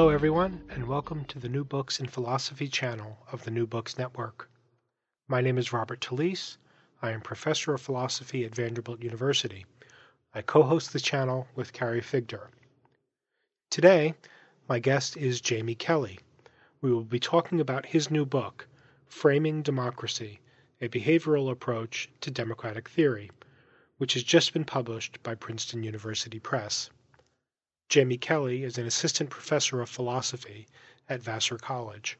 Hello, 0.00 0.08
everyone, 0.08 0.64
and 0.70 0.88
welcome 0.88 1.26
to 1.26 1.38
the 1.38 1.50
New 1.50 1.62
Books 1.62 2.00
in 2.00 2.06
Philosophy 2.06 2.68
channel 2.68 3.18
of 3.30 3.44
the 3.44 3.50
New 3.50 3.66
Books 3.66 3.98
Network. 3.98 4.48
My 5.28 5.42
name 5.42 5.58
is 5.58 5.74
Robert 5.74 6.00
Talisse. 6.00 6.56
I 7.02 7.10
am 7.10 7.20
professor 7.20 7.74
of 7.74 7.82
philosophy 7.82 8.46
at 8.46 8.54
Vanderbilt 8.54 9.02
University. 9.02 9.66
I 10.34 10.40
co 10.40 10.62
host 10.62 10.94
the 10.94 11.00
channel 11.00 11.48
with 11.54 11.74
Carrie 11.74 12.00
Figdor. 12.00 12.46
Today, 13.68 14.14
my 14.70 14.78
guest 14.78 15.18
is 15.18 15.42
Jamie 15.42 15.74
Kelly. 15.74 16.18
We 16.80 16.90
will 16.90 17.04
be 17.04 17.20
talking 17.20 17.60
about 17.60 17.84
his 17.84 18.10
new 18.10 18.24
book, 18.24 18.66
Framing 19.06 19.60
Democracy 19.60 20.40
A 20.80 20.88
Behavioral 20.88 21.50
Approach 21.50 22.08
to 22.22 22.30
Democratic 22.30 22.88
Theory, 22.88 23.30
which 23.98 24.14
has 24.14 24.22
just 24.22 24.54
been 24.54 24.64
published 24.64 25.22
by 25.22 25.34
Princeton 25.34 25.82
University 25.82 26.38
Press. 26.38 26.88
Jamie 27.90 28.18
Kelly 28.18 28.62
is 28.62 28.78
an 28.78 28.86
assistant 28.86 29.30
professor 29.30 29.80
of 29.80 29.90
philosophy 29.90 30.68
at 31.08 31.20
Vassar 31.20 31.58
College. 31.58 32.16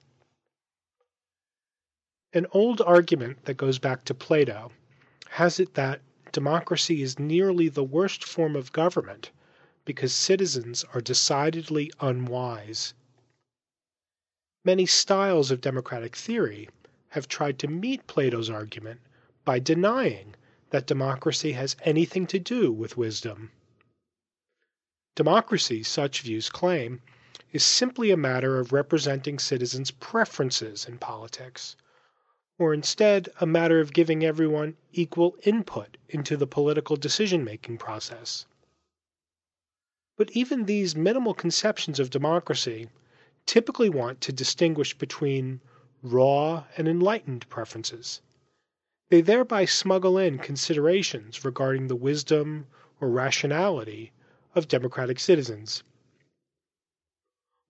An 2.33 2.49
old 2.51 2.81
argument 2.81 3.45
that 3.45 3.57
goes 3.57 3.79
back 3.79 4.05
to 4.07 4.13
Plato 4.13 4.73
has 5.29 5.61
it 5.61 5.75
that 5.75 6.01
democracy 6.33 7.03
is 7.03 7.21
nearly 7.21 7.69
the 7.69 7.85
worst 7.85 8.25
form 8.25 8.57
of 8.57 8.73
government 8.73 9.31
because 9.85 10.13
citizens 10.13 10.85
are 10.93 11.01
decidedly 11.01 11.93
unwise. 12.01 12.93
Many 14.65 14.87
styles 14.87 15.53
of 15.53 15.61
democratic 15.61 16.17
theory 16.17 16.69
have 17.11 17.29
tried 17.29 17.61
to 17.61 17.69
meet 17.69 18.09
Plato's 18.09 18.51
argument 18.51 19.01
by 19.45 19.61
denying 19.61 20.35
that 20.71 20.89
democracy 20.89 21.53
has 21.53 21.77
anything 21.85 22.27
to 22.27 22.41
do 22.41 22.73
with 22.73 22.97
wisdom. 22.97 23.53
Democracy, 25.17 25.83
such 25.83 26.21
views 26.21 26.49
claim, 26.49 27.03
is 27.51 27.65
simply 27.65 28.13
a 28.13 28.17
matter 28.17 28.61
of 28.61 28.73
representing 28.73 29.41
citizens' 29.41 29.91
preferences 29.91 30.87
in 30.87 30.99
politics, 30.99 31.75
or 32.59 32.73
instead 32.73 33.29
a 33.41 33.45
matter 33.45 33.81
of 33.81 33.93
giving 33.93 34.25
everyone 34.25 34.77
equal 34.93 35.37
input 35.43 35.97
into 36.09 36.37
the 36.37 36.47
political 36.47 36.95
decision 36.95 37.43
making 37.43 37.77
process. 37.77 38.47
But 40.17 40.31
even 40.31 40.67
these 40.67 40.95
minimal 40.95 41.35
conceptions 41.35 41.99
of 41.99 42.11
democracy 42.11 42.89
typically 43.47 43.91
want 43.91 44.21
to 44.21 44.33
distinguish 44.33 44.97
between 44.97 45.61
raw 46.03 46.67
and 46.77 46.87
enlightened 46.87 47.49
preferences. 47.49 48.21
They 49.09 49.23
thereby 49.23 49.65
smuggle 49.65 50.19
in 50.19 50.39
considerations 50.39 51.45
regarding 51.45 51.89
the 51.89 51.97
wisdom 51.97 52.69
or 53.01 53.09
rationality 53.09 54.13
of 54.55 54.69
democratic 54.69 55.19
citizens. 55.19 55.83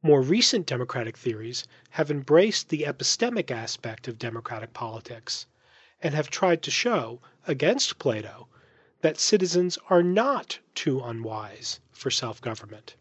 More 0.02 0.22
recent 0.22 0.66
democratic 0.66 1.16
theories 1.18 1.66
have 1.90 2.10
embraced 2.10 2.68
the 2.70 2.84
epistemic 2.84 3.50
aspect 3.50 4.08
of 4.08 4.18
democratic 4.18 4.72
politics 4.72 5.46
and 6.00 6.14
have 6.14 6.30
tried 6.30 6.62
to 6.62 6.70
show, 6.70 7.20
against 7.46 7.98
Plato, 7.98 8.48
that 9.02 9.18
citizens 9.18 9.78
are 9.90 10.02
not 10.02 10.58
too 10.74 11.00
unwise 11.00 11.80
for 11.92 12.10
self 12.10 12.40
government. 12.40 12.96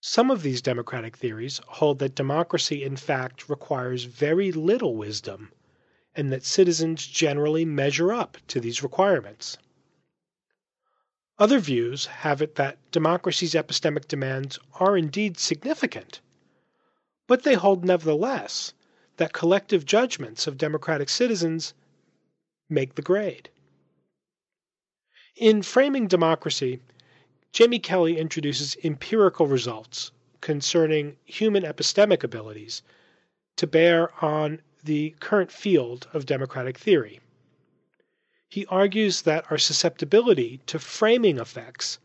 Some 0.00 0.30
of 0.30 0.42
these 0.42 0.62
democratic 0.62 1.16
theories 1.16 1.60
hold 1.66 1.98
that 2.00 2.14
democracy, 2.14 2.82
in 2.82 2.96
fact, 2.96 3.48
requires 3.48 4.04
very 4.04 4.52
little 4.52 4.96
wisdom, 4.96 5.52
and 6.14 6.32
that 6.32 6.44
citizens 6.44 7.06
generally 7.06 7.64
measure 7.64 8.12
up 8.12 8.36
to 8.48 8.60
these 8.60 8.82
requirements. 8.82 9.58
Other 11.38 11.58
views 11.58 12.06
have 12.06 12.40
it 12.40 12.54
that 12.54 12.78
democracy's 12.90 13.54
epistemic 13.54 14.08
demands 14.08 14.58
are 14.80 14.96
indeed 14.96 15.38
significant, 15.38 16.20
but 17.26 17.42
they 17.42 17.54
hold 17.54 17.84
nevertheless 17.84 18.72
that 19.18 19.34
collective 19.34 19.84
judgments 19.84 20.46
of 20.46 20.56
democratic 20.56 21.08
citizens 21.10 21.74
make 22.70 22.94
the 22.94 23.02
grade. 23.02 23.50
In 25.36 25.62
Framing 25.62 26.06
Democracy, 26.08 26.80
Jamie 27.52 27.78
Kelly 27.78 28.16
introduces 28.16 28.76
empirical 28.82 29.46
results 29.46 30.12
concerning 30.40 31.16
human 31.24 31.64
epistemic 31.64 32.24
abilities 32.24 32.82
to 33.56 33.66
bear 33.66 34.12
on 34.24 34.62
the 34.84 35.14
current 35.20 35.50
field 35.52 36.08
of 36.14 36.24
democratic 36.24 36.78
theory. 36.78 37.20
He 38.48 38.64
argues 38.66 39.22
that 39.22 39.44
our 39.50 39.58
susceptibility 39.58 40.60
to 40.66 40.78
framing 40.78 41.38
effects 41.38 41.98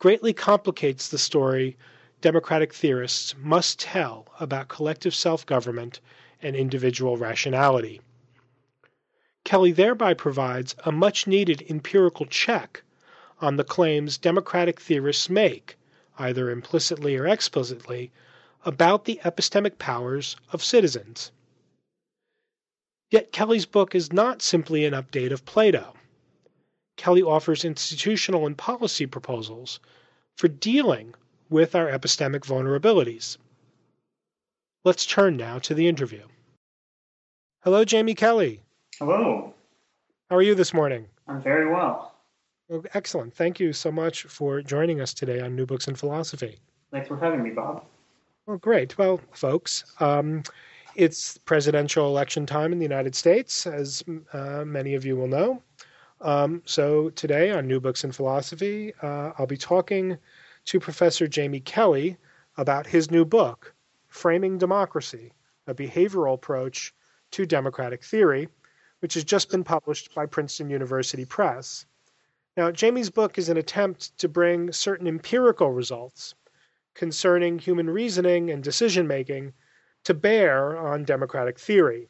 greatly 0.00 0.32
complicates 0.32 1.08
the 1.08 1.16
story 1.16 1.76
democratic 2.20 2.74
theorists 2.74 3.36
must 3.38 3.78
tell 3.78 4.26
about 4.40 4.66
collective 4.66 5.14
self 5.14 5.46
government 5.46 6.00
and 6.42 6.56
individual 6.56 7.16
rationality. 7.16 8.00
Kelly 9.44 9.70
thereby 9.70 10.12
provides 10.12 10.74
a 10.84 10.90
much 10.90 11.28
needed 11.28 11.64
empirical 11.70 12.26
check 12.26 12.82
on 13.40 13.54
the 13.54 13.62
claims 13.62 14.18
democratic 14.18 14.80
theorists 14.80 15.30
make, 15.30 15.76
either 16.18 16.50
implicitly 16.50 17.14
or 17.16 17.28
explicitly, 17.28 18.10
about 18.64 19.04
the 19.04 19.20
epistemic 19.22 19.78
powers 19.78 20.34
of 20.50 20.64
citizens. 20.64 21.30
Yet 23.10 23.32
Kelly's 23.32 23.66
book 23.66 23.94
is 23.94 24.12
not 24.12 24.42
simply 24.42 24.84
an 24.84 24.94
update 24.94 25.32
of 25.32 25.44
Plato. 25.44 25.94
Kelly 26.96 27.22
offers 27.22 27.64
institutional 27.64 28.46
and 28.46 28.56
policy 28.56 29.06
proposals 29.06 29.80
for 30.36 30.48
dealing 30.48 31.14
with 31.48 31.74
our 31.74 31.86
epistemic 31.86 32.40
vulnerabilities. 32.40 33.36
Let's 34.84 35.06
turn 35.06 35.36
now 35.36 35.58
to 35.60 35.74
the 35.74 35.86
interview. 35.86 36.22
Hello, 37.62 37.84
Jamie 37.84 38.14
Kelly. 38.14 38.60
Hello. 38.98 39.52
How 40.30 40.36
are 40.36 40.42
you 40.42 40.54
this 40.54 40.74
morning? 40.74 41.06
I'm 41.28 41.42
very 41.42 41.68
well. 41.68 42.14
well. 42.68 42.84
Excellent. 42.94 43.34
Thank 43.34 43.60
you 43.60 43.72
so 43.72 43.92
much 43.92 44.22
for 44.24 44.62
joining 44.62 45.00
us 45.00 45.12
today 45.14 45.40
on 45.40 45.54
New 45.54 45.66
Books 45.66 45.88
in 45.88 45.94
Philosophy. 45.94 46.58
Thanks 46.90 47.08
for 47.08 47.16
having 47.16 47.42
me, 47.42 47.50
Bob. 47.50 47.84
Well, 48.46 48.58
great. 48.58 48.96
Well, 48.96 49.20
folks, 49.32 49.84
um, 50.00 50.44
it's 50.96 51.36
presidential 51.38 52.06
election 52.06 52.46
time 52.46 52.72
in 52.72 52.78
the 52.78 52.84
United 52.84 53.14
States, 53.14 53.66
as 53.66 54.02
uh, 54.32 54.64
many 54.64 54.94
of 54.94 55.04
you 55.04 55.16
will 55.16 55.28
know. 55.28 55.62
Um, 56.22 56.62
so 56.64 57.10
today 57.10 57.50
on 57.50 57.68
New 57.68 57.80
Books 57.80 58.02
in 58.02 58.12
Philosophy, 58.12 58.94
uh, 59.02 59.32
I'll 59.38 59.46
be 59.46 59.58
talking 59.58 60.16
to 60.64 60.80
Professor 60.80 61.28
Jamie 61.28 61.60
Kelly 61.60 62.16
about 62.56 62.86
his 62.86 63.10
new 63.10 63.24
book, 63.24 63.74
Framing 64.08 64.56
Democracy 64.56 65.32
A 65.66 65.74
Behavioral 65.74 66.34
Approach 66.34 66.94
to 67.32 67.44
Democratic 67.44 68.02
Theory, 68.02 68.48
which 69.00 69.14
has 69.14 69.24
just 69.24 69.50
been 69.50 69.64
published 69.64 70.14
by 70.14 70.24
Princeton 70.24 70.70
University 70.70 71.26
Press. 71.26 71.84
Now, 72.56 72.70
Jamie's 72.70 73.10
book 73.10 73.36
is 73.36 73.50
an 73.50 73.58
attempt 73.58 74.16
to 74.18 74.28
bring 74.28 74.72
certain 74.72 75.06
empirical 75.06 75.70
results 75.70 76.34
concerning 76.94 77.58
human 77.58 77.90
reasoning 77.90 78.50
and 78.50 78.64
decision 78.64 79.06
making 79.06 79.52
to 80.06 80.14
bear 80.14 80.78
on 80.78 81.02
democratic 81.02 81.58
theory. 81.58 82.08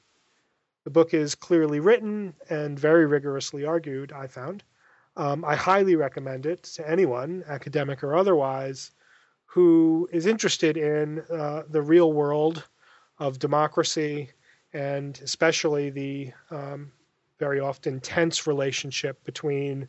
The 0.85 0.91
book 0.91 1.15
is 1.15 1.35
clearly 1.35 1.81
written 1.81 2.35
and 2.51 2.79
very 2.79 3.07
rigorously 3.07 3.65
argued, 3.65 4.13
I 4.13 4.27
found. 4.27 4.63
Um, 5.17 5.47
I 5.47 5.57
highly 5.57 5.97
recommend 5.97 6.45
it 6.45 6.63
to 6.75 6.87
anyone, 6.87 7.43
academic 7.49 8.05
or 8.05 8.15
otherwise, 8.15 8.91
who 9.47 10.07
is 10.13 10.27
interested 10.27 10.77
in 10.77 11.23
uh, 11.33 11.63
the 11.71 11.81
real 11.81 12.13
world 12.13 12.69
of 13.19 13.39
democracy 13.39 14.29
and 14.75 15.19
especially 15.25 15.89
the 15.89 16.33
um, 16.51 16.93
very 17.39 17.61
often 17.61 17.99
tense 18.01 18.47
relationship 18.47 19.25
between 19.25 19.89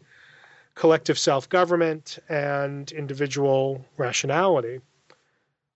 collective 0.76 1.20
self 1.20 1.50
government 1.50 2.20
and 2.30 2.90
individual 2.94 3.84
rationality. 3.98 4.80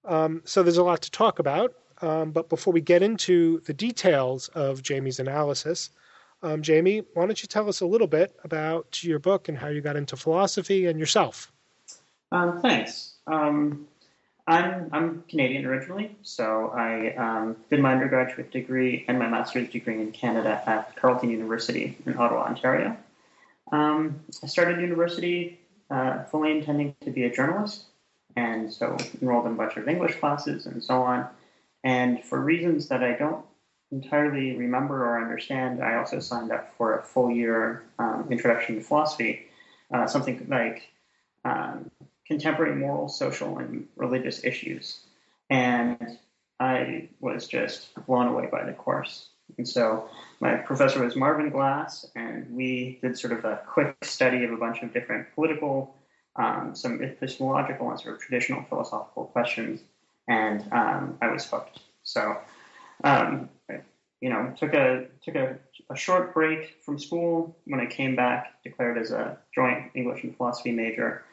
Um, 0.06 0.42
so 0.46 0.64
there's 0.64 0.78
a 0.78 0.84
lot 0.84 1.02
to 1.02 1.12
talk 1.12 1.40
about. 1.40 1.74
Um, 2.02 2.32
but 2.32 2.50
before 2.50 2.74
we 2.74 2.82
get 2.82 3.04
into 3.04 3.60
the 3.62 3.74
details 3.74 4.48
of 4.50 4.82
Jamie's 4.82 5.20
analysis, 5.20 5.92
um, 6.44 6.62
Jamie, 6.62 7.04
why 7.14 7.26
don't 7.26 7.42
you 7.42 7.48
tell 7.48 7.70
us 7.70 7.82
a 7.82 7.86
little 7.86 8.08
bit 8.08 8.36
about 8.44 9.04
your 9.04 9.20
book 9.20 9.48
and 9.48 9.58
how 9.58 9.68
you 9.68 9.82
got 9.82 9.96
into 9.96 10.18
philosophy 10.18 10.88
and 10.88 11.00
yourself? 11.00 11.52
Um, 12.32 12.62
thanks. 12.62 13.14
Um, 13.28 13.88
I'm, 14.48 14.90
I'm 14.92 15.24
Canadian 15.30 15.66
originally, 15.66 16.18
so 16.24 16.72
I 16.76 17.14
um, 17.16 17.56
did 17.70 17.80
my 17.80 17.94
undergraduate 17.94 18.52
degree 18.52 19.06
and 19.08 19.20
my 19.20 19.28
master's 19.28 19.70
degree 19.70 20.02
in 20.02 20.12
Canada 20.12 20.64
at 20.66 20.96
Carleton 20.96 21.30
University 21.30 21.96
in 22.06 22.18
Ottawa, 22.18 22.46
Ontario. 22.46 22.98
Um, 23.72 24.20
I 24.44 24.48
started 24.48 24.82
university 24.82 25.60
uh, 25.92 26.24
fully 26.24 26.52
intending 26.52 26.96
to 27.02 27.12
be 27.12 27.26
a 27.26 27.32
journalist, 27.32 27.86
and 28.36 28.74
so 28.74 28.98
enrolled 29.22 29.46
in 29.46 29.52
a 29.52 29.56
bunch 29.56 29.78
of 29.78 29.88
English 29.88 30.16
classes 30.16 30.66
and 30.66 30.84
so 30.84 31.04
on. 31.04 31.28
And 31.84 32.24
for 32.24 32.40
reasons 32.40 32.88
that 32.90 33.04
I 33.04 33.14
don't 33.14 33.46
entirely 33.92 34.56
remember 34.56 35.06
or 35.06 35.22
understand, 35.22 35.84
I 35.84 35.96
also 35.96 36.20
signed 36.20 36.52
up 36.52 36.74
for 36.78 36.98
a 36.98 37.04
full 37.04 37.32
year 37.32 37.84
um, 38.00 38.28
introduction 38.30 38.76
to 38.76 38.82
philosophy, 38.82 39.48
uh, 39.94 40.08
something 40.08 40.46
like 40.50 40.90
um, 41.44 41.90
contemporary 42.26 42.76
moral, 42.76 43.10
social, 43.10 43.58
and 43.58 43.88
religious 43.96 44.44
issues. 44.44 45.02
and 45.50 46.18
I 46.62 47.10
was 47.20 47.48
just 47.48 47.90
blown 48.06 48.28
away 48.28 48.48
by 48.52 48.64
the 48.64 48.74
course. 48.74 49.30
And 49.58 49.68
so 49.68 50.08
my 50.40 50.58
professor 50.58 51.04
was 51.04 51.16
Marvin 51.16 51.50
Glass, 51.50 52.06
and 52.16 52.56
we 52.56 53.00
did 53.02 53.18
sort 53.18 53.34
of 53.34 53.44
a 53.46 53.62
quick 53.66 53.96
study 54.04 54.44
of 54.44 54.52
a 54.52 54.58
bunch 54.58 54.84
of 54.84 54.94
different 54.94 55.34
political, 55.34 55.96
um, 56.36 56.76
some 56.76 57.02
epistemological, 57.02 57.90
and 57.90 58.00
sort 58.00 58.14
of 58.14 58.22
traditional 58.22 58.64
philosophical 58.70 59.26
questions, 59.26 59.82
and 60.32 60.66
um, 60.72 61.18
I 61.22 61.28
was 61.28 61.46
hooked. 61.46 61.80
So, 62.04 62.38
um, 63.04 63.50
you 64.22 64.30
know, 64.30 64.54
took 64.58 64.74
a 64.74 65.08
took 65.24 65.36
a, 65.36 65.58
a 65.90 65.96
short 65.96 66.34
break 66.34 66.78
from 66.84 66.98
school. 66.98 67.58
When 67.66 67.82
I 67.82 67.86
came 67.86 68.16
back, 68.16 68.64
declared 68.64 68.98
as 68.98 69.12
a 69.12 69.38
joint 69.54 69.92
English 69.94 70.24
and 70.24 70.36
philosophy 70.38 70.72
major, 70.72 71.24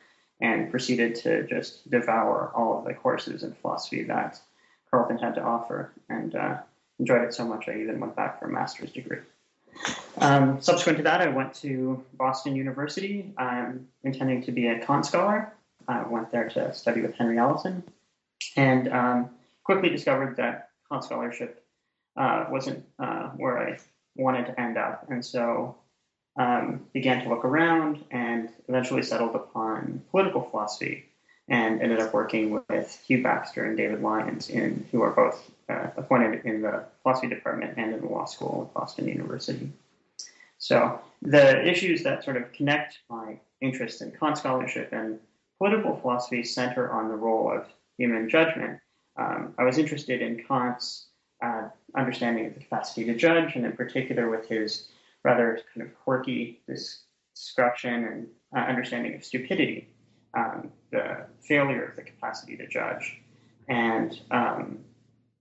and 0.40 0.70
proceeded 0.70 1.14
to 1.16 1.46
just 1.46 1.88
devour 1.88 2.50
all 2.54 2.78
of 2.78 2.84
the 2.86 2.94
courses 2.94 3.42
in 3.44 3.52
philosophy 3.54 4.02
that 4.04 4.40
Carleton 4.90 5.18
had 5.18 5.34
to 5.36 5.42
offer, 5.42 5.92
and 6.08 6.34
uh, 6.34 6.56
enjoyed 6.98 7.22
it 7.22 7.34
so 7.34 7.44
much 7.46 7.68
I 7.68 7.74
even 7.80 8.00
went 8.00 8.16
back 8.16 8.40
for 8.40 8.46
a 8.46 8.52
master's 8.52 8.90
degree. 8.90 9.18
Um, 10.20 10.60
subsequent 10.60 10.98
to 10.98 11.04
that, 11.04 11.20
I 11.20 11.28
went 11.28 11.54
to 11.66 12.02
Boston 12.14 12.56
University. 12.56 13.32
I'm 13.38 13.86
intending 14.02 14.42
to 14.44 14.50
be 14.50 14.66
a 14.66 14.80
Kant 14.80 15.06
scholar. 15.06 15.52
I 15.86 16.02
went 16.02 16.32
there 16.32 16.48
to 16.50 16.74
study 16.74 17.00
with 17.00 17.14
Henry 17.14 17.38
Allison, 17.38 17.84
and 18.56 18.92
um, 18.92 19.30
quickly 19.64 19.88
discovered 19.88 20.36
that 20.36 20.70
Kant 20.90 21.04
scholarship 21.04 21.64
uh, 22.16 22.46
wasn't 22.50 22.84
uh, 22.98 23.28
where 23.36 23.58
I 23.58 23.78
wanted 24.16 24.46
to 24.46 24.60
end 24.60 24.78
up, 24.78 25.06
and 25.10 25.24
so 25.24 25.76
um, 26.38 26.86
began 26.92 27.22
to 27.24 27.28
look 27.28 27.44
around 27.44 28.04
and 28.10 28.48
eventually 28.68 29.02
settled 29.02 29.34
upon 29.34 30.02
political 30.10 30.42
philosophy 30.42 31.04
and 31.48 31.80
ended 31.80 32.00
up 32.00 32.12
working 32.12 32.62
with 32.68 33.00
Hugh 33.06 33.22
Baxter 33.22 33.64
and 33.64 33.76
David 33.76 34.02
Lyons, 34.02 34.50
in, 34.50 34.86
who 34.92 35.02
are 35.02 35.12
both 35.12 35.50
uh, 35.68 35.88
appointed 35.96 36.44
in 36.44 36.62
the 36.62 36.84
philosophy 37.02 37.28
department 37.28 37.74
and 37.76 37.94
in 37.94 38.00
the 38.00 38.06
law 38.06 38.26
school 38.26 38.66
at 38.68 38.74
Boston 38.74 39.08
University. 39.08 39.72
So 40.58 41.00
the 41.22 41.66
issues 41.66 42.02
that 42.02 42.24
sort 42.24 42.36
of 42.36 42.52
connect 42.52 42.98
my 43.08 43.38
interest 43.60 44.02
in 44.02 44.12
Kant 44.12 44.38
scholarship 44.38 44.92
and 44.92 45.18
political 45.58 45.96
philosophy 45.96 46.44
center 46.44 46.90
on 46.90 47.08
the 47.08 47.14
role 47.14 47.50
of 47.50 47.66
human 47.98 48.28
judgment. 48.28 48.78
Um, 49.18 49.54
I 49.58 49.64
was 49.64 49.78
interested 49.78 50.22
in 50.22 50.44
Kant's 50.44 51.08
uh, 51.44 51.68
understanding 51.96 52.46
of 52.46 52.54
the 52.54 52.60
capacity 52.60 53.04
to 53.04 53.14
judge, 53.14 53.56
and 53.56 53.66
in 53.66 53.72
particular 53.72 54.30
with 54.30 54.48
his 54.48 54.88
rather 55.24 55.60
kind 55.74 55.86
of 55.86 55.94
quirky 56.04 56.60
description 56.66 58.04
and 58.04 58.26
uh, 58.56 58.60
understanding 58.60 59.14
of 59.14 59.24
stupidity 59.24 59.88
um, 60.36 60.70
the 60.90 61.26
failure 61.40 61.84
of 61.84 61.96
the 61.96 62.02
capacity 62.02 62.56
to 62.56 62.66
judge. 62.66 63.18
And 63.68 64.18
um, 64.30 64.78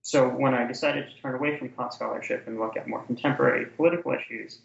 so 0.01 0.27
when 0.27 0.53
I 0.53 0.65
decided 0.65 1.09
to 1.09 1.21
turn 1.21 1.35
away 1.35 1.57
from 1.57 1.69
Kant 1.69 1.93
scholarship 1.93 2.47
and 2.47 2.59
look 2.59 2.77
at 2.77 2.87
more 2.87 3.03
contemporary 3.03 3.65
political 3.65 4.13
issues, 4.13 4.59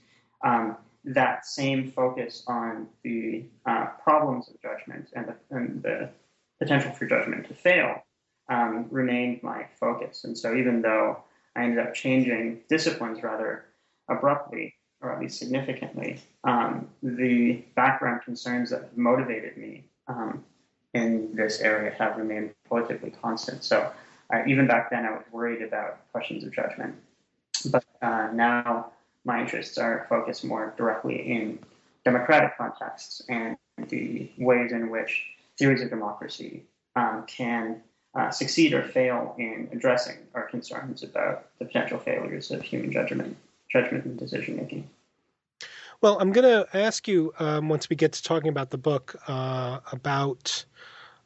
um, 0.45 0.77
that 1.05 1.47
same 1.47 1.91
focus 1.91 2.45
on 2.47 2.87
the 3.03 3.45
uh, 3.67 3.87
problems 4.03 4.49
of 4.49 4.61
judgment 4.63 5.09
and 5.15 5.27
the, 5.27 5.35
and 5.51 5.83
the, 5.83 6.11
potential 6.63 6.93
for 6.93 7.07
judgment 7.07 7.49
to 7.49 7.55
fail 7.55 8.05
um, 8.49 8.87
remained 8.91 9.43
my 9.43 9.67
focus. 9.81 10.23
And 10.23 10.39
so 10.39 10.55
even 10.55 10.81
though 10.81 11.19
I 11.57 11.65
ended 11.65 11.81
up 11.81 11.93
changing 11.93 12.61
disciplines 12.69 13.21
rather 13.23 13.65
abruptly, 14.09 14.75
or 15.01 15.13
at 15.13 15.21
least 15.21 15.41
significantly, 15.41 16.21
um, 16.45 16.89
the 17.03 17.65
background 17.75 18.23
concerns 18.25 18.71
that 18.71 18.97
motivated 18.97 19.57
me 19.57 19.85
um, 20.07 20.45
in 20.95 21.35
this 21.35 21.61
area 21.61 21.93
have 21.99 22.17
remained 22.17 22.55
relatively 22.71 23.11
constant. 23.11 23.65
So 23.65 23.91
uh, 24.33 24.43
even 24.47 24.69
back 24.69 24.91
then, 24.91 25.05
I 25.05 25.11
was 25.11 25.25
worried 25.33 25.63
about 25.63 26.11
questions 26.13 26.45
of 26.45 26.55
judgment. 26.55 26.95
But 27.71 27.85
uh, 28.01 28.29
now 28.33 28.93
my 29.25 29.41
interests 29.41 29.79
are 29.79 30.07
focused 30.09 30.45
more 30.45 30.75
directly 30.77 31.17
in 31.33 31.59
democratic 32.05 32.57
contexts 32.57 33.23
and 33.29 33.57
the 33.89 34.31
ways 34.39 34.71
in 34.71 34.91
which 34.91 35.25
theories 35.63 35.81
of 35.81 35.91
democracy 35.91 36.65
um, 36.97 37.25
can 37.29 37.81
uh, 38.17 38.31
succeed 38.33 38.75
or 38.75 38.83
fail 38.83 39.33
in 39.39 39.69
addressing 39.71 40.17
our 40.35 40.43
concerns 40.49 41.05
about 41.05 41.47
the 41.61 41.65
potential 41.65 42.01
failures 42.01 42.51
of 42.51 42.61
human 42.63 42.91
judgment, 42.91 43.37
judgment 43.71 44.05
and 44.05 44.19
decision 44.19 44.57
making. 44.57 44.91
Well, 46.01 46.19
I'm 46.19 46.33
going 46.33 46.51
to 46.51 46.77
ask 46.77 47.07
you 47.07 47.33
um, 47.39 47.69
once 47.69 47.89
we 47.89 47.95
get 47.95 48.13
to 48.15 48.23
talking 48.25 48.49
about 48.49 48.71
the 48.71 48.77
book 48.77 49.15
uh, 49.29 49.79
about 49.93 50.65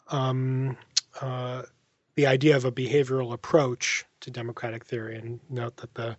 um, 0.09 0.77
uh, 1.23 1.62
the 2.17 2.27
idea 2.27 2.57
of 2.57 2.65
a 2.65 2.73
behavioral 2.73 3.33
approach 3.33 4.05
to 4.21 4.31
democratic 4.31 4.85
theory, 4.85 5.17
and 5.17 5.39
note 5.51 5.77
that 5.77 5.95
the 5.95 6.17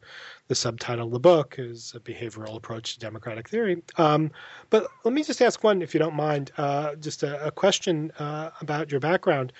the 0.48 0.56
subtitle 0.56 1.08
of 1.08 1.12
the 1.12 1.20
book 1.20 1.56
is 1.58 1.94
a 1.96 2.00
behavioral 2.00 2.56
approach 2.56 2.94
to 2.94 3.00
democratic 3.00 3.50
theory. 3.50 3.82
Um, 3.98 4.32
but 4.70 4.88
let 5.04 5.14
me 5.14 5.24
just 5.24 5.42
ask 5.42 5.64
one, 5.64 5.82
if 5.82 5.94
you 5.94 6.00
don't 6.00 6.16
mind, 6.16 6.52
uh, 6.58 6.96
just 6.96 7.24
a, 7.24 7.48
a 7.48 7.52
question 7.52 8.12
uh, 8.20 8.52
about 8.62 8.92
your 8.92 9.00
background. 9.00 9.52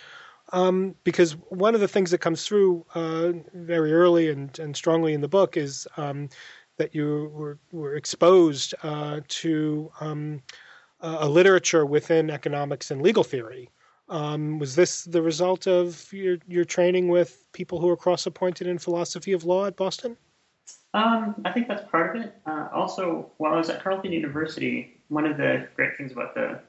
Um, 0.54 0.96
because 1.04 1.34
one 1.50 1.76
of 1.76 1.82
the 1.82 1.90
things 1.90 2.12
that 2.12 2.20
comes 2.20 2.46
through 2.46 2.86
uh, 2.96 3.34
very 3.54 3.92
early 3.92 4.30
and, 4.30 4.58
and 4.60 4.78
strongly 4.78 5.14
in 5.14 5.20
the 5.20 5.28
book 5.28 5.58
is 5.58 5.86
um, 5.98 6.30
that 6.78 6.96
you 6.96 7.30
were, 7.34 7.58
were 7.74 7.96
exposed 7.96 8.74
uh, 8.84 9.20
to 9.28 9.92
um, 10.00 10.42
a 11.02 11.28
literature 11.28 11.86
within 11.86 12.30
economics 12.30 12.92
and 12.92 13.02
legal 13.02 13.24
theory. 13.24 13.70
Um, 14.10 14.60
was 14.60 14.76
this 14.76 15.04
the 15.04 15.22
result 15.22 15.68
of 15.68 16.12
your, 16.14 16.38
your 16.48 16.66
training 16.66 17.10
with 17.10 17.46
people 17.52 17.80
who 17.80 17.88
were 17.88 17.98
cross 17.98 18.26
appointed 18.26 18.68
in 18.68 18.78
philosophy 18.78 19.34
of 19.34 19.44
law 19.44 19.66
at 19.66 19.76
Boston? 19.76 20.16
Um, 20.94 21.42
I 21.46 21.52
think 21.52 21.68
that's 21.68 21.90
part 21.92 22.16
of 22.16 22.22
it. 22.24 22.34
Uh, 22.46 22.70
also, 22.74 23.30
while 23.38 23.54
I 23.54 23.58
was 23.58 23.70
at 23.70 23.84
Carleton 23.84 24.14
University, 24.14 25.00
one 25.10 25.26
of 25.26 25.38
the 25.38 25.68
great 25.76 25.98
things 25.98 26.12
about 26.12 26.34
the 26.34 26.60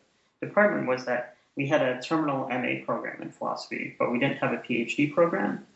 department 0.40 0.86
was 0.86 1.04
that 1.04 1.36
we 1.56 1.66
had 1.66 1.82
a 1.82 2.00
terminal 2.00 2.48
MA 2.48 2.84
program 2.84 3.22
in 3.22 3.30
philosophy, 3.30 3.96
but 3.98 4.12
we 4.12 4.18
didn't 4.18 4.38
have 4.38 4.52
a 4.52 4.58
PhD 4.58 5.12
program. 5.12 5.66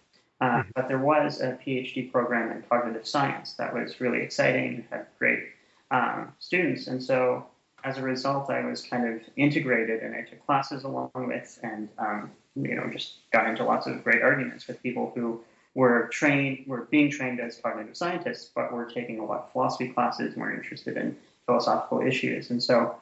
Uh, 0.40 0.44
mm-hmm. 0.44 0.70
but 0.74 0.88
there 0.88 0.98
was 0.98 1.40
a 1.40 1.58
PhD 1.64 2.10
program 2.10 2.50
in 2.50 2.62
cognitive 2.62 3.06
science 3.06 3.52
that 3.54 3.72
was 3.72 4.00
really 4.00 4.22
exciting, 4.22 4.74
and 4.74 4.84
had 4.90 5.06
great 5.18 5.44
um, 5.92 6.32
students. 6.40 6.88
And 6.88 7.00
so 7.02 7.46
as 7.84 7.98
a 7.98 8.02
result, 8.02 8.50
I 8.50 8.64
was 8.64 8.82
kind 8.82 9.08
of 9.08 9.20
integrated 9.36 10.02
and 10.02 10.14
I 10.14 10.22
took 10.22 10.44
classes 10.46 10.84
along 10.84 11.10
with 11.14 11.58
and, 11.62 11.88
um, 11.98 12.30
you 12.54 12.74
know, 12.74 12.88
just 12.92 13.14
got 13.32 13.46
into 13.46 13.64
lots 13.64 13.86
of 13.86 14.04
great 14.04 14.22
arguments 14.22 14.66
with 14.66 14.82
people 14.82 15.12
who 15.14 15.42
were 15.74 16.08
trained, 16.12 16.64
were 16.66 16.82
being 16.90 17.10
trained 17.10 17.40
as 17.40 17.58
cognitive 17.62 17.96
scientists, 17.96 18.50
but 18.54 18.72
were 18.72 18.84
taking 18.84 19.18
a 19.18 19.24
lot 19.24 19.44
of 19.44 19.52
philosophy 19.52 19.88
classes 19.88 20.34
and 20.34 20.42
were 20.42 20.54
interested 20.54 20.96
in 20.96 21.16
philosophical 21.46 22.00
issues. 22.00 22.50
And 22.50 22.62
so 22.62 22.96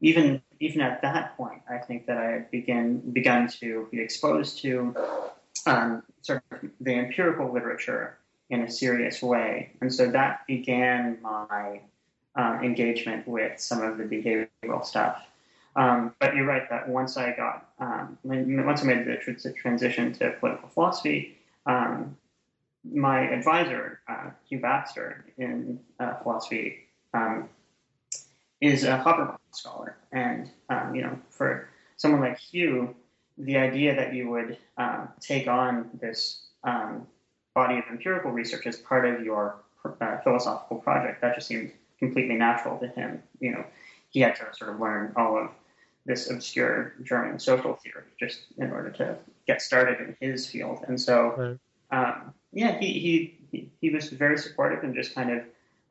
even 0.00 0.42
even 0.60 0.80
at 0.80 1.02
that 1.02 1.36
point, 1.36 1.62
I 1.68 1.78
think 1.78 2.06
that 2.06 2.18
I 2.18 2.30
had 2.32 2.50
begun 2.50 2.98
begun 3.12 3.48
to 3.60 3.88
be 3.90 4.00
exposed 4.00 4.60
to 4.62 4.94
um, 5.66 6.02
sort 6.22 6.42
of 6.50 6.70
the 6.80 6.94
empirical 6.94 7.52
literature 7.52 8.18
in 8.50 8.62
a 8.62 8.70
serious 8.70 9.22
way. 9.22 9.72
And 9.80 9.92
so 9.92 10.10
that 10.10 10.46
began 10.46 11.18
my 11.22 11.80
um, 12.36 12.62
engagement 12.62 13.26
with 13.26 13.60
some 13.60 13.82
of 13.82 13.98
the 13.98 14.04
behavioral 14.04 14.84
stuff. 14.84 15.22
Um, 15.74 16.14
but 16.18 16.34
you're 16.34 16.46
right 16.46 16.68
that 16.68 16.88
once 16.88 17.16
I 17.16 17.34
got, 17.34 17.68
um, 17.78 18.18
once 18.24 18.82
I 18.82 18.84
made 18.84 19.06
the 19.06 19.52
transition 19.54 20.12
to 20.14 20.32
political 20.38 20.68
philosophy, 20.68 21.38
um, 21.66 22.16
my 22.84 23.20
advisor, 23.20 24.00
uh, 24.08 24.30
Hugh 24.48 24.60
Baxter, 24.60 25.24
in 25.38 25.78
uh, 26.00 26.14
philosophy, 26.16 26.88
um, 27.14 27.48
is 28.60 28.84
a 28.84 28.98
Habermas 28.98 29.38
scholar. 29.52 29.96
And, 30.12 30.50
um, 30.68 30.94
you 30.94 31.02
know, 31.02 31.18
for 31.30 31.68
someone 31.96 32.20
like 32.20 32.38
Hugh, 32.38 32.94
the 33.38 33.56
idea 33.56 33.94
that 33.96 34.12
you 34.12 34.28
would 34.30 34.58
um, 34.76 35.08
take 35.20 35.48
on 35.48 35.90
this 36.00 36.48
body 37.54 37.78
of 37.78 37.84
empirical 37.90 38.30
research 38.30 38.66
as 38.66 38.76
part 38.76 39.06
of 39.06 39.22
your 39.22 39.56
uh, 40.00 40.18
philosophical 40.18 40.78
project, 40.78 41.20
that 41.20 41.34
just 41.34 41.48
seemed 41.48 41.72
completely 42.02 42.34
natural 42.34 42.78
to 42.78 42.88
him. 42.88 43.22
You 43.38 43.52
know, 43.52 43.64
he 44.10 44.20
had 44.20 44.34
to 44.36 44.46
sort 44.52 44.72
of 44.72 44.80
learn 44.80 45.12
all 45.16 45.38
of 45.38 45.50
this 46.04 46.28
obscure 46.28 46.94
German 47.04 47.38
social 47.38 47.74
theory 47.74 48.02
just 48.18 48.40
in 48.58 48.72
order 48.72 48.90
to 48.90 49.16
get 49.46 49.62
started 49.62 50.16
in 50.20 50.32
his 50.32 50.48
field. 50.48 50.84
And 50.88 51.00
so, 51.00 51.58
right. 51.92 51.96
um, 51.96 52.34
yeah, 52.52 52.76
he, 52.80 53.38
he, 53.52 53.70
he 53.80 53.90
was 53.90 54.08
very 54.08 54.36
supportive 54.36 54.82
and 54.82 54.96
just 54.96 55.14
kind 55.14 55.30
of 55.30 55.44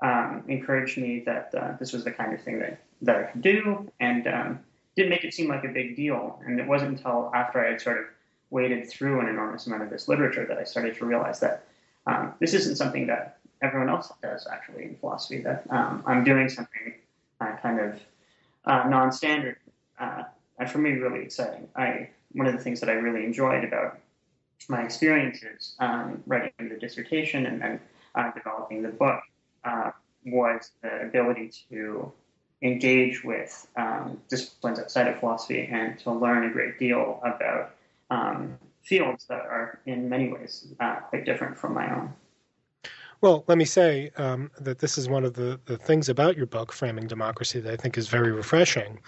um, 0.03 0.43
encouraged 0.49 0.97
me 0.97 1.23
that 1.25 1.55
uh, 1.57 1.77
this 1.79 1.93
was 1.93 2.03
the 2.03 2.11
kind 2.11 2.33
of 2.33 2.41
thing 2.41 2.59
that, 2.59 2.81
that 3.03 3.15
I 3.15 3.23
could 3.23 3.41
do. 3.41 3.89
And 4.01 4.27
um, 4.27 4.59
didn't 4.97 5.11
make 5.11 5.23
it 5.23 5.33
seem 5.33 5.47
like 5.47 5.63
a 5.63 5.69
big 5.69 5.95
deal. 5.95 6.41
And 6.45 6.59
it 6.59 6.67
wasn't 6.67 6.97
until 6.97 7.31
after 7.33 7.65
I 7.65 7.71
had 7.71 7.81
sort 7.81 7.99
of 7.99 8.05
waded 8.49 8.89
through 8.89 9.21
an 9.21 9.29
enormous 9.29 9.65
amount 9.65 9.83
of 9.83 9.89
this 9.89 10.09
literature 10.09 10.45
that 10.45 10.57
I 10.57 10.65
started 10.65 10.97
to 10.97 11.05
realize 11.05 11.39
that 11.39 11.63
um, 12.05 12.33
this 12.41 12.53
isn't 12.53 12.75
something 12.75 13.07
that 13.07 13.37
everyone 13.61 13.89
else 13.89 14.11
does 14.21 14.47
actually 14.51 14.83
in 14.83 14.95
philosophy. 14.97 15.41
That 15.41 15.65
um, 15.69 16.03
I'm 16.05 16.23
doing 16.23 16.49
something 16.49 16.95
uh, 17.39 17.55
kind 17.61 17.79
of 17.79 17.99
uh, 18.65 18.89
non-standard, 18.89 19.57
uh, 19.99 20.23
and 20.59 20.69
for 20.69 20.77
me, 20.77 20.91
really 20.91 21.23
exciting. 21.23 21.67
I 21.75 22.09
one 22.33 22.47
of 22.47 22.53
the 22.53 22.63
things 22.63 22.79
that 22.79 22.89
I 22.89 22.93
really 22.93 23.25
enjoyed 23.25 23.63
about 23.63 23.99
my 24.69 24.83
experiences 24.83 25.75
um, 25.79 26.23
writing 26.27 26.51
the 26.59 26.77
dissertation 26.77 27.45
and 27.45 27.61
then 27.61 27.79
uh, 28.15 28.31
developing 28.31 28.81
the 28.81 28.89
book 28.89 29.21
uh, 29.63 29.91
was 30.25 30.71
the 30.81 31.01
ability 31.01 31.51
to 31.69 32.11
engage 32.61 33.23
with 33.23 33.67
um, 33.75 34.21
disciplines 34.29 34.79
outside 34.79 35.07
of 35.07 35.19
philosophy 35.19 35.67
and 35.71 35.97
to 35.99 36.11
learn 36.11 36.43
a 36.45 36.49
great 36.51 36.77
deal 36.77 37.19
about 37.23 37.73
um, 38.11 38.57
fields 38.83 39.25
that 39.25 39.41
are 39.41 39.79
in 39.85 40.09
many 40.09 40.31
ways 40.31 40.67
uh, 40.79 40.95
quite 40.95 41.25
different 41.25 41.57
from 41.57 41.73
my 41.73 41.93
own. 41.95 42.13
Well, 43.21 43.43
let 43.47 43.59
me 43.59 43.65
say 43.65 44.11
um, 44.17 44.49
that 44.59 44.79
this 44.79 44.97
is 44.97 45.07
one 45.07 45.23
of 45.23 45.35
the, 45.35 45.59
the 45.65 45.77
things 45.77 46.09
about 46.09 46.35
your 46.35 46.47
book, 46.47 46.71
Framing 46.73 47.05
Democracy, 47.07 47.59
that 47.59 47.71
I 47.71 47.75
think 47.77 47.95
is 47.97 48.07
very 48.07 48.31
refreshing, 48.31 48.99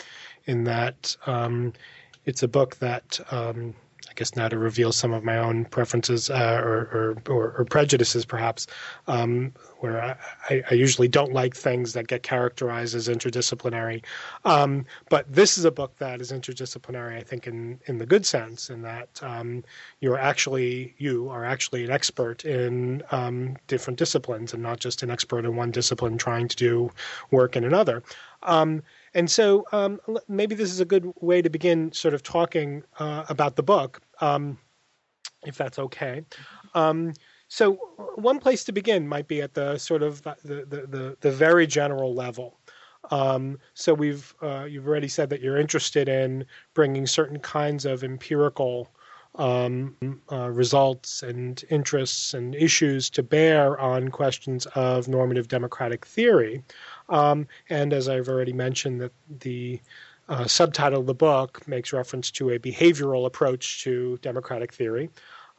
in 0.45 0.63
that 0.65 1.17
um, 1.25 1.73
it's 2.25 2.43
a 2.43 2.47
book 2.47 2.75
that 2.77 3.19
um, 3.31 3.73
I 4.09 4.13
guess 4.15 4.35
now 4.35 4.47
to 4.47 4.57
reveal 4.57 4.91
some 4.91 5.13
of 5.13 5.23
my 5.23 5.37
own 5.37 5.65
preferences 5.65 6.29
uh, 6.29 6.61
or, 6.63 7.17
or, 7.27 7.53
or, 7.57 7.65
prejudices, 7.65 8.25
perhaps, 8.25 8.67
um, 9.07 9.53
where 9.79 10.17
I, 10.49 10.63
I, 10.69 10.73
usually 10.73 11.07
don't 11.07 11.33
like 11.33 11.55
things 11.55 11.93
that 11.93 12.07
get 12.07 12.21
characterized 12.21 12.95
as 12.95 13.07
interdisciplinary. 13.07 14.03
Um, 14.45 14.85
but 15.09 15.31
this 15.33 15.57
is 15.57 15.65
a 15.65 15.71
book 15.71 15.97
that 15.97 16.21
is 16.21 16.31
interdisciplinary, 16.31 17.17
I 17.17 17.21
think, 17.21 17.47
in, 17.47 17.79
in 17.85 17.97
the 17.97 18.05
good 18.05 18.25
sense, 18.25 18.69
in 18.69 18.81
that 18.81 19.09
um, 19.23 19.63
you're 19.99 20.19
actually 20.19 20.93
you 20.97 21.29
are 21.29 21.45
actually 21.45 21.83
an 21.83 21.91
expert 21.91 22.45
in 22.45 23.01
um, 23.11 23.57
different 23.67 23.97
disciplines 23.97 24.53
and 24.53 24.61
not 24.61 24.79
just 24.79 25.03
an 25.03 25.09
expert 25.09 25.45
in 25.45 25.55
one 25.55 25.71
discipline 25.71 26.17
trying 26.17 26.47
to 26.47 26.55
do 26.55 26.91
work 27.31 27.55
in 27.55 27.63
another. 27.63 28.03
Um, 28.43 28.83
and 29.13 29.29
so 29.29 29.65
um, 29.71 29.99
maybe 30.27 30.55
this 30.55 30.71
is 30.71 30.79
a 30.79 30.85
good 30.85 31.11
way 31.21 31.41
to 31.41 31.49
begin 31.49 31.91
sort 31.91 32.13
of 32.13 32.23
talking 32.23 32.83
uh, 32.99 33.25
about 33.29 33.55
the 33.55 33.63
book, 33.63 34.01
um, 34.21 34.57
if 35.45 35.57
that's 35.57 35.79
okay. 35.79 36.23
Um, 36.73 37.13
so 37.47 37.73
one 38.15 38.39
place 38.39 38.63
to 38.63 38.71
begin 38.71 39.07
might 39.07 39.27
be 39.27 39.41
at 39.41 39.53
the 39.53 39.77
sort 39.77 40.01
of 40.01 40.23
the, 40.23 40.35
the, 40.43 40.87
the, 40.87 41.17
the 41.21 41.31
very 41.31 41.67
general 41.67 42.15
level. 42.15 42.57
Um, 43.11 43.59
so 43.73 43.93
we've 43.93 44.33
uh, 44.41 44.63
you've 44.63 44.87
already 44.87 45.09
said 45.09 45.29
that 45.29 45.41
you're 45.41 45.59
interested 45.59 46.07
in 46.07 46.45
bringing 46.73 47.05
certain 47.05 47.39
kinds 47.39 47.85
of 47.85 48.03
empirical 48.03 48.89
um, 49.35 49.95
uh, 50.31 50.49
results 50.49 51.23
and 51.23 51.63
interests 51.69 52.33
and 52.33 52.55
issues 52.55 53.09
to 53.09 53.23
bear 53.23 53.79
on 53.79 54.09
questions 54.09 54.65
of 54.75 55.07
normative 55.07 55.47
democratic 55.47 56.05
theory. 56.05 56.63
Um, 57.09 57.47
and 57.69 57.93
as 57.93 58.09
I've 58.09 58.29
already 58.29 58.53
mentioned, 58.53 59.01
that 59.01 59.11
the 59.39 59.79
uh, 60.29 60.45
subtitle 60.45 61.01
of 61.01 61.05
the 61.05 61.13
book 61.13 61.67
makes 61.67 61.93
reference 61.93 62.31
to 62.31 62.51
a 62.51 62.59
behavioral 62.59 63.25
approach 63.25 63.83
to 63.83 64.17
democratic 64.21 64.73
theory. 64.73 65.09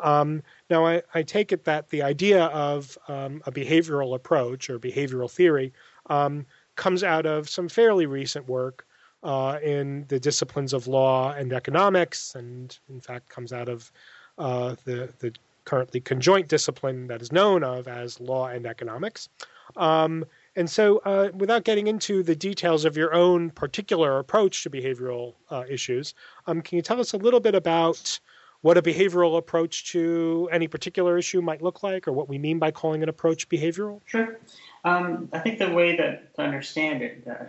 Um, 0.01 0.43
now, 0.71 0.87
I, 0.87 1.03
I, 1.15 1.23
take 1.23 1.53
it 1.53 1.65
that 1.65 1.89
the 1.91 2.03
idea 2.03 2.47
of 2.47 2.99
um, 3.07 3.43
a 3.47 3.53
behavioral 3.53 4.17
approach 4.17 4.69
or 4.69 4.79
behavioral 4.79 5.31
theory 5.31 5.73
um, 6.07 6.47
comes 6.75 7.05
out 7.05 7.27
of 7.27 7.49
some 7.49 7.69
fairly 7.69 8.07
recent 8.07 8.49
work 8.49 8.87
uh, 9.23 9.59
in 9.63 10.05
the 10.09 10.19
disciplines 10.19 10.73
of 10.73 10.89
law 10.89 11.33
and 11.33 11.53
economics, 11.53 12.35
and 12.35 12.79
in 12.89 13.01
fact 13.01 13.29
comes 13.29 13.53
out 13.53 13.69
of 13.69 13.93
uh, 14.39 14.75
the, 14.85 15.09
the 15.21 15.33
currently 15.65 16.01
conjoint 16.01 16.49
discipline 16.49 17.07
that 17.07 17.23
is 17.23 17.33
known 17.33 17.63
of 17.63 17.89
as 17.89 18.21
law 18.21 18.49
and 18.49 18.67
economics. 18.67 19.29
Um, 19.77 20.25
and 20.57 20.71
so, 20.71 20.99
uh, 20.99 21.31
without 21.35 21.65
getting 21.65 21.87
into 21.87 22.23
the 22.23 22.37
details 22.37 22.85
of 22.85 22.97
your 22.97 23.13
own 23.15 23.51
particular 23.51 24.19
approach 24.19 24.63
to 24.63 24.71
behavioral 24.71 25.35
uh, 25.51 25.65
issues, 25.69 26.15
um, 26.47 26.63
can 26.63 26.77
you 26.77 26.83
tell 26.83 27.01
us 27.01 27.13
a 27.13 27.17
little 27.17 27.41
bit 27.41 27.55
about 27.55 28.21
what 28.61 28.79
a 28.79 28.83
behavioral 28.83 29.37
approach 29.37 29.93
to 29.93 30.49
any 30.51 30.69
particular 30.69 31.19
issue 31.19 31.43
might 31.43 31.61
look 31.61 31.83
like, 31.83 32.09
or 32.09 32.13
what 32.13 32.29
we 32.29 32.39
mean 32.39 32.59
by 32.59 32.71
calling 32.71 33.03
an 33.03 33.09
approach 33.09 33.49
behavioral? 33.49 34.01
Sure. 34.07 34.39
Um, 34.85 35.29
I 35.33 35.41
think 35.41 35.59
the 35.59 35.71
way 35.71 35.97
that 35.97 36.35
to 36.37 36.43
understand 36.43 37.03
it, 37.03 37.25
the 37.25 37.49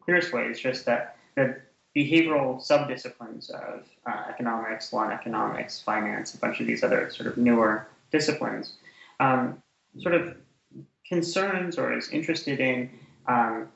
clearest 0.00 0.32
way, 0.32 0.44
is 0.46 0.58
just 0.58 0.86
that 0.86 1.16
the 1.36 1.60
behavioral 1.94 2.60
subdisciplines 2.60 3.50
of 3.50 3.86
uh, 4.06 4.24
economics, 4.28 4.92
law 4.92 5.04
and 5.04 5.12
economics, 5.12 5.80
finance, 5.80 6.34
a 6.34 6.38
bunch 6.38 6.60
of 6.60 6.66
these 6.66 6.82
other 6.82 7.10
sort 7.10 7.28
of 7.28 7.36
newer 7.36 7.86
disciplines, 8.10 8.74
um, 9.20 9.62
sort 9.98 10.14
of 10.14 10.36
concerns 11.08 11.78
or 11.78 11.96
is 11.96 12.10
interested 12.10 12.60
in 12.60 12.90
um, 13.26 13.68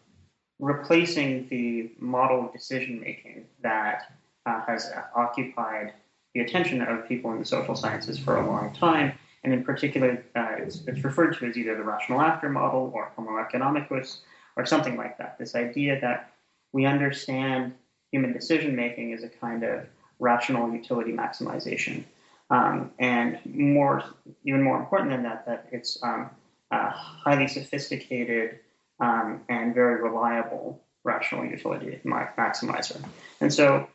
replacing 0.59 1.49
the 1.49 1.91
model 1.99 2.47
of 2.47 2.53
decision 2.53 3.01
making 3.01 3.47
that 3.63 4.15
uh, 4.47 4.61
has 4.67 4.91
occupied 5.15 5.93
the 6.35 6.41
attention 6.41 6.81
of 6.83 7.07
people 7.09 7.33
in 7.33 7.39
the 7.39 7.45
social 7.45 7.75
sciences 7.75 8.19
for 8.19 8.37
a 8.37 8.47
long 8.47 8.73
time. 8.73 9.13
And 9.45 9.53
in 9.53 9.65
particular, 9.65 10.25
uh, 10.37 10.55
it's, 10.59 10.83
it's, 10.87 11.03
referred 11.03 11.37
to 11.39 11.47
as 11.47 11.57
either 11.57 11.77
the 11.77 11.83
rational 11.83 12.21
actor 12.21 12.49
model 12.49 12.93
or 12.95 13.13
Homo 13.17 13.33
economicus 13.43 14.19
or 14.57 14.65
something 14.65 14.97
like 14.97 15.19
that. 15.19 15.37
This 15.39 15.55
idea 15.55 16.01
that 16.01 16.33
we 16.73 16.87
understand 16.87 17.75
human 18.13 18.33
decision 18.33 18.77
making 18.77 19.13
as 19.13 19.25
a 19.25 19.29
kind 19.29 19.65
of 19.65 19.85
rational 20.21 20.73
utility 20.73 21.13
maximization. 21.13 22.05
Um, 22.51 22.93
and 22.99 23.39
more, 23.45 24.05
even 24.45 24.63
more 24.63 24.79
important 24.79 25.11
than 25.11 25.23
that, 25.25 25.47
that 25.47 25.67
it's 25.73 25.99
um, 26.03 26.31
uh, 26.73 26.91
highly 26.91 27.47
sophisticated 27.47 28.59
um, 28.99 29.43
and 29.49 29.75
very 29.75 30.03
reliable 30.03 30.83
rational 31.05 31.45
utility 31.45 32.01
maximizer. 32.05 33.05
And 33.41 33.53
so 33.53 33.89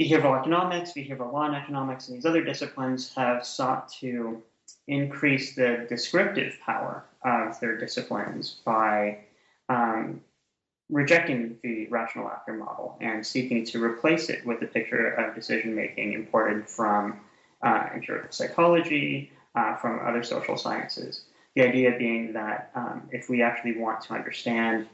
behavioral 0.00 0.38
economics, 0.38 0.92
behavioral 0.92 1.32
law 1.32 1.46
and 1.46 1.54
economics, 1.56 2.08
and 2.08 2.16
these 2.16 2.26
other 2.26 2.42
disciplines 2.42 3.14
have 3.14 3.46
sought 3.46 3.88
to 4.00 4.42
increase 4.88 5.54
the 5.54 5.86
descriptive 5.88 6.58
power 6.64 7.04
of 7.24 7.58
their 7.60 7.76
disciplines 7.78 8.60
by 8.64 9.18
um, 9.68 10.20
rejecting 10.90 11.58
the 11.62 11.86
rational 11.88 12.28
actor 12.28 12.52
model 12.52 12.96
and 13.00 13.24
seeking 13.24 13.64
to 13.64 13.82
replace 13.82 14.28
it 14.28 14.44
with 14.46 14.62
a 14.62 14.66
picture 14.66 15.08
of 15.08 15.34
decision 15.34 15.74
making 15.74 16.12
imported 16.12 16.68
from 16.68 17.20
uh, 17.62 17.88
empirical 17.94 18.30
psychology, 18.30 19.30
uh, 19.54 19.76
from 19.76 20.00
other 20.04 20.22
social 20.22 20.56
sciences. 20.56 21.25
The 21.56 21.62
idea 21.62 21.96
being 21.98 22.34
that 22.34 22.70
um, 22.74 23.08
if 23.10 23.28
we 23.28 23.42
actually 23.42 23.78
want 23.78 24.02
to 24.02 24.14
understand 24.14 24.86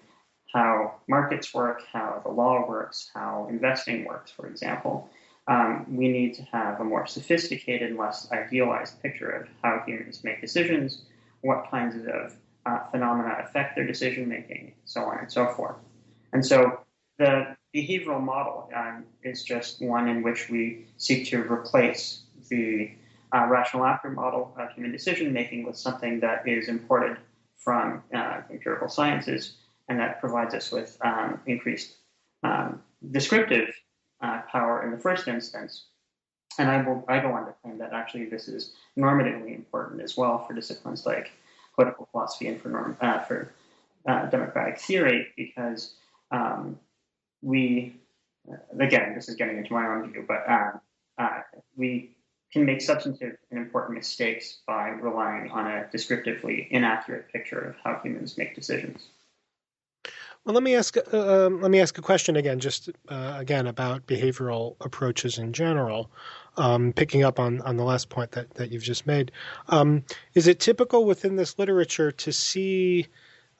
how 0.55 0.95
markets 1.09 1.53
work, 1.53 1.83
how 1.93 2.21
the 2.25 2.31
law 2.31 2.67
works, 2.69 3.11
how 3.13 3.49
investing 3.51 4.05
works, 4.05 4.31
for 4.31 4.47
example, 4.47 5.11
um, 5.49 5.87
we 5.89 6.09
need 6.09 6.35
to 6.35 6.43
have 6.45 6.81
a 6.81 6.85
more 6.85 7.07
sophisticated, 7.07 7.97
less 7.97 8.31
idealized 8.31 9.03
picture 9.03 9.29
of 9.29 9.49
how 9.63 9.83
humans 9.85 10.23
make 10.23 10.41
decisions, 10.41 11.03
what 11.41 11.69
kinds 11.71 11.97
of 11.97 12.37
uh, 12.65 12.79
phenomena 12.91 13.39
affect 13.43 13.75
their 13.75 13.87
decision 13.87 14.29
making, 14.29 14.73
so 14.85 15.01
on 15.03 15.19
and 15.19 15.33
so 15.33 15.49
forth. 15.49 15.77
And 16.33 16.47
so 16.47 16.81
the 17.19 17.57
behavioral 17.75 18.23
model 18.23 18.71
um, 18.75 19.05
is 19.25 19.43
just 19.43 19.83
one 19.83 20.09
in 20.09 20.23
which 20.23 20.49
we 20.49 20.87
seek 20.97 21.27
to 21.31 21.43
replace 21.43 22.23
the 22.49 22.93
uh, 23.35 23.47
rational 23.47 23.85
actor 23.85 24.11
model 24.11 24.55
of 24.59 24.71
human 24.73 24.93
decision 24.93 25.33
making 25.33 25.65
with 25.65 25.77
something 25.77 26.21
that 26.21 26.47
is 26.47 26.69
imported 26.69 27.17
from 27.57 28.03
uh, 28.15 28.43
empirical 28.51 28.89
sciences 28.89 29.55
and 29.89 29.99
that 29.99 30.21
provides 30.21 30.55
us 30.55 30.71
with 30.71 30.97
um, 31.03 31.41
increased 31.47 31.97
um, 32.43 32.83
descriptive 33.11 33.69
uh, 34.21 34.43
power 34.51 34.85
in 34.85 34.91
the 34.91 34.99
first 34.99 35.29
instance. 35.29 35.87
And 36.59 36.71
I, 36.71 36.83
will, 36.83 37.05
I 37.09 37.21
go 37.21 37.33
on 37.33 37.47
to 37.47 37.55
claim 37.63 37.79
that 37.79 37.93
actually 37.93 38.27
this 38.27 38.49
is 38.49 38.75
normatively 38.99 39.55
important 39.55 40.03
as 40.03 40.17
well 40.17 40.45
for 40.47 40.55
disciplines 40.55 41.07
like 41.07 41.33
political 41.75 42.09
philosophy 42.13 42.49
and 42.49 42.61
for, 42.61 42.69
norm, 42.69 42.97
uh, 43.01 43.21
for 43.21 43.53
uh, 44.07 44.27
democratic 44.27 44.79
theory 44.79 45.29
because 45.37 45.95
um, 46.31 46.79
we, 47.41 47.97
uh, 48.51 48.57
again, 48.79 49.15
this 49.15 49.29
is 49.29 49.37
getting 49.37 49.57
into 49.57 49.73
my 49.73 49.87
own 49.87 50.13
view, 50.13 50.25
but 50.29 50.45
we 51.77 52.12
can 52.53 52.67
make 52.67 52.81
substantive 52.81 53.37
and 53.51 53.59
important 53.59 53.97
mistakes 53.97 54.59
by 54.67 54.89
relying 54.89 55.51
on 55.51 55.67
a 55.67 55.89
descriptively 55.91 56.69
inaccurate 56.71 57.33
picture 57.33 57.59
of 57.59 57.77
how 57.83 57.99
humans 58.03 58.37
make 58.37 58.55
decisions. 58.55 59.09
Well, 60.45 60.55
let 60.55 60.65
me 60.65 60.75
ask. 60.75 60.97
Uh, 60.97 61.47
um, 61.47 61.61
let 61.61 61.71
me 61.71 61.81
ask 61.81 61.97
a 61.99 62.03
question 62.03 62.35
again, 62.35 62.59
just 62.59 62.91
uh, 63.09 63.37
again 63.39 63.69
about 63.69 64.07
behavioral 64.07 64.75
approaches 64.81 65.39
in 65.39 65.53
general. 65.53 66.11
Um, 66.57 66.93
picking 66.93 67.25
up 67.25 67.41
on, 67.41 67.63
on 67.63 67.79
the 67.79 67.85
last 67.85 68.11
point 68.11 68.33
that, 68.33 68.53
that 68.55 68.71
you've 68.71 68.83
just 68.83 69.07
made, 69.07 69.33
um, 69.69 70.05
is 70.35 70.49
it 70.49 70.61
typical 70.61 71.07
within 71.07 71.37
this 71.37 71.59
literature 71.59 72.13
to 72.13 72.33
see 72.33 73.07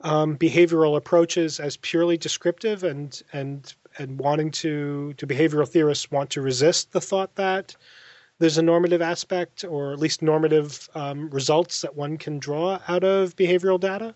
um, 0.03 0.37
behavioral 0.37 0.97
approaches 0.97 1.59
as 1.61 1.77
purely 1.79 2.17
descriptive 2.19 2.85
and 2.85 3.23
and 3.33 3.75
and 3.99 4.19
wanting 4.19 4.51
to 4.51 5.15
do 5.15 5.27
behavioral 5.27 5.69
theorists 5.69 6.11
want 6.11 6.31
to 6.31 6.43
resist 6.43 6.93
the 6.93 7.01
thought 7.01 7.35
that 7.37 7.77
there's 8.39 8.59
a 8.59 8.63
normative 8.63 9.03
aspect 9.03 9.65
or 9.65 9.93
at 9.93 9.99
least 9.99 10.23
normative 10.23 10.89
um, 10.95 11.31
results 11.31 11.83
that 11.83 11.95
one 11.95 12.17
can 12.17 12.39
draw 12.39 12.81
out 12.89 13.05
of 13.05 13.37
behavioral 13.37 13.79
data? 13.79 14.15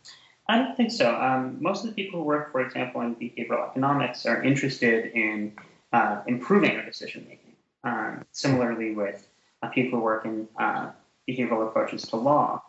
I 0.49 0.59
don't 0.59 0.77
think 0.77 0.93
so. 0.93 1.15
Um, 1.15 1.59
most 1.61 1.85
of 1.85 1.91
the 1.91 2.03
people 2.03 2.21
who 2.21 2.27
work, 2.27 2.53
for 2.53 2.61
example, 2.61 3.01
in 3.01 3.17
behavioral 3.17 3.69
economics 3.69 4.27
are 4.27 4.43
interested 4.43 5.13
in 5.13 5.53
uh, 5.93 6.23
improving 6.27 6.77
our 6.77 6.85
decision 6.85 7.27
making. 7.29 7.55
Um, 7.85 8.25
similarly, 8.33 8.95
with 8.95 9.29
uh, 9.63 9.69
people 9.69 9.99
who 9.99 10.05
work 10.05 10.25
in 10.25 10.49
uh, 10.59 10.91
behavioral 11.29 11.67
approaches 11.67 12.03
to 12.05 12.17
law, 12.17 12.63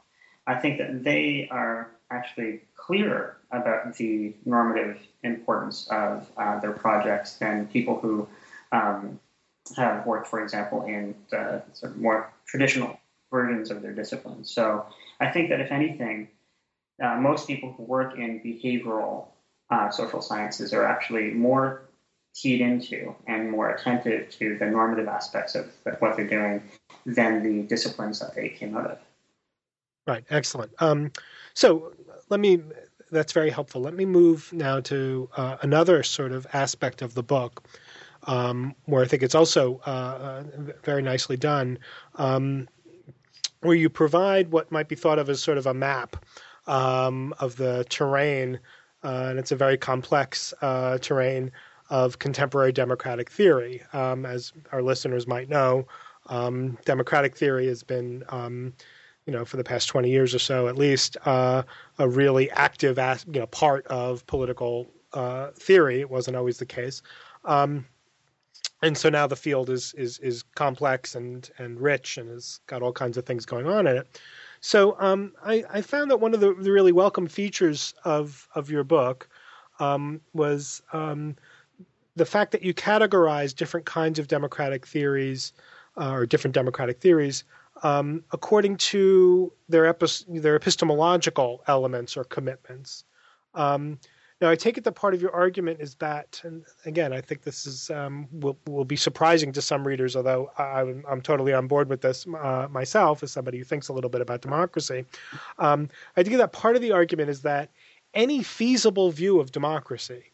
I 0.45 0.55
think 0.55 0.77
that 0.79 1.03
they 1.03 1.47
are 1.51 1.91
actually 2.09 2.61
clearer 2.75 3.37
about 3.51 3.95
the 3.95 4.35
normative 4.45 4.99
importance 5.23 5.87
of 5.91 6.29
uh, 6.37 6.59
their 6.59 6.71
projects 6.71 7.33
than 7.33 7.67
people 7.67 7.99
who 7.99 8.27
um, 8.71 9.19
have 9.75 10.05
worked, 10.05 10.27
for 10.27 10.41
example, 10.43 10.83
in 10.83 11.15
sort 11.29 11.91
of 11.91 11.97
more 11.97 12.31
traditional 12.45 12.99
versions 13.31 13.71
of 13.71 13.81
their 13.81 13.93
disciplines. 13.93 14.49
So 14.51 14.85
I 15.19 15.29
think 15.31 15.49
that 15.49 15.59
if 15.59 15.71
anything, 15.71 16.29
uh, 17.03 17.15
most 17.15 17.47
people 17.47 17.73
who 17.73 17.83
work 17.83 18.17
in 18.17 18.39
behavioral 18.39 19.27
uh, 19.69 19.89
social 19.89 20.21
sciences 20.21 20.73
are 20.73 20.85
actually 20.85 21.31
more 21.31 21.81
keyed 22.33 22.61
into 22.61 23.15
and 23.27 23.51
more 23.51 23.71
attentive 23.71 24.29
to 24.29 24.57
the 24.57 24.65
normative 24.65 25.07
aspects 25.07 25.55
of 25.55 25.71
what 25.99 26.15
they're 26.15 26.27
doing 26.27 26.61
than 27.05 27.43
the 27.43 27.67
disciplines 27.67 28.19
that 28.19 28.35
they 28.35 28.49
came 28.49 28.77
out 28.77 28.91
of. 28.91 28.99
Right, 30.05 30.23
excellent. 30.29 30.71
Um, 30.79 31.11
so 31.53 31.93
let 32.29 32.39
me, 32.39 32.61
that's 33.11 33.33
very 33.33 33.49
helpful. 33.49 33.81
Let 33.81 33.93
me 33.93 34.05
move 34.05 34.53
now 34.53 34.79
to 34.81 35.29
uh, 35.35 35.57
another 35.61 36.03
sort 36.03 36.31
of 36.31 36.45
aspect 36.53 37.01
of 37.01 37.13
the 37.13 37.23
book. 37.23 37.67
Um, 38.23 38.75
where 38.85 39.03
I 39.03 39.07
think 39.07 39.23
it's 39.23 39.35
also 39.35 39.79
uh, 39.85 39.89
uh 39.89 40.43
very 40.83 41.01
nicely 41.01 41.37
done, 41.37 41.79
um, 42.15 42.67
where 43.61 43.75
you 43.75 43.89
provide 43.89 44.51
what 44.51 44.71
might 44.71 44.87
be 44.87 44.95
thought 44.95 45.19
of 45.19 45.29
as 45.29 45.41
sort 45.41 45.57
of 45.57 45.67
a 45.67 45.73
map 45.73 46.15
um, 46.67 47.33
of 47.39 47.55
the 47.55 47.85
terrain, 47.89 48.59
uh, 49.03 49.27
and 49.29 49.39
it's 49.39 49.51
a 49.51 49.55
very 49.55 49.77
complex 49.77 50.53
uh, 50.61 50.97
terrain 50.97 51.51
of 51.89 52.19
contemporary 52.19 52.71
democratic 52.71 53.31
theory. 53.31 53.81
Um, 53.93 54.25
as 54.25 54.51
our 54.71 54.81
listeners 54.81 55.27
might 55.27 55.49
know, 55.49 55.87
um, 56.27 56.77
democratic 56.85 57.35
theory 57.35 57.67
has 57.67 57.83
been, 57.83 58.23
um, 58.29 58.73
you 59.25 59.33
know, 59.33 59.45
for 59.45 59.57
the 59.57 59.63
past 59.63 59.87
20 59.87 60.09
years 60.09 60.35
or 60.35 60.39
so 60.39 60.67
at 60.67 60.77
least, 60.77 61.17
uh, 61.25 61.63
a 61.97 62.07
really 62.07 62.51
active, 62.51 62.97
you 63.27 63.39
know, 63.39 63.47
part 63.47 63.87
of 63.87 64.25
political 64.27 64.87
uh, 65.13 65.51
theory. 65.51 66.01
It 66.01 66.09
wasn't 66.09 66.37
always 66.37 66.57
the 66.57 66.65
case. 66.65 67.01
Um, 67.45 67.85
and 68.81 68.97
so 68.97 69.09
now 69.09 69.27
the 69.27 69.35
field 69.35 69.69
is 69.69 69.93
is 69.95 70.19
is 70.19 70.43
complex 70.55 71.15
and 71.15 71.49
and 71.57 71.79
rich 71.79 72.17
and 72.17 72.29
has 72.29 72.59
got 72.67 72.81
all 72.81 72.91
kinds 72.93 73.17
of 73.17 73.25
things 73.25 73.45
going 73.45 73.67
on 73.67 73.87
in 73.87 73.97
it. 73.97 74.21
So 74.59 74.95
um, 74.99 75.33
I, 75.43 75.63
I, 75.69 75.81
found 75.81 76.09
that 76.09 76.17
one 76.17 76.33
of 76.33 76.39
the, 76.39 76.51
really 76.51 76.91
welcome 76.91 77.27
features 77.27 77.93
of 78.03 78.47
of 78.55 78.69
your 78.71 78.83
book 78.83 79.29
um, 79.79 80.19
was 80.33 80.81
um, 80.93 81.35
the 82.15 82.25
fact 82.25 82.51
that 82.51 82.63
you 82.63 82.73
categorize 82.73 83.55
different 83.55 83.85
kinds 83.85 84.17
of 84.17 84.27
democratic 84.27 84.85
theories 84.87 85.53
uh, 85.95 86.11
or 86.11 86.25
different 86.25 86.55
democratic 86.55 86.99
theories 86.99 87.43
um, 87.83 88.23
according 88.31 88.77
to 88.77 89.51
their, 89.69 89.95
their 90.27 90.55
epistemological 90.55 91.63
elements 91.67 92.17
or 92.17 92.23
commitments. 92.23 93.03
Now, 94.39 94.51
I 94.51 94.55
take 94.55 94.77
it 94.77 94.83
that 94.83 94.91
part 94.91 95.15
of 95.15 95.21
your 95.21 95.33
argument 95.33 95.81
is 95.81 95.95
that, 95.95 96.41
and 96.43 96.63
again, 96.85 97.11
I 97.11 97.21
think 97.21 97.41
this 97.41 97.65
is 97.65 97.89
um, 97.89 98.27
will 98.31 98.57
will 98.67 98.85
be 98.85 98.95
surprising 98.95 99.51
to 99.53 99.61
some 99.63 99.87
readers, 99.87 100.15
although 100.15 100.51
I'm, 100.59 101.03
I'm 101.09 101.21
totally 101.21 101.53
on 101.53 101.67
board 101.67 101.89
with 101.89 102.01
this 102.01 102.27
uh, 102.27 102.67
myself 102.69 103.23
as 103.23 103.31
somebody 103.31 103.57
who 103.57 103.63
thinks 103.63 103.87
a 103.87 103.93
little 103.93 104.11
bit 104.11 104.21
about 104.21 104.41
democracy. 104.41 105.05
Um, 105.57 105.89
I 106.15 106.21
think 106.21 106.37
that 106.37 106.51
part 106.51 106.75
of 106.75 106.83
the 106.83 106.91
argument 106.91 107.31
is 107.31 107.41
that 107.41 107.71
any 108.13 108.43
feasible 108.43 109.09
view 109.09 109.39
of 109.39 109.51
democracy 109.51 110.31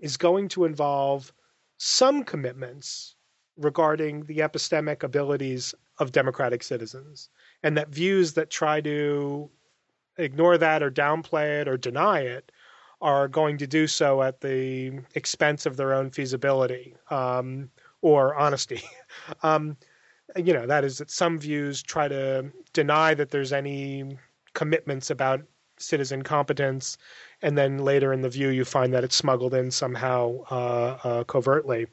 is 0.00 0.16
going 0.16 0.48
to 0.48 0.64
involve 0.64 1.32
some 1.76 2.24
commitments 2.24 3.14
regarding 3.56 4.24
the 4.24 4.38
epistemic 4.38 5.04
abilities 5.04 5.72
of 5.98 6.10
democratic 6.10 6.64
citizens, 6.64 7.28
and 7.62 7.76
that 7.76 7.90
views 7.90 8.32
that 8.32 8.50
try 8.50 8.80
to 8.80 9.48
ignore 10.18 10.58
that 10.58 10.82
or 10.82 10.90
downplay 10.90 11.60
it 11.60 11.68
or 11.68 11.76
deny 11.76 12.20
it 12.20 12.50
are 13.00 13.28
going 13.28 13.56
to 13.58 13.66
do 13.66 13.86
so 13.86 14.22
at 14.22 14.40
the 14.40 15.00
expense 15.14 15.66
of 15.66 15.76
their 15.76 15.94
own 15.94 16.10
feasibility 16.10 16.94
um, 17.10 17.70
or 18.02 18.34
honesty. 18.34 18.82
um, 19.42 19.76
you 20.36 20.52
know, 20.52 20.66
that 20.66 20.84
is 20.84 20.98
that 20.98 21.10
some 21.10 21.38
views 21.38 21.82
try 21.82 22.08
to 22.08 22.50
deny 22.72 23.14
that 23.14 23.30
there's 23.30 23.52
any 23.52 24.16
commitments 24.54 25.10
about 25.10 25.42
citizen 25.78 26.22
competence, 26.22 26.98
and 27.42 27.56
then 27.56 27.78
later 27.78 28.12
in 28.12 28.20
the 28.20 28.28
view 28.28 28.48
you 28.48 28.64
find 28.64 28.92
that 28.92 29.02
it's 29.02 29.16
smuggled 29.16 29.54
in 29.54 29.70
somehow 29.70 30.36
uh, 30.50 30.98
uh, 31.02 31.24
covertly. 31.24 31.86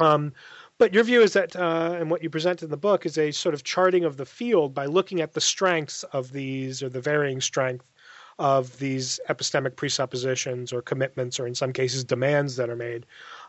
Um, 0.00 0.32
but 0.78 0.94
your 0.94 1.04
view 1.04 1.22
is 1.22 1.32
that, 1.32 1.56
uh, 1.56 1.96
and 1.98 2.10
what 2.10 2.22
you 2.22 2.30
present 2.30 2.62
in 2.62 2.70
the 2.70 2.76
book 2.76 3.04
is 3.04 3.18
a 3.18 3.32
sort 3.32 3.54
of 3.54 3.64
charting 3.64 4.04
of 4.04 4.16
the 4.16 4.24
field 4.24 4.74
by 4.74 4.86
looking 4.86 5.20
at 5.20 5.32
the 5.32 5.40
strengths 5.40 6.04
of 6.04 6.32
these 6.32 6.82
or 6.82 6.88
the 6.88 7.00
varying 7.00 7.40
strength 7.40 7.84
of 8.38 8.78
these 8.78 9.18
epistemic 9.28 9.76
presuppositions 9.76 10.72
or 10.72 10.80
commitments, 10.80 11.40
or 11.40 11.46
in 11.46 11.54
some 11.54 11.72
cases, 11.72 12.04
demands 12.04 12.56
that 12.56 12.70
are 12.70 12.76
made. 12.76 13.04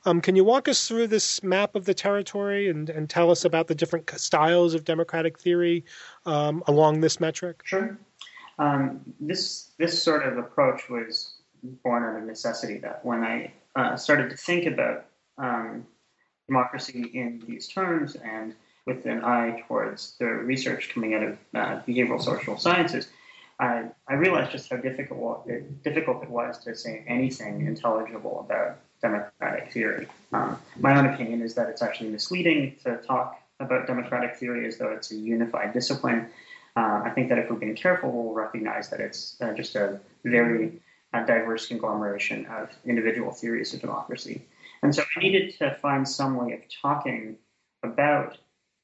Um, 0.05 0.21
can 0.21 0.35
you 0.35 0.43
walk 0.43 0.67
us 0.67 0.87
through 0.87 1.07
this 1.07 1.43
map 1.43 1.75
of 1.75 1.85
the 1.85 1.93
territory 1.93 2.69
and, 2.69 2.89
and 2.89 3.09
tell 3.09 3.29
us 3.29 3.45
about 3.45 3.67
the 3.67 3.75
different 3.75 4.09
styles 4.19 4.73
of 4.73 4.85
democratic 4.85 5.39
theory 5.39 5.85
um, 6.25 6.63
along 6.67 7.01
this 7.01 7.19
metric? 7.19 7.61
Sure. 7.65 7.97
Um, 8.57 9.01
this 9.19 9.71
this 9.77 10.01
sort 10.01 10.23
of 10.23 10.37
approach 10.37 10.89
was 10.89 11.35
born 11.83 12.03
out 12.03 12.17
of 12.21 12.27
necessity. 12.27 12.77
That 12.79 13.05
when 13.05 13.23
I 13.23 13.53
uh, 13.75 13.95
started 13.95 14.29
to 14.31 14.37
think 14.37 14.65
about 14.65 15.05
um, 15.37 15.85
democracy 16.47 17.11
in 17.13 17.43
these 17.47 17.67
terms 17.67 18.15
and 18.15 18.55
with 18.85 19.05
an 19.05 19.23
eye 19.23 19.63
towards 19.67 20.17
the 20.17 20.25
research 20.25 20.89
coming 20.89 21.13
out 21.13 21.23
of 21.23 21.37
uh, 21.53 21.81
behavioral 21.87 22.21
social 22.21 22.57
sciences, 22.57 23.07
I, 23.59 23.85
I 24.07 24.13
realized 24.13 24.51
just 24.51 24.69
how 24.69 24.77
difficult 24.77 25.43
it, 25.47 25.83
difficult 25.83 26.23
it 26.23 26.29
was 26.29 26.57
to 26.59 26.75
say 26.75 27.03
anything 27.07 27.65
intelligible 27.67 28.39
about 28.39 28.77
democratic 29.01 29.71
theory. 29.71 30.07
Um, 30.31 30.57
my 30.79 30.97
own 30.97 31.07
opinion 31.07 31.41
is 31.41 31.55
that 31.55 31.69
it's 31.69 31.81
actually 31.81 32.09
misleading 32.09 32.77
to 32.83 32.97
talk 32.97 33.41
about 33.59 33.87
democratic 33.87 34.37
theory 34.37 34.65
as 34.65 34.77
though 34.77 34.89
it's 34.89 35.11
a 35.11 35.15
unified 35.15 35.73
discipline. 35.73 36.27
Uh, 36.75 37.01
I 37.03 37.09
think 37.09 37.27
that 37.29 37.37
if 37.37 37.49
we're 37.49 37.57
being 37.57 37.75
careful, 37.75 38.11
we'll 38.11 38.33
recognize 38.33 38.89
that 38.89 39.01
it's 39.01 39.35
uh, 39.41 39.53
just 39.53 39.75
a 39.75 39.99
very 40.23 40.81
uh, 41.13 41.25
diverse 41.25 41.67
conglomeration 41.67 42.45
of 42.45 42.69
individual 42.85 43.31
theories 43.31 43.73
of 43.73 43.81
democracy. 43.81 44.45
And 44.83 44.95
so 44.95 45.03
I 45.15 45.19
needed 45.19 45.57
to 45.57 45.75
find 45.81 46.07
some 46.07 46.37
way 46.37 46.53
of 46.53 46.61
talking 46.81 47.35
about 47.83 48.37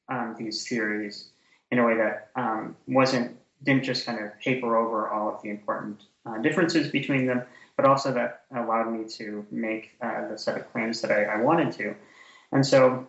um, 0.08 0.34
these 0.38 0.68
theories 0.68 1.30
in 1.70 1.78
a 1.78 1.86
way 1.86 1.96
that 1.96 2.30
um, 2.36 2.76
wasn't 2.86 3.36
didn't 3.62 3.84
just 3.84 4.06
kind 4.06 4.22
of 4.22 4.38
paper 4.40 4.76
over 4.76 5.08
all 5.08 5.34
of 5.34 5.42
the 5.42 5.50
important 5.50 6.02
uh, 6.26 6.38
differences 6.38 6.88
between 6.88 7.26
them, 7.26 7.42
but 7.76 7.86
also 7.86 8.12
that 8.12 8.42
allowed 8.54 8.90
me 8.90 9.08
to 9.08 9.46
make 9.50 9.92
uh, 10.00 10.28
the 10.28 10.38
set 10.38 10.56
of 10.56 10.70
claims 10.72 11.00
that 11.00 11.10
I, 11.10 11.24
I, 11.24 11.40
wanted 11.40 11.72
to. 11.72 11.94
And 12.52 12.66
so 12.66 13.08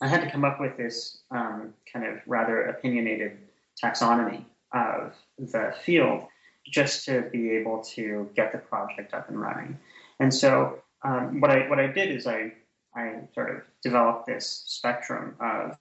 I 0.00 0.08
had 0.08 0.22
to 0.22 0.30
come 0.30 0.44
up 0.44 0.60
with 0.60 0.76
this 0.76 1.18
um, 1.30 1.74
kind 1.92 2.06
of 2.06 2.18
rather 2.26 2.62
opinionated 2.66 3.38
taxonomy 3.82 4.44
of 4.72 5.14
the 5.38 5.74
field 5.84 6.24
just 6.66 7.04
to 7.04 7.22
be 7.32 7.50
able 7.50 7.82
to 7.82 8.28
get 8.34 8.52
the 8.52 8.58
project 8.58 9.12
up 9.14 9.28
and 9.28 9.40
running. 9.40 9.78
And 10.18 10.32
so 10.32 10.82
um, 11.04 11.40
what 11.40 11.50
I 11.50 11.68
what 11.68 11.78
I 11.78 11.86
did 11.88 12.10
is 12.10 12.26
I 12.26 12.52
I 12.96 13.20
sort 13.34 13.50
of 13.50 13.62
developed 13.82 14.26
this 14.26 14.64
spectrum 14.66 15.36
of 15.40 15.76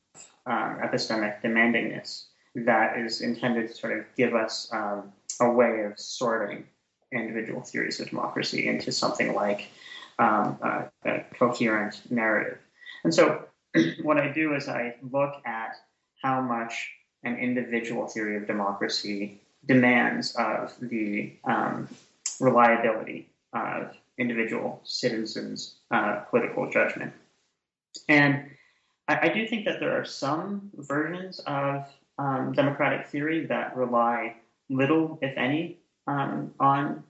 um, 0.45 0.79
epistemic 0.83 1.41
demandingness 1.41 2.25
that 2.55 2.97
is 2.97 3.21
intended 3.21 3.69
to 3.69 3.75
sort 3.75 3.97
of 3.97 4.05
give 4.15 4.35
us 4.35 4.69
um, 4.71 5.11
a 5.41 5.49
way 5.49 5.83
of 5.83 5.99
sorting 5.99 6.65
individual 7.11 7.61
theories 7.61 7.99
of 7.99 8.09
democracy 8.09 8.67
into 8.67 8.91
something 8.91 9.33
like 9.33 9.69
um, 10.19 10.57
a, 10.61 10.85
a 11.05 11.25
coherent 11.37 12.01
narrative. 12.11 12.57
And 13.03 13.13
so, 13.13 13.45
what 14.01 14.17
I 14.17 14.31
do 14.31 14.55
is 14.55 14.67
I 14.67 14.95
look 15.11 15.33
at 15.45 15.75
how 16.21 16.41
much 16.41 16.89
an 17.23 17.37
individual 17.37 18.07
theory 18.07 18.37
of 18.37 18.47
democracy 18.47 19.41
demands 19.65 20.35
of 20.35 20.73
the 20.81 21.33
um, 21.45 21.87
reliability 22.39 23.29
of 23.53 23.95
individual 24.17 24.81
citizens' 24.83 25.75
uh, 25.91 26.21
political 26.29 26.69
judgment. 26.69 27.13
And 28.09 28.51
I, 29.07 29.29
I, 29.29 29.29
do 29.29 29.47
think 29.47 29.65
that 29.65 29.79
there 29.79 29.99
are 29.99 30.05
some 30.05 30.69
versions 30.73 31.39
of 31.39 31.87
um, 32.17 32.53
democratic 32.53 33.07
theory 33.07 33.45
that 33.47 33.75
rely 33.75 34.35
little, 34.69 35.19
if 35.21 35.35
any, 35.37 35.79
um, 36.07 36.53
on 36.59 37.03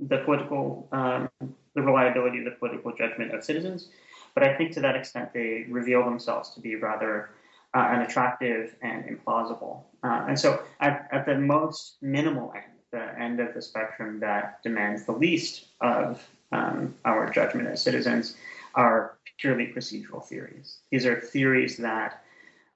the 0.00 0.18
political, 0.18 0.88
um, 0.92 1.28
the 1.74 1.82
reliability 1.82 2.38
of 2.38 2.44
the 2.44 2.52
political 2.52 2.92
judgment 2.92 3.34
of 3.34 3.44
citizens. 3.44 3.88
But 4.34 4.42
I 4.42 4.56
think 4.56 4.72
to 4.72 4.80
that 4.80 4.96
extent 4.96 5.32
they 5.32 5.66
reveal 5.68 6.04
themselves 6.04 6.50
to 6.50 6.60
be 6.60 6.76
rather 6.76 7.30
uh, 7.74 7.78
unattractive 7.78 8.74
and 8.82 9.04
implausible. 9.04 9.82
Uh, 10.02 10.26
and 10.28 10.38
so, 10.38 10.62
at, 10.80 11.08
at, 11.12 11.26
the 11.26 11.36
most 11.36 11.96
minimal 12.00 12.52
end, 12.54 12.64
the 12.92 13.20
end 13.20 13.40
of 13.40 13.52
the 13.52 13.60
spectrum 13.60 14.20
that 14.20 14.62
demands 14.62 15.04
the 15.04 15.12
least 15.12 15.66
of 15.80 16.26
um, 16.52 16.94
our 17.04 17.28
judgment 17.30 17.68
as 17.68 17.82
citizens, 17.82 18.36
are 18.74 19.18
purely 19.38 19.66
procedural 19.66 20.24
theories. 20.24 20.78
These 20.90 21.04
are 21.04 21.20
theories 21.20 21.76
that 21.78 22.22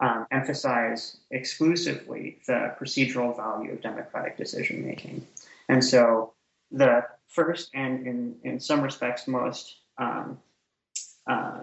um, 0.03 0.27
emphasize 0.33 1.17
exclusively 1.31 2.39
the 2.47 2.75
procedural 2.79 3.35
value 3.35 3.73
of 3.73 3.81
democratic 3.81 4.37
decision 4.37 4.85
making. 4.85 5.27
And 5.69 5.83
so 5.83 6.35
the 6.73 7.07
first 7.29 7.71
and 7.73 8.07
in, 8.07 8.35
in 8.43 8.61
some 8.61 8.83
respects 8.83 9.29
most 9.29 9.77
um, 9.97 10.39
uh, 11.27 11.61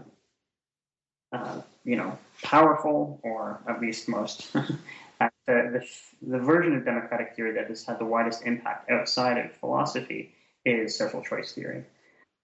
uh, 1.33 1.61
you 1.83 1.97
know 1.97 2.17
powerful 2.41 3.19
or 3.23 3.61
at 3.67 3.81
least 3.81 4.07
most 4.07 4.51
the, 4.53 5.29
the, 5.47 5.85
the 6.21 6.39
version 6.39 6.75
of 6.75 6.85
democratic 6.85 7.35
theory 7.35 7.53
that 7.53 7.67
has 7.67 7.83
had 7.83 7.99
the 7.99 8.05
widest 8.05 8.43
impact 8.45 8.89
outside 8.89 9.37
of 9.37 9.51
philosophy 9.57 10.33
is 10.63 10.97
social 10.97 11.21
choice 11.21 11.51
theory. 11.51 11.83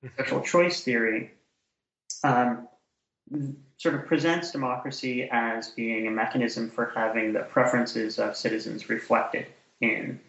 Mm-hmm. 0.03 0.23
Social 0.23 0.41
choice 0.41 0.83
theory 0.83 1.31
um, 2.23 2.67
sort 3.77 3.95
of 3.95 4.05
presents 4.05 4.51
democracy 4.51 5.27
as 5.31 5.69
being 5.69 6.07
a 6.07 6.11
mechanism 6.11 6.69
for 6.69 6.91
having 6.95 7.33
the 7.33 7.41
preferences 7.41 8.19
of 8.19 8.35
citizens 8.35 8.89
reflected 8.89 9.47
in 9.81 10.19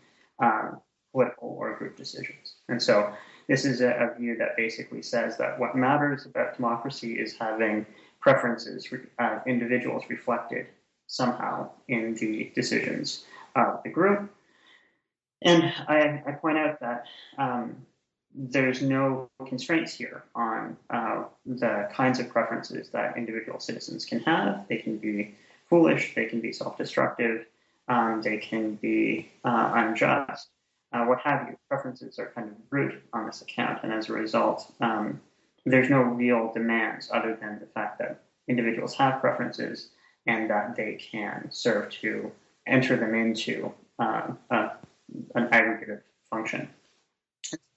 um, 0.43 0.81
political 1.13 1.57
or 1.59 1.77
group 1.77 1.97
decisions. 1.97 2.57
And 2.69 2.83
so 2.83 3.13
this 3.49 3.65
is 3.65 3.81
a, 3.81 3.91
a, 3.91 4.19
view 4.19 4.37
that 4.39 4.57
basically 4.57 5.03
says 5.03 5.37
that 5.39 5.59
what 5.59 5.77
matters 5.77 6.27
about 6.27 6.57
democracy 6.57 7.13
is 7.13 7.37
having 7.39 7.87
preferences 8.21 8.89
of 8.93 9.01
uh, 9.19 9.39
individuals 9.47 10.03
reflected 10.11 10.67
somehow 11.07 11.71
in 11.89 12.15
the 12.17 12.53
decisions 12.55 13.25
of 13.55 13.81
the 13.85 13.91
group. 13.91 14.31
And 15.43 15.63
I, 15.89 16.23
I 16.27 16.33
point 16.33 16.59
out 16.59 16.81
that 16.81 17.05
um, 17.39 17.87
there's 18.37 18.83
no 18.83 19.31
constraints 19.47 19.95
here 19.95 20.25
on 20.35 20.77
uh, 20.91 21.25
the 21.47 21.89
kinds 21.93 22.21
of 22.21 22.29
preferences 22.29 22.91
that 22.91 23.17
individual 23.17 23.59
citizens 23.59 24.05
can 24.05 24.21
have. 24.21 24.67
They 24.69 24.77
can 24.77 24.99
be 24.99 25.35
foolish, 25.69 26.15
they 26.15 26.27
can 26.27 26.41
be 26.41 26.53
self 26.53 26.77
destructive, 26.77 27.47
um, 27.89 28.21
they 28.23 28.37
can 28.37 28.75
be 28.75 29.31
uh, 29.45 29.73
unjust, 29.75 30.49
uh, 30.93 31.05
what 31.05 31.21
have 31.21 31.49
you. 31.49 31.57
Preferences 31.69 32.19
are 32.19 32.31
kind 32.35 32.49
of 32.49 32.71
brute 32.71 33.03
on 33.13 33.27
this 33.27 33.43
account, 33.43 33.81
and 33.83 33.93
as 33.93 34.11
a 34.11 34.13
result, 34.13 34.73
um, 34.81 35.21
there's 35.65 35.91
no 35.91 36.01
real 36.01 36.53
demands 36.53 37.11
other 37.13 37.37
than 37.41 37.59
the 37.59 37.67
fact 37.67 37.99
that 37.99 38.23
individuals 38.49 38.95
have 38.95 39.21
preferences 39.21 39.89
and 40.27 40.51
that 40.51 40.77
they 40.77 40.95
can 40.95 41.49
serve 41.51 41.91
to 41.91 42.31
enter 42.67 42.97
them 42.97 43.15
into 43.15 43.73
um, 43.99 44.39
an 44.51 45.49
aggregative 45.49 46.03
function. 46.31 46.69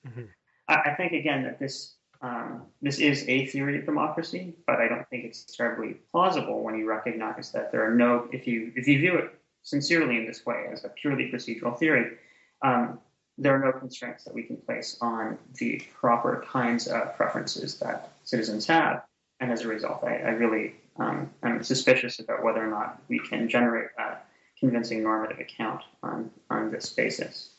Mm-hmm. 0.07 0.25
I, 0.69 0.93
think 0.95 1.13
again 1.13 1.43
that 1.43 1.59
this 1.59 1.95
um, 2.21 2.63
this 2.81 2.99
is 2.99 3.25
a 3.27 3.47
theory 3.47 3.79
of 3.79 3.85
democracy, 3.85 4.53
but 4.67 4.79
I 4.79 4.87
don't 4.87 5.07
think 5.09 5.25
it's 5.25 5.43
terribly 5.43 5.97
plausible 6.11 6.63
when 6.63 6.77
you 6.77 6.87
recognize 6.87 7.51
that 7.51 7.71
there 7.71 7.85
are 7.85 7.95
no 7.95 8.27
if 8.31 8.45
you 8.47 8.71
if 8.75 8.87
you 8.87 8.99
view 8.99 9.15
it 9.17 9.33
sincerely 9.63 10.17
in 10.17 10.25
this 10.25 10.45
way 10.45 10.67
as 10.71 10.83
a 10.85 10.89
purely 10.89 11.31
procedural 11.31 11.77
theory, 11.77 12.17
um, 12.63 12.99
there 13.37 13.55
are 13.55 13.59
no 13.59 13.77
constraints 13.77 14.23
that 14.25 14.33
we 14.33 14.43
can 14.43 14.57
place 14.57 14.97
on 15.01 15.37
the 15.55 15.81
proper 15.99 16.45
kinds 16.47 16.87
of 16.87 17.15
preferences 17.15 17.79
that 17.79 18.11
citizens 18.23 18.67
have, 18.67 19.03
and 19.39 19.51
as 19.51 19.61
a 19.61 19.67
result, 19.67 20.03
I, 20.03 20.17
I 20.17 20.29
really 20.31 20.75
um, 20.99 21.29
I'm 21.43 21.63
suspicious 21.63 22.19
about 22.19 22.43
whether 22.43 22.63
or 22.63 22.69
not 22.69 23.01
we 23.07 23.19
can 23.19 23.47
generate 23.47 23.89
a 23.97 24.17
convincing 24.59 25.01
normative 25.01 25.39
account 25.39 25.81
on, 26.03 26.29
on 26.49 26.71
this 26.71 26.89
basis. 26.89 27.51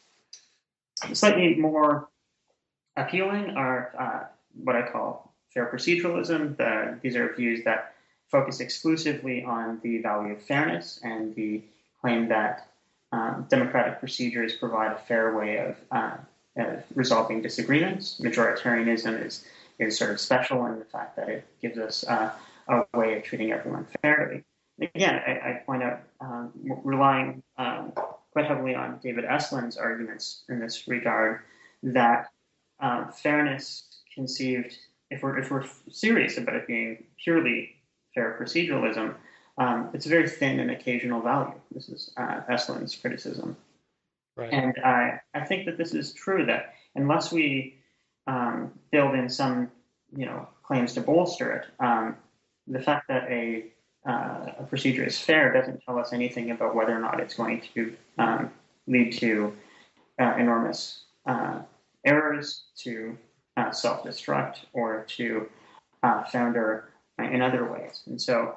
Slightly 1.14 1.54
more 1.54 2.08
appealing 2.96 3.50
are 3.56 3.92
uh, 3.98 4.26
what 4.62 4.76
I 4.76 4.88
call 4.90 5.32
fair 5.52 5.70
proceduralism. 5.72 6.56
The, 6.56 6.98
these 7.02 7.16
are 7.16 7.32
views 7.34 7.64
that 7.64 7.94
focus 8.28 8.60
exclusively 8.60 9.44
on 9.44 9.80
the 9.82 9.98
value 9.98 10.32
of 10.32 10.42
fairness 10.42 11.00
and 11.02 11.34
the 11.34 11.62
claim 12.00 12.28
that 12.28 12.68
um, 13.12 13.46
democratic 13.48 13.98
procedures 13.98 14.54
provide 14.54 14.92
a 14.92 14.98
fair 14.98 15.36
way 15.36 15.56
of, 15.58 15.76
uh, 15.90 16.16
of 16.56 16.84
resolving 16.94 17.42
disagreements. 17.42 18.20
Majoritarianism 18.22 19.26
is, 19.26 19.44
is 19.78 19.98
sort 19.98 20.12
of 20.12 20.20
special 20.20 20.66
in 20.66 20.78
the 20.78 20.84
fact 20.84 21.16
that 21.16 21.28
it 21.28 21.44
gives 21.60 21.76
us 21.78 22.04
uh, 22.06 22.30
a 22.68 22.84
way 22.96 23.16
of 23.16 23.24
treating 23.24 23.50
everyone 23.50 23.86
fairly. 24.00 24.44
Again, 24.80 25.20
I, 25.26 25.30
I 25.30 25.62
point 25.66 25.82
out 25.82 26.00
um, 26.20 26.52
relying 26.84 27.42
um, 27.58 27.92
quite 28.32 28.46
heavily 28.46 28.74
on 28.74 29.00
David 29.02 29.24
Estlund's 29.24 29.76
arguments 29.76 30.44
in 30.48 30.60
this 30.60 30.86
regard 30.86 31.40
that 31.82 32.30
um, 32.80 33.10
fairness 33.12 33.84
conceived, 34.14 34.76
if 35.10 35.22
we're, 35.22 35.38
if 35.38 35.50
we're 35.50 35.66
serious 35.90 36.38
about 36.38 36.56
it 36.56 36.66
being 36.66 37.04
purely 37.22 37.76
fair 38.14 38.36
proceduralism, 38.40 39.14
um, 39.58 39.90
it's 39.92 40.06
a 40.06 40.08
very 40.08 40.28
thin 40.28 40.60
and 40.60 40.70
occasional 40.70 41.20
value. 41.20 41.54
This 41.72 41.88
is 41.88 42.10
uh, 42.16 42.40
criticism. 43.00 43.56
Right. 44.36 44.52
And 44.52 44.74
I, 44.84 45.20
I 45.34 45.40
think 45.44 45.66
that 45.66 45.76
this 45.76 45.92
is 45.92 46.12
true 46.12 46.46
that 46.46 46.74
unless 46.94 47.30
we 47.30 47.78
um, 48.26 48.72
build 48.90 49.14
in 49.14 49.28
some, 49.28 49.70
you 50.16 50.24
know, 50.24 50.48
claims 50.62 50.94
to 50.94 51.00
bolster 51.00 51.52
it, 51.52 51.66
um, 51.84 52.16
the 52.66 52.80
fact 52.80 53.08
that 53.08 53.24
a, 53.28 53.66
uh, 54.08 54.52
a 54.60 54.66
procedure 54.68 55.04
is 55.04 55.18
fair 55.18 55.52
doesn't 55.52 55.82
tell 55.84 55.98
us 55.98 56.12
anything 56.12 56.52
about 56.52 56.74
whether 56.74 56.96
or 56.96 57.00
not 57.00 57.20
it's 57.20 57.34
going 57.34 57.62
to 57.74 57.94
um, 58.18 58.50
lead 58.86 59.12
to 59.18 59.54
uh, 60.18 60.34
enormous 60.38 61.04
uh, 61.26 61.60
errors, 62.04 62.64
to 62.78 63.16
uh, 63.56 63.70
self 63.70 64.04
destruct, 64.04 64.58
or 64.72 65.04
to 65.16 65.48
uh, 66.02 66.24
founder 66.24 66.90
in 67.18 67.42
other 67.42 67.70
ways. 67.70 68.02
And 68.06 68.20
so, 68.20 68.56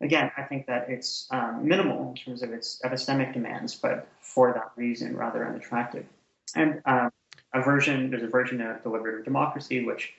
again, 0.00 0.30
I 0.36 0.42
think 0.42 0.66
that 0.66 0.88
it's 0.88 1.26
um, 1.30 1.66
minimal 1.66 2.08
in 2.10 2.14
terms 2.14 2.42
of 2.42 2.52
its 2.52 2.80
epistemic 2.84 3.32
demands, 3.32 3.74
but 3.74 4.08
for 4.20 4.52
that 4.52 4.70
reason, 4.76 5.16
rather 5.16 5.46
unattractive. 5.46 6.06
And 6.54 6.80
um, 6.86 7.10
a 7.52 7.62
version, 7.62 8.10
there's 8.10 8.22
a 8.22 8.28
version 8.28 8.60
of 8.60 8.82
deliberative 8.82 9.24
democracy, 9.24 9.84
which 9.84 10.14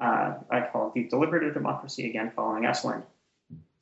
uh, 0.00 0.34
I 0.50 0.62
call 0.72 0.92
the 0.94 1.04
deliberative 1.04 1.54
democracy, 1.54 2.08
again 2.08 2.32
following 2.34 2.64
Estlund. 2.64 3.02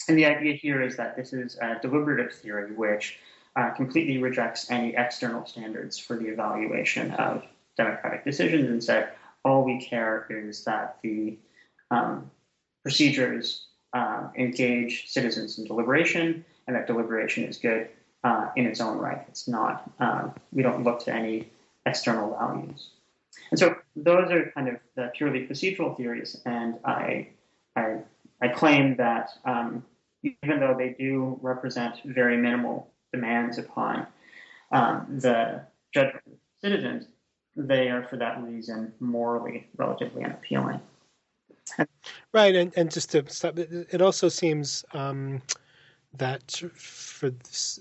And 0.09 0.17
the 0.17 0.27
idea 0.27 0.55
here 0.55 0.83
is 0.83 0.97
that 0.97 1.17
this 1.17 1.33
is 1.33 1.59
a 1.61 1.79
deliberative 1.81 2.33
theory 2.33 2.73
which 2.73 3.19
uh, 3.57 3.71
completely 3.71 4.19
rejects 4.19 4.71
any 4.71 4.95
external 4.97 5.45
standards 5.47 5.99
for 5.99 6.17
the 6.17 6.27
evaluation 6.27 7.11
of 7.13 7.43
democratic 7.79 8.25
decisions 8.25 8.69
and 8.69 8.85
said 8.85 9.13
all 9.45 9.65
we 9.65 9.81
care 9.81 10.27
is 10.29 10.65
that 10.65 10.99
the 11.03 11.39
um, 11.91 12.31
procedures 12.83 13.69
uh, 13.95 14.29
engage 14.37 15.09
citizens 15.09 15.59
in 15.59 15.65
deliberation 15.65 16.45
and 16.67 16.77
that 16.77 16.87
deliberation 16.87 17.45
is 17.45 17.57
good 17.57 17.89
uh, 18.25 18.49
in 18.57 18.67
its 18.67 18.81
own 18.81 18.99
right. 18.99 19.25
It's 19.29 19.49
not, 19.49 19.91
uh, 20.01 20.29
we 20.53 20.63
don't 20.63 20.85
look 20.85 21.03
to 21.05 21.15
any 21.15 21.51
external 21.87 22.37
values. 22.37 22.91
And 23.51 23.59
so 23.59 23.77
those 23.97 24.31
are 24.31 24.51
kind 24.55 24.69
of 24.69 24.77
the 24.95 25.11
purely 25.15 25.47
procedural 25.47 25.97
theories, 25.97 26.37
and 26.45 26.75
I, 26.85 27.29
I, 27.77 27.99
I 28.43 28.49
claim 28.49 28.97
that 28.97 29.31
um, 29.45 29.85
even 30.23 30.61
though 30.61 30.75
they 30.77 30.95
do 30.99 31.39
represent 31.41 32.03
very 32.05 32.37
minimal 32.37 32.91
demands 33.13 33.57
upon 33.59 34.07
um, 34.73 35.07
the 35.21 35.63
judgment 35.95 36.25
of 36.27 36.33
citizens, 36.61 37.07
they 37.59 37.89
are 37.89 38.05
for 38.05 38.17
that 38.17 38.43
reason 38.43 38.93
morally 39.01 39.67
relatively 39.77 40.25
unappealing. 40.25 40.81
Right, 42.33 42.55
and, 42.55 42.73
and 42.77 42.91
just 42.91 43.11
to 43.13 43.29
stop, 43.29 43.59
it 43.59 44.01
also 44.01 44.29
seems 44.29 44.85
um, 44.93 45.43
that 46.17 46.63
for 46.75 47.31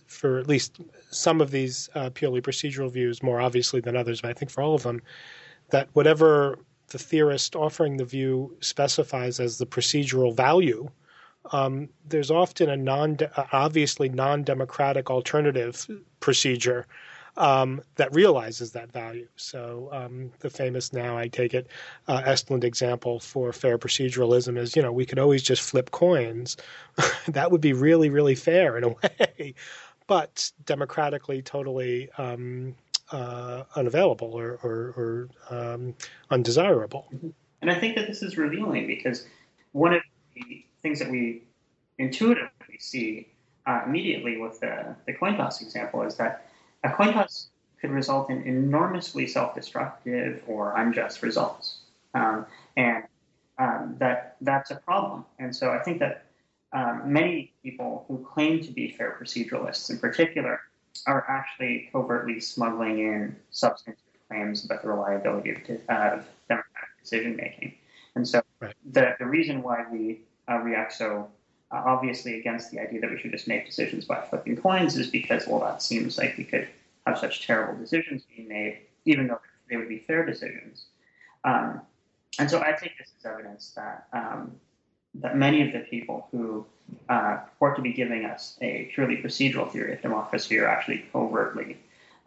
for 0.07 0.39
at 0.39 0.47
least 0.47 0.79
some 1.09 1.39
of 1.39 1.51
these 1.51 1.89
uh, 1.95 2.09
purely 2.13 2.41
procedural 2.41 2.91
views, 2.91 3.23
more 3.23 3.39
obviously 3.39 3.79
than 3.79 3.95
others, 3.95 4.21
but 4.21 4.31
I 4.31 4.33
think 4.33 4.51
for 4.51 4.61
all 4.61 4.75
of 4.75 4.83
them, 4.83 5.01
that 5.69 5.89
whatever 5.93 6.59
the 6.87 6.97
theorist 6.97 7.55
offering 7.55 7.97
the 7.97 8.05
view 8.05 8.55
specifies 8.61 9.39
as 9.39 9.57
the 9.57 9.65
procedural 9.65 10.35
value, 10.35 10.89
um, 11.51 11.89
there's 12.07 12.31
often 12.31 12.69
a 12.69 12.77
non 12.77 13.17
obviously 13.51 14.09
non-democratic 14.09 15.09
alternative 15.09 15.87
procedure 16.19 16.85
um, 17.37 17.81
that 17.95 18.13
realizes 18.13 18.71
that 18.71 18.91
value. 18.91 19.27
So 19.35 19.89
um, 19.91 20.31
the 20.39 20.49
famous 20.49 20.91
now, 20.91 21.17
I 21.17 21.27
take 21.27 21.53
it, 21.53 21.67
uh, 22.07 22.21
Estlund 22.23 22.63
example 22.63 23.19
for 23.19 23.53
fair 23.53 23.77
proceduralism 23.77 24.57
is, 24.57 24.75
you 24.75 24.81
know, 24.81 24.91
we 24.91 25.05
could 25.05 25.19
always 25.19 25.43
just 25.43 25.61
flip 25.61 25.91
coins. 25.91 26.57
that 27.27 27.51
would 27.51 27.61
be 27.61 27.73
really, 27.73 28.09
really 28.09 28.35
fair 28.35 28.77
in 28.77 28.83
a 28.83 28.89
way, 29.29 29.53
but 30.07 30.51
democratically 30.65 31.41
totally 31.41 32.09
um, 32.17 32.75
uh, 33.11 33.63
unavailable 33.75 34.33
or, 34.33 34.59
or, 34.63 34.93
or 34.97 35.29
um, 35.49 35.95
undesirable. 36.31 37.07
And 37.61 37.71
I 37.71 37.79
think 37.79 37.95
that 37.95 38.07
this 38.07 38.21
is 38.21 38.37
revealing 38.37 38.87
because 38.87 39.27
one 39.71 39.93
of 39.93 40.01
the 40.35 40.65
things 40.81 40.99
that 40.99 41.09
we 41.09 41.43
intuitively 41.99 42.77
see 42.79 43.27
uh, 43.65 43.81
immediately 43.85 44.37
with 44.37 44.59
the, 44.59 44.95
the 45.05 45.13
coin 45.13 45.35
toss 45.35 45.61
example 45.61 46.01
is 46.03 46.15
that 46.15 46.46
a 46.83 46.91
coin 46.91 47.13
toss 47.13 47.49
could 47.81 47.91
result 47.91 48.29
in 48.29 48.43
enormously 48.43 49.27
self-destructive 49.27 50.41
or 50.47 50.75
unjust 50.77 51.21
results, 51.21 51.79
um, 52.13 52.45
and 52.75 53.03
um, 53.59 53.95
that 53.99 54.37
that's 54.41 54.71
a 54.71 54.75
problem. 54.75 55.25
And 55.39 55.55
so 55.55 55.71
I 55.71 55.79
think 55.79 55.99
that 55.99 56.25
um, 56.73 57.01
many 57.05 57.53
people 57.63 58.05
who 58.07 58.25
claim 58.33 58.61
to 58.63 58.71
be 58.71 58.91
fair 58.91 59.17
proceduralists, 59.19 59.89
in 59.89 59.99
particular, 59.99 60.61
are 61.05 61.25
actually 61.29 61.89
covertly 61.91 62.39
smuggling 62.39 62.99
in 62.99 63.35
substantive 63.51 64.03
claims 64.27 64.65
about 64.65 64.81
the 64.81 64.89
reliability 64.89 65.51
of, 65.51 65.57
of 65.89 66.25
democratic 66.49 66.89
decision 67.01 67.35
making. 67.35 67.73
And 68.15 68.27
so, 68.27 68.41
right. 68.59 68.73
the, 68.91 69.15
the 69.19 69.25
reason 69.25 69.61
why 69.61 69.85
we 69.91 70.21
uh, 70.49 70.57
react 70.57 70.93
so 70.93 71.09
uh, 71.19 71.36
obviously 71.71 72.39
against 72.39 72.71
the 72.71 72.79
idea 72.79 73.01
that 73.01 73.09
we 73.09 73.19
should 73.19 73.31
just 73.31 73.47
make 73.47 73.65
decisions 73.65 74.05
by 74.05 74.21
flipping 74.21 74.55
coins 74.55 74.97
is 74.97 75.07
because, 75.07 75.47
well, 75.47 75.59
that 75.59 75.81
seems 75.81 76.17
like 76.17 76.37
we 76.37 76.43
could 76.43 76.67
have 77.05 77.17
such 77.17 77.45
terrible 77.45 77.77
decisions 77.79 78.23
being 78.35 78.47
made, 78.47 78.79
even 79.05 79.27
though 79.27 79.39
they 79.69 79.75
would 79.75 79.89
be 79.89 79.99
fair 79.99 80.25
decisions. 80.25 80.85
Um, 81.43 81.81
and 82.39 82.49
so 82.49 82.61
I 82.61 82.71
take 82.71 82.97
this 82.97 83.11
as 83.19 83.25
evidence 83.25 83.73
that 83.75 84.07
um, 84.13 84.51
that 85.15 85.35
many 85.35 85.61
of 85.65 85.73
the 85.73 85.79
people 85.79 86.27
who 86.31 86.65
uh, 87.09 87.37
purport 87.37 87.75
to 87.77 87.81
be 87.81 87.91
giving 87.93 88.25
us 88.25 88.57
a 88.61 88.89
purely 88.93 89.17
procedural 89.17 89.69
theory 89.71 89.93
of 89.93 90.01
democracy 90.01 90.57
are 90.59 90.67
actually 90.67 91.05
covertly 91.11 91.77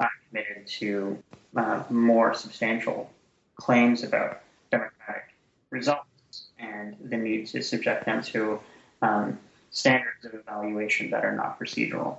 uh, 0.01 0.07
committed 0.29 0.67
to 0.67 1.23
uh, 1.57 1.83
more 1.89 2.35
substantial 2.35 3.11
claims 3.57 4.03
about 4.03 4.41
democratic 4.71 5.25
results 5.71 6.47
and 6.59 6.97
the 7.05 7.17
need 7.17 7.47
to 7.47 7.63
subject 7.63 8.05
them 8.07 8.23
to 8.23 8.61
um, 9.03 9.39
standards 9.71 10.25
of 10.25 10.35
evaluation 10.35 11.11
that 11.11 11.25
are 11.25 11.35
not 11.35 11.59
procedural. 11.59 12.19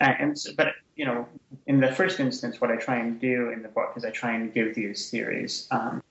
and 0.00 0.38
so, 0.38 0.52
but 0.56 0.68
you 0.96 1.04
know, 1.04 1.26
in 1.66 1.80
the 1.80 1.92
first 1.92 2.18
instance, 2.20 2.60
what 2.60 2.70
I 2.70 2.76
try 2.76 2.96
and 2.96 3.20
do 3.20 3.50
in 3.50 3.62
the 3.62 3.68
book 3.68 3.92
is 3.96 4.04
I 4.04 4.10
try 4.10 4.34
and 4.34 4.52
give 4.52 4.74
these 4.74 5.10
theories 5.10 5.68
um, 5.70 6.02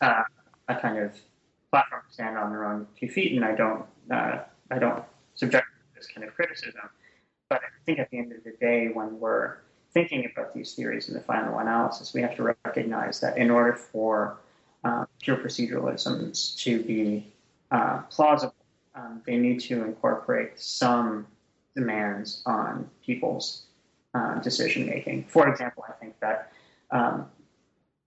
uh, 0.00 0.22
a 0.68 0.74
kind 0.76 0.98
of 0.98 1.16
platform 1.70 2.02
to 2.06 2.12
stand 2.12 2.36
on 2.36 2.50
their 2.50 2.64
own 2.64 2.86
two 2.98 3.08
feet, 3.08 3.32
and 3.34 3.44
I 3.44 3.54
don't 3.54 3.84
uh, 4.10 4.38
I 4.70 4.78
don't 4.78 5.04
subject 5.34 5.66
this 5.96 6.06
kind 6.08 6.26
of 6.26 6.34
criticism. 6.34 6.90
But 7.48 7.60
I 7.62 7.84
think 7.84 7.98
at 7.98 8.10
the 8.10 8.18
end 8.18 8.32
of 8.32 8.44
the 8.44 8.52
day, 8.60 8.88
when 8.92 9.18
we're 9.20 9.56
thinking 9.92 10.28
about 10.30 10.54
these 10.54 10.74
theories 10.74 11.08
in 11.08 11.14
the 11.14 11.20
final 11.20 11.58
analysis, 11.58 12.14
we 12.14 12.22
have 12.22 12.34
to 12.36 12.42
recognize 12.64 13.20
that 13.20 13.36
in 13.36 13.50
order 13.50 13.74
for 13.74 14.38
uh, 14.84 15.04
pure 15.20 15.36
proceduralisms 15.36 16.56
to 16.58 16.82
be 16.82 17.32
uh, 17.70 17.98
plausible, 18.10 18.51
um, 18.94 19.22
they 19.26 19.36
need 19.36 19.60
to 19.60 19.84
incorporate 19.84 20.58
some 20.58 21.26
demands 21.74 22.42
on 22.46 22.88
people's 23.04 23.64
uh, 24.14 24.38
decision 24.40 24.86
making. 24.86 25.24
For 25.24 25.48
example, 25.48 25.84
I 25.88 25.92
think 25.92 26.18
that 26.20 26.52
um, 26.90 27.26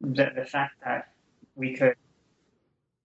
the, 0.01 0.31
the 0.35 0.45
fact 0.45 0.75
that 0.83 1.09
we 1.55 1.75
could, 1.75 1.95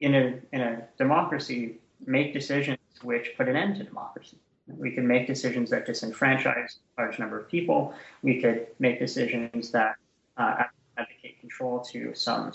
in 0.00 0.14
a, 0.14 0.38
in 0.52 0.60
a 0.60 0.82
democracy, 0.98 1.78
make 2.06 2.32
decisions 2.32 2.78
which 3.02 3.32
put 3.36 3.48
an 3.48 3.56
end 3.56 3.76
to 3.76 3.84
democracy. 3.84 4.38
We 4.66 4.92
could 4.92 5.04
make 5.04 5.26
decisions 5.26 5.70
that 5.70 5.86
disenfranchise 5.86 6.76
a 6.98 7.00
large 7.00 7.18
number 7.18 7.38
of 7.38 7.48
people. 7.48 7.94
We 8.22 8.40
could 8.40 8.68
make 8.78 8.98
decisions 8.98 9.70
that 9.70 9.96
uh, 10.36 10.64
advocate 10.96 11.40
control 11.40 11.80
to 11.92 12.14
some 12.14 12.52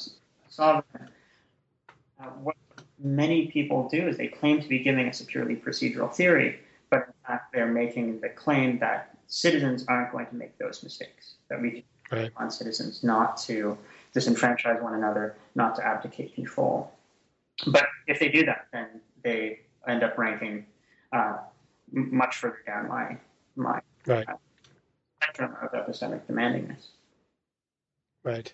sovereign. 0.49 1.09
Uh, 2.19 2.29
many 2.99 3.47
people 3.47 3.89
do 3.89 4.07
is 4.07 4.17
they 4.17 4.27
claim 4.27 4.61
to 4.61 4.67
be 4.67 4.79
giving 4.79 5.07
us 5.09 5.21
a 5.21 5.25
purely 5.25 5.55
procedural 5.55 6.13
theory, 6.13 6.59
but 6.89 7.07
in 7.07 7.13
fact 7.27 7.53
they're 7.53 7.65
making 7.65 8.21
the 8.21 8.29
claim 8.29 8.79
that 8.79 9.17
citizens 9.27 9.85
aren't 9.87 10.11
going 10.11 10.27
to 10.27 10.35
make 10.35 10.57
those 10.57 10.83
mistakes, 10.83 11.35
that 11.49 11.61
we 11.61 11.71
can 11.71 11.83
right. 12.11 12.31
on 12.37 12.51
citizens 12.51 13.03
not 13.03 13.37
to 13.37 13.77
disenfranchise 14.13 14.81
one 14.81 14.93
another, 14.93 15.35
not 15.55 15.75
to 15.75 15.85
abdicate 15.85 16.35
control. 16.35 16.91
But 17.67 17.85
if 18.07 18.19
they 18.19 18.29
do 18.29 18.45
that, 18.45 18.67
then 18.71 18.87
they 19.23 19.59
end 19.87 20.03
up 20.03 20.17
ranking 20.17 20.65
uh, 21.11 21.37
much 21.91 22.35
further 22.37 22.61
down 22.65 22.87
my 22.87 23.17
my 23.55 23.79
right. 24.05 24.27
uh, 24.27 24.33
spectrum 25.21 25.55
of 25.61 25.71
epistemic 25.71 26.21
demandingness. 26.27 26.87
Right. 28.23 28.51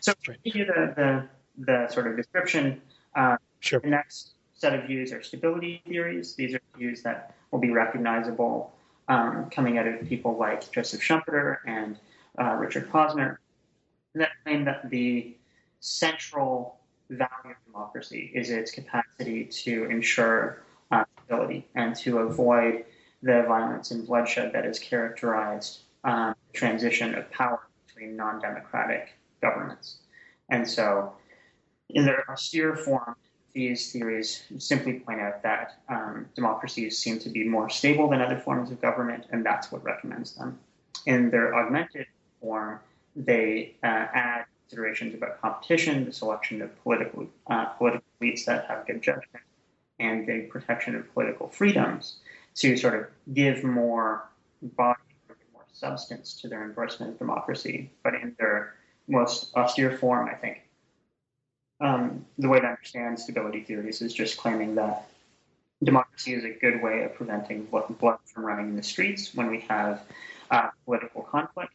So 0.00 0.12
right. 0.28 0.38
you 0.44 0.64
the, 0.66 0.94
the, 0.96 1.28
the 1.64 1.88
sort 1.92 2.06
of 2.06 2.16
description. 2.16 2.80
Uh, 3.14 3.36
sure. 3.60 3.80
The 3.80 3.88
next 3.88 4.32
set 4.54 4.74
of 4.74 4.86
views 4.86 5.12
are 5.12 5.22
stability 5.22 5.82
theories. 5.86 6.34
These 6.34 6.54
are 6.54 6.60
views 6.76 7.02
that 7.02 7.34
will 7.50 7.60
be 7.60 7.70
recognizable 7.70 8.72
um, 9.08 9.48
coming 9.50 9.78
out 9.78 9.86
of 9.86 10.06
people 10.08 10.36
like 10.36 10.70
Joseph 10.70 11.00
Schumpeter 11.00 11.58
and 11.66 11.98
uh, 12.38 12.54
Richard 12.54 12.90
Posner 12.90 13.38
that 14.14 14.30
claim 14.44 14.64
that 14.64 14.88
the 14.90 15.36
central 15.80 16.78
value 17.10 17.28
of 17.44 17.56
democracy 17.66 18.30
is 18.34 18.50
its 18.50 18.70
capacity 18.70 19.44
to 19.44 19.84
ensure 19.84 20.62
uh, 20.90 21.04
stability 21.24 21.66
and 21.74 21.94
to 21.96 22.18
avoid 22.18 22.84
the 23.22 23.44
violence 23.46 23.90
and 23.90 24.06
bloodshed 24.06 24.52
that 24.52 24.64
has 24.64 24.78
characterized 24.78 25.80
um, 26.04 26.34
the 26.52 26.58
transition 26.58 27.14
of 27.14 27.30
power 27.30 27.60
between 27.86 28.16
non-democratic 28.16 29.14
governments. 29.40 29.98
And 30.50 30.68
so, 30.68 31.12
in 31.90 32.04
their 32.04 32.30
austere 32.30 32.76
form, 32.76 33.16
these 33.58 33.90
theories 33.90 34.44
simply 34.58 35.00
point 35.00 35.20
out 35.20 35.42
that 35.42 35.80
um, 35.88 36.26
democracies 36.36 36.96
seem 36.96 37.18
to 37.18 37.28
be 37.28 37.42
more 37.42 37.68
stable 37.68 38.08
than 38.08 38.20
other 38.20 38.38
forms 38.38 38.70
of 38.70 38.80
government, 38.80 39.26
and 39.32 39.44
that's 39.44 39.72
what 39.72 39.82
recommends 39.82 40.30
them. 40.36 40.56
In 41.06 41.28
their 41.28 41.56
augmented 41.56 42.06
form, 42.40 42.78
they 43.16 43.74
uh, 43.82 44.06
add 44.14 44.44
considerations 44.60 45.12
about 45.16 45.40
competition, 45.40 46.04
the 46.04 46.12
selection 46.12 46.62
of 46.62 46.70
political 46.84 47.26
uh, 47.50 47.64
political 47.78 48.06
elites 48.22 48.44
that 48.44 48.66
have 48.66 48.86
good 48.86 49.02
judgment, 49.02 49.44
and 49.98 50.24
the 50.24 50.42
protection 50.42 50.94
of 50.94 51.12
political 51.12 51.48
freedoms 51.48 52.20
to 52.54 52.76
sort 52.76 52.94
of 52.94 53.06
give 53.34 53.64
more 53.64 54.28
body, 54.62 55.00
more 55.52 55.64
substance 55.72 56.40
to 56.40 56.46
their 56.46 56.62
endorsement 56.62 57.10
of 57.12 57.18
democracy, 57.18 57.90
but 58.04 58.14
in 58.14 58.36
their 58.38 58.74
most 59.08 59.52
austere 59.56 59.98
form, 59.98 60.28
I 60.28 60.34
think. 60.34 60.67
Um, 61.80 62.26
the 62.38 62.48
way 62.48 62.60
to 62.60 62.66
understand 62.66 63.20
stability 63.20 63.62
theories 63.62 64.02
is 64.02 64.12
just 64.12 64.36
claiming 64.36 64.74
that 64.74 65.08
democracy 65.84 66.34
is 66.34 66.44
a 66.44 66.50
good 66.50 66.82
way 66.82 67.04
of 67.04 67.14
preventing 67.14 67.64
blood 67.66 68.18
from 68.24 68.44
running 68.44 68.70
in 68.70 68.76
the 68.76 68.82
streets 68.82 69.34
when 69.34 69.48
we 69.48 69.60
have 69.68 70.02
uh, 70.50 70.70
political 70.84 71.22
conflict, 71.22 71.72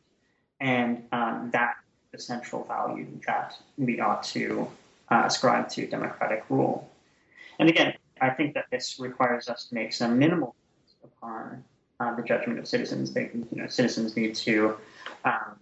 and 0.60 1.04
um, 1.12 1.50
that 1.54 1.76
the 2.12 2.20
central 2.20 2.64
value 2.66 3.08
that 3.26 3.56
we 3.78 4.00
ought 4.00 4.24
to 4.24 4.68
uh, 5.10 5.24
ascribe 5.26 5.70
to 5.70 5.88
democratic 5.88 6.44
rule. 6.50 6.90
And 7.60 7.70
again, 7.70 7.94
I 8.20 8.30
think 8.30 8.54
that 8.56 8.66
this 8.72 9.00
requires 9.00 9.48
us 9.48 9.66
to 9.66 9.76
make 9.76 9.94
some 9.94 10.20
minimal 10.20 10.56
upon 11.04 11.64
uh, 12.00 12.16
the 12.16 12.24
judgment 12.24 12.60
of 12.60 12.68
citizens. 12.68 13.14
They, 13.14 13.30
you 13.34 13.48
know, 13.62 13.68
citizens 13.68 14.16
need 14.16 14.36
to 14.36 14.78
um, 15.24 15.60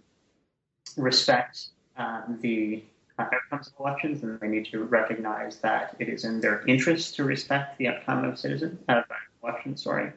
respect 0.96 1.68
um, 1.96 2.38
the 2.40 2.82
outcomes 3.18 3.68
of 3.68 3.74
elections, 3.80 4.22
and 4.22 4.38
they 4.40 4.48
need 4.48 4.66
to 4.66 4.84
recognize 4.84 5.58
that 5.58 5.96
it 5.98 6.08
is 6.08 6.24
in 6.24 6.40
their 6.40 6.64
interest 6.66 7.16
to 7.16 7.24
respect 7.24 7.78
the 7.78 7.88
outcome 7.88 8.24
of 8.24 8.38
citizen 8.38 8.78
uh, 8.88 9.02
elections. 9.42 9.82
Sorry, 9.82 10.12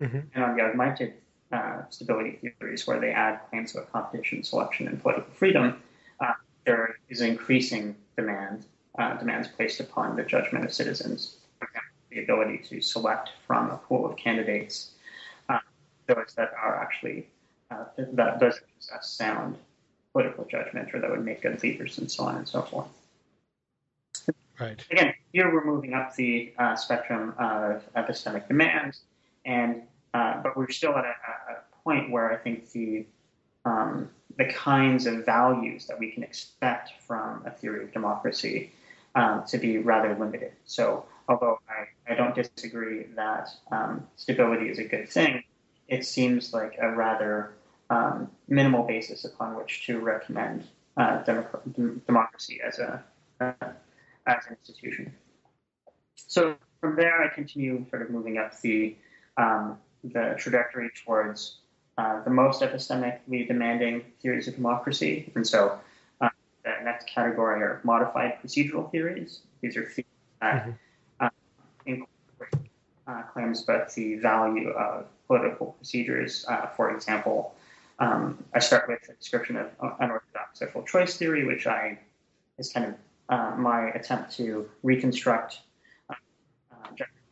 mm-hmm. 0.00 0.18
and 0.34 0.44
on 0.44 0.56
the 0.56 0.62
augmented 0.62 1.14
uh, 1.52 1.82
stability 1.90 2.52
theories, 2.58 2.86
where 2.86 3.00
they 3.00 3.10
add 3.10 3.40
claims 3.50 3.74
about 3.74 3.92
competition, 3.92 4.42
selection, 4.42 4.88
and 4.88 5.00
political 5.00 5.32
freedom, 5.32 5.82
uh, 6.20 6.32
there 6.64 6.96
is 7.08 7.20
increasing 7.20 7.96
demand 8.16 8.66
uh, 8.98 9.16
demands 9.18 9.48
placed 9.48 9.80
upon 9.80 10.16
the 10.16 10.24
judgment 10.24 10.64
of 10.64 10.72
citizens. 10.72 11.36
For 11.58 11.66
example, 11.66 11.90
the 12.10 12.22
ability 12.22 12.58
to 12.68 12.80
select 12.80 13.30
from 13.46 13.70
a 13.70 13.76
pool 13.76 14.06
of 14.06 14.16
candidates 14.16 14.92
uh, 15.48 15.58
those 16.06 16.34
that 16.36 16.52
are 16.60 16.80
actually 16.80 17.28
uh, 17.70 17.84
that 17.96 18.40
does 18.40 18.60
possess 18.78 19.08
sound 19.08 19.56
political 20.16 20.46
judgment 20.46 20.94
or 20.94 20.98
that 20.98 21.10
would 21.10 21.22
make 21.22 21.42
good 21.42 21.62
leaders 21.62 21.98
and 21.98 22.10
so 22.10 22.24
on 22.24 22.36
and 22.36 22.48
so 22.48 22.62
forth. 22.62 22.86
Right. 24.58 24.82
Again, 24.90 25.12
here 25.30 25.52
we're 25.52 25.66
moving 25.66 25.92
up 25.92 26.16
the 26.16 26.54
uh, 26.58 26.74
spectrum 26.74 27.34
of 27.38 27.82
epistemic 27.94 28.48
demands, 28.48 29.02
and 29.44 29.82
uh, 30.14 30.40
but 30.42 30.56
we're 30.56 30.70
still 30.70 30.96
at 30.96 31.04
a, 31.04 31.08
a, 31.08 31.56
point 31.84 32.10
where 32.10 32.32
I 32.32 32.36
think 32.36 32.72
the 32.72 33.04
um, 33.66 34.08
the 34.38 34.46
kinds 34.46 35.04
of 35.04 35.26
values 35.26 35.86
that 35.88 35.98
we 35.98 36.10
can 36.10 36.22
expect 36.22 36.92
from 37.06 37.44
a 37.44 37.50
theory 37.50 37.84
of 37.84 37.92
democracy 37.92 38.72
um, 39.14 39.44
to 39.48 39.58
be 39.58 39.76
rather 39.76 40.16
limited. 40.18 40.52
So, 40.64 41.04
although 41.28 41.60
I, 41.68 42.10
I 42.10 42.16
don't 42.16 42.34
disagree 42.34 43.02
that 43.16 43.50
um, 43.70 44.06
stability 44.16 44.70
is 44.70 44.78
a 44.78 44.84
good 44.84 45.10
thing, 45.10 45.44
it 45.88 46.06
seems 46.06 46.54
like 46.54 46.78
a 46.80 46.90
rather 46.90 47.52
um, 47.90 48.30
minimal 48.48 48.84
basis 48.84 49.24
upon 49.24 49.56
which 49.56 49.86
to 49.86 50.00
recommend 50.00 50.64
uh, 50.96 51.22
democracy 52.06 52.60
as 52.66 52.78
a 52.78 53.02
uh, 53.40 53.52
as 54.26 54.46
an 54.48 54.56
institution. 54.58 55.14
So 56.16 56.56
from 56.80 56.96
there, 56.96 57.22
I 57.22 57.28
continue 57.34 57.84
sort 57.90 58.02
of 58.02 58.10
moving 58.10 58.38
up 58.38 58.58
the 58.60 58.96
um, 59.36 59.78
the 60.02 60.34
trajectory 60.38 60.90
towards 61.04 61.58
uh, 61.98 62.22
the 62.24 62.30
most 62.30 62.62
epistemically 62.62 63.46
demanding 63.46 64.04
theories 64.22 64.48
of 64.48 64.54
democracy, 64.54 65.30
and 65.34 65.46
so 65.46 65.78
uh, 66.20 66.28
the 66.64 66.72
next 66.84 67.06
category 67.06 67.62
are 67.62 67.80
modified 67.84 68.38
procedural 68.42 68.90
theories. 68.90 69.40
These 69.60 69.76
are 69.76 69.84
theories 69.84 70.06
that 70.40 70.62
mm-hmm. 70.62 70.70
Uh, 71.18 71.30
incorporate 71.86 72.70
uh, 73.06 73.22
claims 73.32 73.62
about 73.62 73.92
the 73.94 74.16
value 74.16 74.68
of 74.70 75.06
political 75.26 75.72
procedures. 75.78 76.44
Uh, 76.48 76.66
for 76.76 76.94
example, 76.94 77.54
um, 77.98 78.44
I 78.54 78.58
start 78.58 78.88
with 78.88 79.08
a 79.08 79.14
description 79.14 79.56
of 79.56 79.70
unorthodox 80.00 80.58
social 80.58 80.82
choice 80.82 81.16
theory, 81.16 81.46
which 81.46 81.66
I 81.66 81.98
is 82.58 82.72
kind 82.72 82.86
of 82.86 82.94
uh, 83.28 83.56
my 83.56 83.90
attempt 83.90 84.36
to 84.36 84.68
reconstruct 84.82 85.60
uh, 86.10 86.14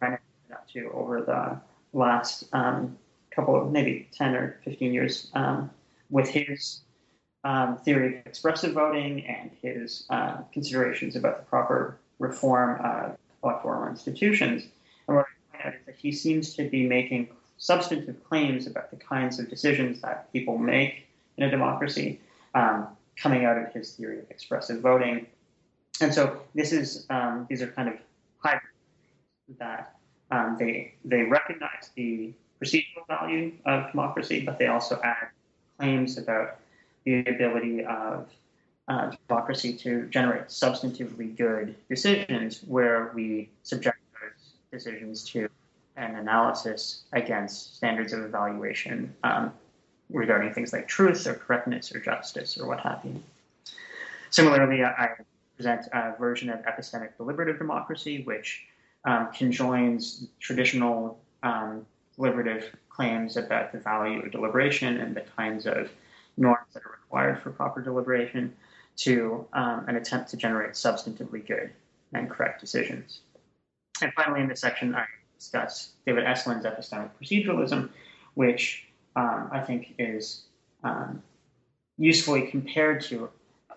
uh, 0.02 0.16
up 0.52 0.68
to 0.72 0.90
over 0.92 1.20
the 1.22 1.60
last 1.96 2.44
um, 2.52 2.96
couple 3.30 3.60
of 3.60 3.70
maybe 3.70 4.08
10 4.12 4.34
or 4.34 4.60
15 4.64 4.92
years 4.92 5.30
um, 5.34 5.70
with 6.10 6.28
his 6.28 6.80
um, 7.44 7.76
theory 7.78 8.18
of 8.18 8.26
expressive 8.26 8.72
voting 8.72 9.26
and 9.26 9.50
his 9.60 10.06
uh, 10.10 10.38
considerations 10.52 11.16
about 11.16 11.38
the 11.38 11.44
proper 11.44 11.98
reform 12.18 12.80
of 12.82 13.16
electoral 13.42 13.88
institutions. 13.88 14.64
And 15.06 15.16
what 15.16 15.26
I 15.26 15.56
find 15.56 15.68
out 15.68 15.80
is 15.80 15.86
that 15.86 15.96
he 15.96 16.12
seems 16.12 16.54
to 16.54 16.68
be 16.68 16.86
making 16.86 17.28
substantive 17.56 18.22
claims 18.24 18.66
about 18.66 18.90
the 18.90 18.96
kinds 18.96 19.38
of 19.38 19.48
decisions 19.48 20.00
that 20.00 20.32
people 20.32 20.58
make 20.58 21.06
in 21.36 21.44
a 21.44 21.50
democracy 21.50 22.20
um, 22.54 22.88
coming 23.16 23.44
out 23.44 23.56
of 23.56 23.72
his 23.72 23.92
theory 23.92 24.18
of 24.18 24.30
expressive 24.30 24.80
voting. 24.80 25.26
And 26.00 26.12
so 26.12 26.40
this 26.54 26.72
is 26.72 27.06
um, 27.10 27.46
these 27.48 27.62
are 27.62 27.68
kind 27.68 27.88
of 27.88 27.94
hybrid 28.38 28.62
that 29.58 29.96
um, 30.30 30.56
they 30.58 30.94
they 31.04 31.22
recognize 31.22 31.90
the 31.94 32.32
procedural 32.60 33.06
value 33.08 33.52
of 33.64 33.90
democracy, 33.90 34.40
but 34.40 34.58
they 34.58 34.66
also 34.66 35.00
add 35.04 35.28
claims 35.78 36.18
about 36.18 36.58
the 37.04 37.20
ability 37.20 37.84
of 37.84 38.28
uh, 38.88 39.12
democracy 39.28 39.76
to 39.76 40.06
generate 40.08 40.48
substantively 40.48 41.36
good 41.36 41.74
decisions 41.88 42.60
where 42.66 43.12
we 43.14 43.48
subject 43.62 43.98
those 44.20 44.52
decisions 44.72 45.24
to 45.24 45.48
an 45.96 46.16
analysis 46.16 47.02
against 47.12 47.76
standards 47.76 48.12
of 48.12 48.20
evaluation 48.20 49.14
um, 49.22 49.52
regarding 50.10 50.52
things 50.52 50.72
like 50.72 50.88
truth 50.88 51.26
or 51.26 51.34
correctness 51.34 51.94
or 51.94 52.00
justice 52.00 52.58
or 52.58 52.66
what 52.66 52.80
have 52.80 53.00
you. 53.04 53.22
Similarly, 54.30 54.82
I 54.82 55.10
present 55.56 55.86
a 55.92 56.14
version 56.18 56.50
of 56.50 56.60
epistemic 56.62 57.16
deliberative 57.16 57.58
democracy, 57.58 58.22
which 58.24 58.64
um, 59.04 59.28
conjoins 59.32 60.26
traditional 60.40 61.20
um, 61.42 61.86
deliberative 62.16 62.74
claims 62.88 63.36
about 63.36 63.72
the 63.72 63.78
value 63.78 64.20
of 64.22 64.32
deliberation 64.32 64.98
and 64.98 65.14
the 65.14 65.20
kinds 65.20 65.66
of 65.66 65.90
norms 66.36 66.66
that 66.72 66.82
are 66.84 66.98
required 67.02 67.42
for 67.42 67.50
proper 67.50 67.80
deliberation 67.80 68.52
to 68.96 69.46
um, 69.52 69.84
an 69.88 69.96
attempt 69.96 70.30
to 70.30 70.36
generate 70.36 70.72
substantively 70.72 71.46
good 71.46 71.70
and 72.12 72.30
correct 72.30 72.60
decisions. 72.60 73.20
And 74.00 74.12
finally, 74.14 74.40
in 74.40 74.48
this 74.48 74.60
section, 74.60 74.94
I 74.94 75.04
discuss 75.44 75.90
David 76.06 76.24
Estlund's 76.24 76.64
epistemic 76.64 77.10
proceduralism, 77.20 77.90
which 78.34 78.86
um, 79.14 79.48
I 79.52 79.60
think 79.60 79.94
is 79.98 80.42
um, 80.82 81.22
usefully 81.98 82.48
compared 82.48 83.02
to 83.04 83.28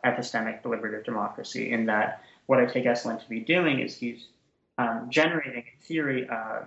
epistemic 0.06 0.63
deliberative 0.63 1.03
democracy 1.03 1.71
in 1.71 1.86
that 1.88 2.23
what 2.45 2.60
I 2.60 2.65
take 2.65 2.86
Estlund 2.86 3.21
to 3.21 3.30
be 3.30 3.41
doing 3.41 3.80
is 3.80 3.97
he's 3.97 4.27
um, 4.77 5.08
generating 5.10 5.63
a 5.63 5.84
theory 5.84 6.27
of 6.30 6.65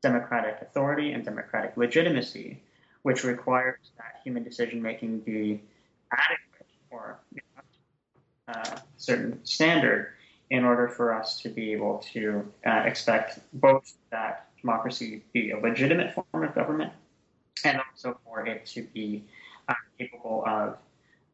democratic 0.00 0.58
authority 0.62 1.12
and 1.12 1.24
democratic 1.24 1.76
legitimacy, 1.76 2.60
which 3.02 3.24
requires 3.24 3.78
that 3.98 4.20
human 4.24 4.42
decision 4.42 4.80
making 4.80 5.20
be 5.20 5.60
adequate 6.12 6.66
or 6.90 7.18
you 7.34 7.42
know, 7.56 8.54
a 8.54 8.58
uh, 8.58 8.78
certain 8.96 9.44
standard 9.44 10.12
in 10.50 10.64
order 10.64 10.88
for 10.88 11.14
us 11.14 11.40
to 11.40 11.48
be 11.48 11.72
able 11.72 11.98
to 12.12 12.46
uh, 12.66 12.82
expect 12.86 13.38
both 13.54 13.94
that 14.10 14.46
democracy 14.60 15.22
be 15.32 15.50
a 15.50 15.58
legitimate 15.58 16.14
form 16.14 16.44
of 16.44 16.54
government 16.54 16.92
and 17.64 17.80
also 17.90 18.18
for 18.24 18.46
it 18.46 18.66
to 18.66 18.82
be 18.94 19.24
uh, 19.68 19.74
capable 19.98 20.44
of 20.46 20.76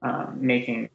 um, 0.02 0.36
making 0.40 0.88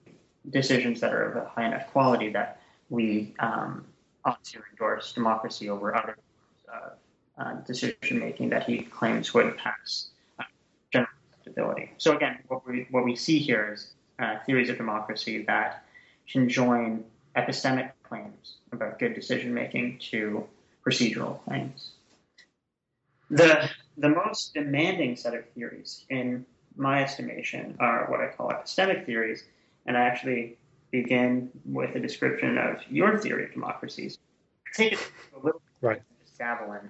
decisions 0.50 1.00
that 1.00 1.14
are 1.14 1.32
of 1.32 1.36
a 1.38 1.50
high 1.50 1.66
enough 1.66 1.88
quality 1.92 2.30
that 2.30 2.62
we 2.90 3.34
um, 3.40 3.86
ought 4.26 4.44
to 4.44 4.60
endorse 4.72 5.14
democracy 5.14 5.70
over 5.70 5.96
other 5.96 6.18
forms 6.18 6.98
of 7.40 7.46
uh, 7.46 7.54
decision 7.62 8.20
making 8.20 8.50
that 8.50 8.64
he 8.64 8.82
claims 8.82 9.34
would 9.34 9.58
pass 9.58 10.10
uh, 10.40 10.44
general 10.92 11.10
acceptability. 11.40 11.92
So 11.98 12.16
again, 12.16 12.40
what 12.48 12.68
we 12.68 12.88
what 12.92 13.06
we 13.06 13.16
see 13.16 13.40
here 13.40 13.74
is 13.74 13.94
uh, 14.20 14.38
theories 14.46 14.70
of 14.70 14.78
democracy 14.78 15.44
that 15.44 15.84
can 16.28 16.50
join 16.50 17.04
epistemic 17.40 17.92
claims 18.04 18.58
about 18.72 19.00
good 19.00 19.14
decision 19.14 19.54
making 19.54 20.00
to 20.12 20.48
procedural 20.86 21.44
claims. 21.44 21.92
The 23.30 23.70
the 23.98 24.10
most 24.10 24.54
demanding 24.54 25.16
set 25.16 25.34
of 25.36 25.48
theories, 25.50 26.06
in 26.10 26.46
my 26.76 27.04
estimation, 27.04 27.76
are 27.80 28.10
what 28.10 28.22
I 28.22 28.28
call 28.28 28.50
epistemic 28.50 29.06
theories, 29.06 29.44
and 29.86 29.98
I 29.98 30.02
actually 30.02 30.58
begin 30.92 31.52
with 31.66 31.96
a 31.96 32.00
description 32.00 32.58
of 32.58 32.78
your 32.90 33.18
theory 33.18 33.46
of 33.46 33.54
democracies. 33.54 34.18
Take 34.74 34.94
it 34.94 35.12
a 35.36 35.46
little 35.46 35.62
right. 35.82 36.02
dabble 36.38 36.74
in 36.74 36.90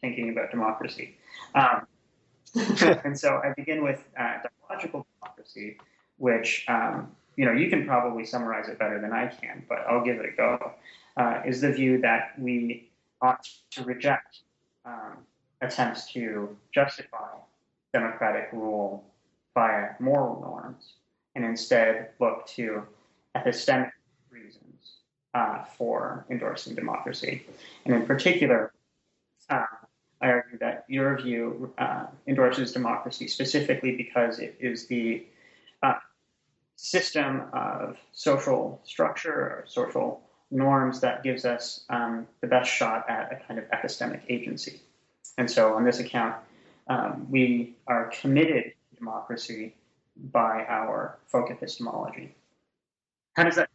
thinking 0.00 0.30
about 0.30 0.50
democracy. 0.50 1.16
Um, 1.54 1.86
and 3.04 3.18
so 3.18 3.40
I 3.44 3.52
begin 3.54 3.82
with 3.82 4.02
uh, 4.18 4.38
dialogical 4.68 5.06
democracy, 5.20 5.78
which 6.18 6.64
um, 6.68 7.10
you 7.36 7.44
know 7.44 7.52
you 7.52 7.68
can 7.68 7.86
probably 7.86 8.24
summarize 8.24 8.68
it 8.68 8.78
better 8.78 9.00
than 9.00 9.12
I 9.12 9.26
can, 9.26 9.64
but 9.68 9.78
I'll 9.88 10.04
give 10.04 10.18
it 10.18 10.26
a 10.26 10.36
go. 10.36 10.72
Uh, 11.16 11.42
is 11.46 11.60
the 11.60 11.70
view 11.72 12.00
that 12.00 12.32
we 12.38 12.90
ought 13.20 13.46
to 13.70 13.84
reject 13.84 14.40
um, 14.84 15.18
attempts 15.60 16.12
to 16.12 16.56
justify 16.72 17.28
democratic 17.92 18.48
rule 18.52 19.04
via 19.54 19.90
moral 20.00 20.40
norms, 20.40 20.94
and 21.34 21.44
instead 21.44 22.10
look 22.18 22.46
to 22.46 22.82
epistemic 23.36 23.92
reasons 24.30 24.96
uh, 25.34 25.62
for 25.76 26.26
endorsing 26.30 26.74
democracy. 26.74 27.44
And 27.84 27.94
in 27.94 28.06
particular, 28.06 28.72
uh, 29.50 29.64
I 30.20 30.28
argue 30.28 30.58
that 30.58 30.84
your 30.88 31.20
view 31.20 31.72
uh, 31.78 32.06
endorses 32.26 32.72
democracy 32.72 33.28
specifically 33.28 33.96
because 33.96 34.38
it 34.38 34.56
is 34.58 34.86
the 34.86 35.26
system 36.76 37.42
of 37.52 37.96
social 38.12 38.80
structure 38.84 39.32
or 39.32 39.64
social 39.66 40.22
norms 40.50 41.00
that 41.00 41.22
gives 41.22 41.44
us 41.44 41.84
um, 41.90 42.26
the 42.40 42.46
best 42.46 42.70
shot 42.70 43.08
at 43.08 43.32
a 43.32 43.46
kind 43.46 43.58
of 43.58 43.68
epistemic 43.70 44.22
agency. 44.28 44.80
And 45.36 45.50
so, 45.50 45.74
on 45.74 45.84
this 45.84 45.98
account, 45.98 46.36
um, 46.88 47.26
we 47.30 47.74
are 47.86 48.10
committed 48.20 48.72
to 48.90 48.96
democracy 48.96 49.74
by 50.16 50.64
our 50.68 51.18
folk 51.26 51.50
epistemology. 51.50 52.34
How 53.34 53.44
does 53.44 53.56
that? 53.56 53.68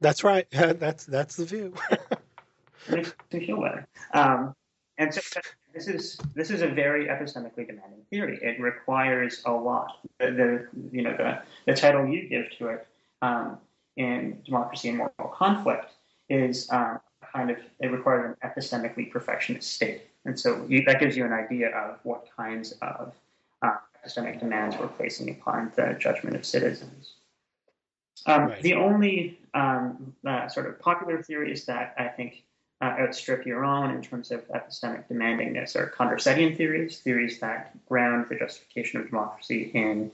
That's 0.00 0.24
right. 0.24 0.46
that's 0.50 1.04
that's 1.04 1.36
the 1.36 1.44
view. 1.44 1.74
makes 2.90 3.12
me 3.32 3.46
feel 3.46 3.60
better. 3.60 3.86
Um, 4.12 4.54
and 4.96 5.14
so 5.14 5.20
this 5.74 5.88
is 5.88 6.18
this 6.34 6.50
is 6.50 6.62
a 6.62 6.68
very 6.68 7.06
epistemically 7.06 7.66
demanding 7.66 8.02
theory. 8.10 8.38
It 8.42 8.60
requires 8.60 9.42
a 9.44 9.52
lot. 9.52 9.98
The, 10.18 10.30
the 10.30 10.66
you 10.92 11.02
know 11.02 11.16
the 11.16 11.40
the 11.66 11.74
title 11.74 12.06
you 12.06 12.28
give 12.28 12.46
to 12.58 12.68
it 12.68 12.86
um, 13.22 13.58
in 13.96 14.40
democracy 14.44 14.88
and 14.88 14.98
moral 14.98 15.32
conflict 15.32 15.92
is 16.28 16.70
um, 16.70 17.00
kind 17.32 17.50
of 17.50 17.58
it 17.80 17.88
requires 17.88 18.34
an 18.42 18.50
epistemically 18.50 19.10
perfectionist 19.10 19.72
state, 19.72 20.02
and 20.24 20.38
so 20.38 20.64
you, 20.68 20.84
that 20.84 21.00
gives 21.00 21.16
you 21.16 21.24
an 21.24 21.32
idea 21.32 21.68
of 21.70 21.98
what 22.02 22.26
kinds 22.36 22.72
of 22.82 23.12
uh, 23.62 23.76
epistemic 24.04 24.40
demands 24.40 24.76
we're 24.78 24.88
placing 24.88 25.30
upon 25.30 25.72
the 25.76 25.96
judgment 25.98 26.36
of 26.36 26.44
citizens. 26.44 27.14
Um, 28.26 28.46
right. 28.46 28.62
The 28.62 28.74
only 28.74 29.38
um, 29.54 30.14
uh, 30.26 30.48
sort 30.48 30.66
of 30.66 30.78
popular 30.80 31.22
theory 31.22 31.52
is 31.52 31.64
that 31.66 31.94
I 31.98 32.08
think 32.08 32.42
uh, 32.80 32.94
outstrip 33.00 33.44
your 33.44 33.64
own 33.64 33.90
in 33.90 34.02
terms 34.02 34.30
of 34.30 34.46
epistemic 34.48 35.08
demandingness 35.08 35.74
or 35.74 35.86
Condorcetian 35.86 36.56
theories, 36.56 36.98
theories 37.00 37.38
that 37.40 37.72
ground 37.86 38.26
the 38.28 38.36
justification 38.36 39.00
of 39.00 39.08
democracy 39.08 39.70
in 39.74 40.10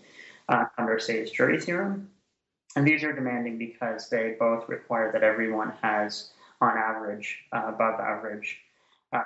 uh, 0.49 0.65
Condorcet's 0.77 1.31
jury 1.31 1.61
theorem. 1.61 2.09
And 2.77 2.87
these 2.87 3.05
are 3.05 3.13
demanding 3.13 3.59
because 3.59 4.09
they 4.09 4.35
both 4.39 4.69
require 4.69 5.13
that 5.13 5.23
everyone 5.23 5.73
has, 5.83 6.31
on 6.61 6.77
average, 6.77 7.39
uh, 7.53 7.65
above 7.69 8.01
average 8.01 8.59
uh, 9.13 9.23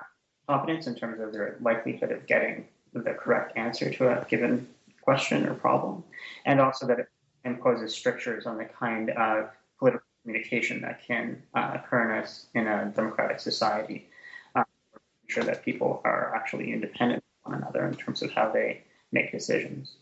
competence 0.49 0.87
in 0.87 0.95
terms 0.95 1.21
of 1.21 1.33
their 1.33 1.57
likelihood 1.61 2.13
of 2.13 2.27
getting 2.27 2.67
the 2.93 3.15
correct 3.15 3.57
answer 3.57 3.91
to 3.91 4.09
a 4.09 4.25
given 4.27 4.67
question 5.03 5.47
or 5.47 5.55
problem, 5.55 6.05
and 6.45 6.61
also 6.61 6.87
that 6.87 6.99
it 6.99 7.09
imposes 7.45 7.95
strictures 7.95 8.47
on 8.47 8.59
the 8.59 8.65
kind 8.65 9.11
of 9.11 9.51
political 9.79 10.08
communication 10.29 10.83
that 10.83 11.01
can 11.07 11.43
uh, 11.55 11.73
occur 11.77 12.05
in 12.05 12.19
a, 12.19 12.61
in 12.61 12.67
a 12.67 12.93
democratic 12.95 13.41
society. 13.41 14.07
Uh, 14.55 14.63
ensure 15.27 15.45
that 15.45 15.65
people 15.65 16.03
are 16.05 16.35
actually 16.37 16.71
independent 16.71 17.23
of 17.23 17.51
one 17.51 17.63
another 17.63 17.87
in 17.87 17.95
terms 17.95 18.21
of 18.23 18.31
how 18.33 18.51
they 18.51 18.83
make 19.11 19.33
decisions. 19.33 19.97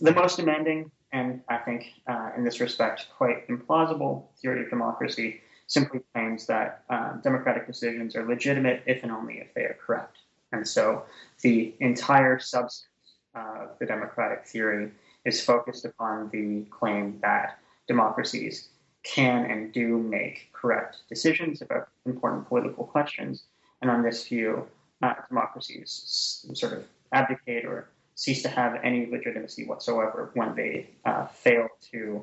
The 0.00 0.14
most 0.14 0.38
demanding, 0.38 0.90
and 1.12 1.42
I 1.50 1.58
think 1.58 1.92
uh, 2.06 2.30
in 2.38 2.42
this 2.42 2.58
respect 2.60 3.08
quite 3.18 3.46
implausible, 3.48 4.24
theory 4.40 4.62
of 4.64 4.70
democracy 4.70 5.42
simply 5.66 6.00
claims 6.14 6.46
that 6.46 6.84
uh, 6.88 7.12
democratic 7.22 7.66
decisions 7.66 8.16
are 8.16 8.26
legitimate 8.26 8.82
if 8.86 9.02
and 9.02 9.12
only 9.12 9.34
if 9.34 9.52
they 9.52 9.62
are 9.62 9.76
correct. 9.84 10.16
And 10.52 10.66
so 10.66 11.04
the 11.42 11.74
entire 11.80 12.38
substance 12.38 12.88
of 13.34 13.78
the 13.78 13.84
democratic 13.84 14.46
theory 14.46 14.90
is 15.26 15.44
focused 15.44 15.84
upon 15.84 16.30
the 16.32 16.64
claim 16.70 17.18
that 17.20 17.58
democracies 17.86 18.68
can 19.02 19.50
and 19.50 19.72
do 19.72 19.98
make 19.98 20.50
correct 20.52 20.98
decisions 21.08 21.62
about 21.62 21.88
important 22.06 22.48
political 22.48 22.84
questions. 22.84 23.44
And 23.80 23.90
on 23.90 24.02
this 24.02 24.26
view, 24.28 24.66
uh, 25.02 25.14
democracies 25.28 26.46
sort 26.54 26.72
of 26.72 26.84
abdicate 27.12 27.64
or 27.64 27.88
cease 28.14 28.42
to 28.42 28.48
have 28.48 28.78
any 28.82 29.06
legitimacy 29.10 29.66
whatsoever 29.66 30.30
when 30.34 30.54
they 30.54 30.88
uh, 31.04 31.26
fail 31.26 31.68
to 31.90 32.22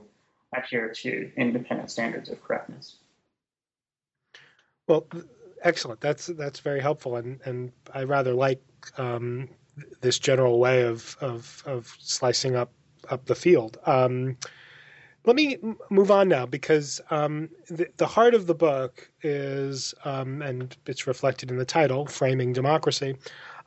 adhere 0.56 0.90
to 0.90 1.32
independent 1.36 1.92
standards 1.92 2.30
of 2.30 2.42
correctness. 2.44 2.96
Well, 4.88 5.08
excellent. 5.62 6.02
That's 6.02 6.28
that's 6.28 6.60
very 6.60 6.80
helpful, 6.80 7.18
and 7.18 7.40
and 7.46 7.72
I 7.94 8.04
rather 8.04 8.34
like 8.34 8.62
um, 8.98 9.50
this 10.02 10.18
general 10.18 10.60
way 10.60 10.84
of 10.84 11.16
of 11.22 11.62
of 11.66 11.96
slicing 12.00 12.56
up 12.56 12.72
up 13.10 13.26
the 13.26 13.36
field. 13.36 13.78
Um, 13.86 14.38
let 15.26 15.36
me 15.36 15.58
move 15.90 16.12
on 16.12 16.30
now 16.30 16.46
because 16.46 17.02
um, 17.10 17.50
the, 17.70 17.88
the, 17.98 18.08
heart 18.08 18.34
of 18.34 18.48
the 18.48 18.56
book 18.56 19.12
is, 19.22 19.94
um, 20.06 20.42
and 20.42 20.76
it's 20.86 21.08
reflected 21.08 21.52
in 21.52 21.58
the 21.58 21.66
title, 21.66 22.06
Framing 22.08 22.54
Democracy. 22.54 23.16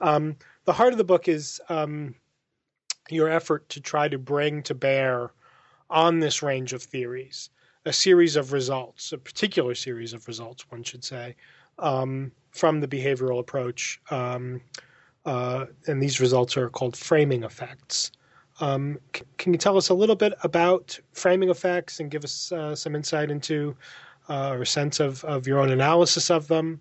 Um, 0.00 0.36
the 0.64 0.72
heart 0.72 0.92
of 0.92 0.98
the 0.98 1.04
book 1.04 1.28
is 1.28 1.60
um, 1.68 2.14
your 3.10 3.28
effort 3.28 3.68
to 3.70 3.80
try 3.80 4.08
to 4.08 4.18
bring 4.18 4.62
to 4.64 4.74
bear 4.74 5.30
on 5.90 6.20
this 6.20 6.42
range 6.42 6.72
of 6.72 6.82
theories 6.82 7.50
a 7.84 7.92
series 7.92 8.36
of 8.36 8.52
results, 8.52 9.12
a 9.12 9.18
particular 9.18 9.74
series 9.74 10.12
of 10.12 10.28
results, 10.28 10.64
one 10.70 10.82
should 10.82 11.04
say, 11.04 11.34
um, 11.78 12.30
from 12.52 12.80
the 12.80 12.88
behavioral 12.88 13.40
approach. 13.40 14.00
Um, 14.10 14.60
uh, 15.24 15.66
and 15.86 16.02
these 16.02 16.20
results 16.20 16.56
are 16.56 16.68
called 16.68 16.96
framing 16.96 17.44
effects. 17.44 18.12
Um, 18.62 19.00
c- 19.14 19.24
can 19.38 19.52
you 19.52 19.58
tell 19.58 19.76
us 19.76 19.88
a 19.88 19.94
little 19.94 20.14
bit 20.14 20.34
about 20.44 20.96
framing 21.12 21.50
effects 21.50 21.98
and 21.98 22.08
give 22.08 22.22
us 22.22 22.52
uh, 22.52 22.76
some 22.76 22.94
insight 22.94 23.28
into 23.28 23.76
uh, 24.28 24.50
or 24.50 24.62
a 24.62 24.66
sense 24.66 25.00
of, 25.00 25.24
of 25.24 25.48
your 25.48 25.58
own 25.58 25.70
analysis 25.70 26.30
of 26.30 26.46
them? 26.46 26.80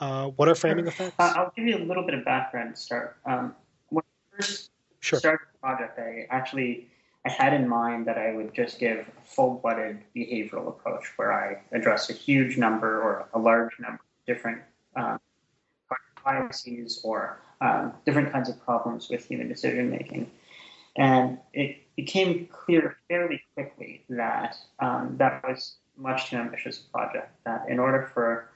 Uh, 0.00 0.26
what 0.26 0.48
are 0.48 0.56
framing 0.56 0.86
sure. 0.86 0.92
effects? 0.92 1.14
Uh, 1.20 1.32
I'll 1.36 1.52
give 1.56 1.66
you 1.66 1.76
a 1.76 1.84
little 1.84 2.02
bit 2.02 2.14
of 2.14 2.24
background 2.24 2.74
to 2.74 2.80
start. 2.80 3.16
Um, 3.24 3.54
when 3.90 4.02
I 4.02 4.36
first 4.36 4.70
sure. 4.98 5.20
started 5.20 5.46
the 5.52 5.58
project, 5.60 6.00
I 6.00 6.26
actually 6.30 6.88
I 7.24 7.30
had 7.30 7.52
in 7.52 7.68
mind 7.68 8.06
that 8.06 8.18
I 8.18 8.34
would 8.34 8.52
just 8.52 8.80
give 8.80 8.98
a 8.98 9.24
full-blooded 9.24 10.00
behavioral 10.16 10.66
approach 10.66 11.12
where 11.14 11.32
I 11.32 11.60
address 11.70 12.10
a 12.10 12.12
huge 12.12 12.56
number 12.56 13.00
or 13.00 13.28
a 13.34 13.38
large 13.38 13.78
number 13.78 14.00
of 14.00 14.26
different 14.26 14.62
um, 14.96 15.20
biases 16.24 17.00
or 17.04 17.40
um, 17.60 17.92
different 18.04 18.32
kinds 18.32 18.48
of 18.48 18.60
problems 18.64 19.08
with 19.08 19.26
human 19.26 19.48
decision 19.48 19.90
making. 19.90 20.28
And 20.96 21.38
it 21.52 21.78
became 21.96 22.46
clear 22.46 22.96
fairly 23.08 23.42
quickly 23.54 24.04
that 24.08 24.56
um, 24.80 25.16
that 25.18 25.42
was 25.42 25.76
much 25.96 26.30
too 26.30 26.36
ambitious 26.36 26.80
a 26.80 26.90
project. 26.90 27.32
That 27.44 27.68
in 27.68 27.78
order 27.78 28.10
for 28.14 28.50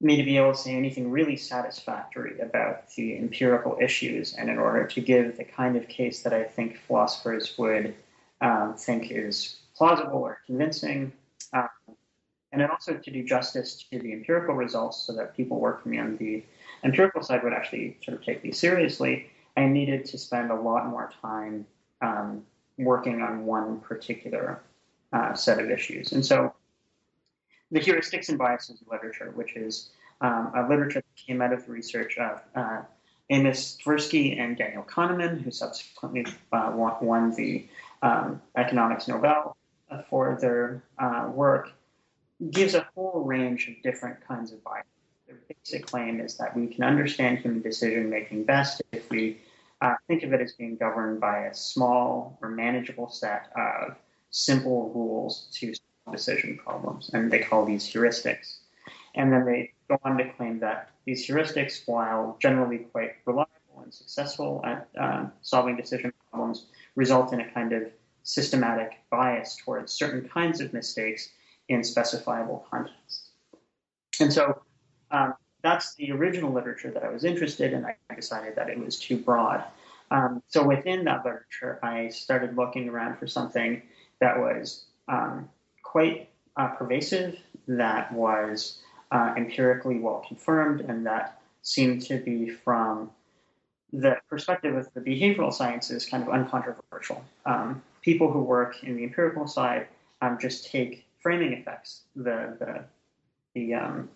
me 0.00 0.16
to 0.16 0.22
be 0.22 0.36
able 0.36 0.52
to 0.52 0.58
say 0.58 0.74
anything 0.74 1.10
really 1.10 1.36
satisfactory 1.36 2.38
about 2.40 2.88
the 2.94 3.16
empirical 3.18 3.76
issues, 3.80 4.34
and 4.34 4.48
in 4.48 4.58
order 4.58 4.86
to 4.86 5.00
give 5.00 5.36
the 5.36 5.44
kind 5.44 5.76
of 5.76 5.88
case 5.88 6.22
that 6.22 6.32
I 6.32 6.44
think 6.44 6.78
philosophers 6.86 7.56
would 7.58 7.94
um, 8.40 8.74
think 8.76 9.10
is 9.10 9.56
plausible 9.76 10.18
or 10.18 10.38
convincing, 10.46 11.12
um, 11.52 11.68
and 12.52 12.60
then 12.60 12.70
also 12.70 12.94
to 12.94 13.10
do 13.10 13.24
justice 13.24 13.84
to 13.90 13.98
the 13.98 14.12
empirical 14.12 14.54
results 14.54 14.98
so 14.98 15.12
that 15.14 15.36
people 15.36 15.58
working 15.58 15.98
on 15.98 16.16
the 16.16 16.44
empirical 16.84 17.22
side 17.22 17.42
would 17.42 17.52
actually 17.52 17.96
sort 18.04 18.16
of 18.16 18.24
take 18.24 18.42
these 18.42 18.58
seriously, 18.58 19.30
I 19.58 19.66
needed 19.66 20.04
to 20.06 20.18
spend 20.18 20.52
a 20.52 20.54
lot 20.54 20.86
more 20.86 21.10
time 21.20 21.66
um, 22.00 22.44
working 22.78 23.22
on 23.22 23.44
one 23.44 23.80
particular 23.80 24.62
uh, 25.12 25.34
set 25.34 25.58
of 25.58 25.68
issues. 25.68 26.12
And 26.12 26.24
so 26.24 26.54
the 27.72 27.80
heuristics 27.80 28.28
and 28.28 28.38
biases 28.38 28.78
literature, 28.88 29.32
which 29.34 29.56
is 29.56 29.90
um, 30.20 30.52
a 30.54 30.68
literature 30.68 31.00
that 31.00 31.26
came 31.26 31.42
out 31.42 31.52
of 31.52 31.66
the 31.66 31.72
research 31.72 32.18
of 32.18 32.40
uh, 32.54 32.82
Amos 33.30 33.76
Tversky 33.84 34.40
and 34.40 34.56
Daniel 34.56 34.84
Kahneman, 34.84 35.42
who 35.42 35.50
subsequently 35.50 36.24
uh, 36.52 36.70
won, 36.74 36.94
won, 37.00 37.34
the 37.34 37.66
um, 38.00 38.40
economics 38.56 39.08
Nobel 39.08 39.56
uh, 39.90 40.02
for 40.08 40.38
their 40.40 40.84
uh, 41.00 41.28
work, 41.32 41.72
gives 42.50 42.74
a 42.74 42.86
whole 42.94 43.24
range 43.24 43.68
of 43.68 43.82
different 43.82 44.16
kinds 44.26 44.52
of 44.52 44.62
bias. 44.62 44.86
Their 45.26 45.40
basic 45.48 45.84
claim 45.86 46.20
is 46.20 46.36
that 46.36 46.56
we 46.56 46.68
can 46.68 46.84
understand 46.84 47.38
human 47.38 47.60
decision 47.60 48.08
making 48.08 48.44
best 48.44 48.82
if 48.92 49.10
we 49.10 49.38
uh, 49.80 49.94
think 50.06 50.22
of 50.22 50.32
it 50.32 50.40
as 50.40 50.52
being 50.52 50.76
governed 50.76 51.20
by 51.20 51.46
a 51.46 51.54
small 51.54 52.38
or 52.42 52.50
manageable 52.50 53.08
set 53.08 53.50
of 53.56 53.96
simple 54.30 54.92
rules 54.94 55.48
to 55.54 55.74
decision 56.10 56.58
problems, 56.58 57.10
and 57.12 57.30
they 57.30 57.40
call 57.40 57.64
these 57.64 57.86
heuristics. 57.86 58.58
And 59.14 59.32
then 59.32 59.44
they 59.44 59.72
go 59.88 59.98
on 60.04 60.18
to 60.18 60.28
claim 60.32 60.60
that 60.60 60.90
these 61.04 61.26
heuristics, 61.26 61.82
while 61.86 62.36
generally 62.40 62.78
quite 62.78 63.12
reliable 63.24 63.82
and 63.82 63.92
successful 63.92 64.62
at 64.64 64.88
um, 64.98 65.32
solving 65.42 65.76
decision 65.76 66.12
problems, 66.30 66.66
result 66.94 67.32
in 67.32 67.40
a 67.40 67.50
kind 67.50 67.72
of 67.72 67.84
systematic 68.22 68.98
bias 69.10 69.56
towards 69.64 69.92
certain 69.92 70.28
kinds 70.28 70.60
of 70.60 70.72
mistakes 70.72 71.30
in 71.68 71.80
specifiable 71.80 72.68
contexts. 72.68 73.30
And 74.20 74.32
so 74.32 74.60
um, 75.10 75.34
that's 75.68 75.94
the 75.96 76.12
original 76.12 76.50
literature 76.50 76.90
that 76.90 77.04
I 77.04 77.10
was 77.10 77.24
interested 77.24 77.74
in. 77.74 77.84
I 77.84 78.14
decided 78.14 78.56
that 78.56 78.70
it 78.70 78.78
was 78.78 78.98
too 78.98 79.18
broad. 79.18 79.62
Um, 80.10 80.42
so 80.48 80.66
within 80.66 81.04
that 81.04 81.24
literature, 81.26 81.78
I 81.82 82.08
started 82.08 82.56
looking 82.56 82.88
around 82.88 83.18
for 83.18 83.26
something 83.26 83.82
that 84.20 84.38
was 84.38 84.86
um, 85.08 85.48
quite 85.82 86.30
uh, 86.56 86.68
pervasive, 86.68 87.38
that 87.66 88.10
was 88.12 88.78
uh, 89.12 89.34
empirically 89.36 89.98
well 89.98 90.24
confirmed, 90.26 90.80
and 90.80 91.04
that 91.04 91.40
seemed 91.60 92.00
to 92.02 92.16
be 92.18 92.48
from 92.48 93.10
the 93.92 94.16
perspective 94.30 94.74
of 94.74 94.88
the 94.94 95.00
behavioral 95.00 95.52
sciences 95.52 96.06
kind 96.06 96.22
of 96.22 96.30
uncontroversial. 96.30 97.22
Um, 97.44 97.82
people 98.00 98.32
who 98.32 98.40
work 98.40 98.82
in 98.82 98.96
the 98.96 99.04
empirical 99.04 99.46
side 99.46 99.88
um, 100.22 100.38
just 100.40 100.70
take 100.70 101.04
framing 101.20 101.52
effects, 101.52 102.02
the 102.16 102.56
the, 102.58 102.84
the 103.54 103.74
um, 103.74 104.08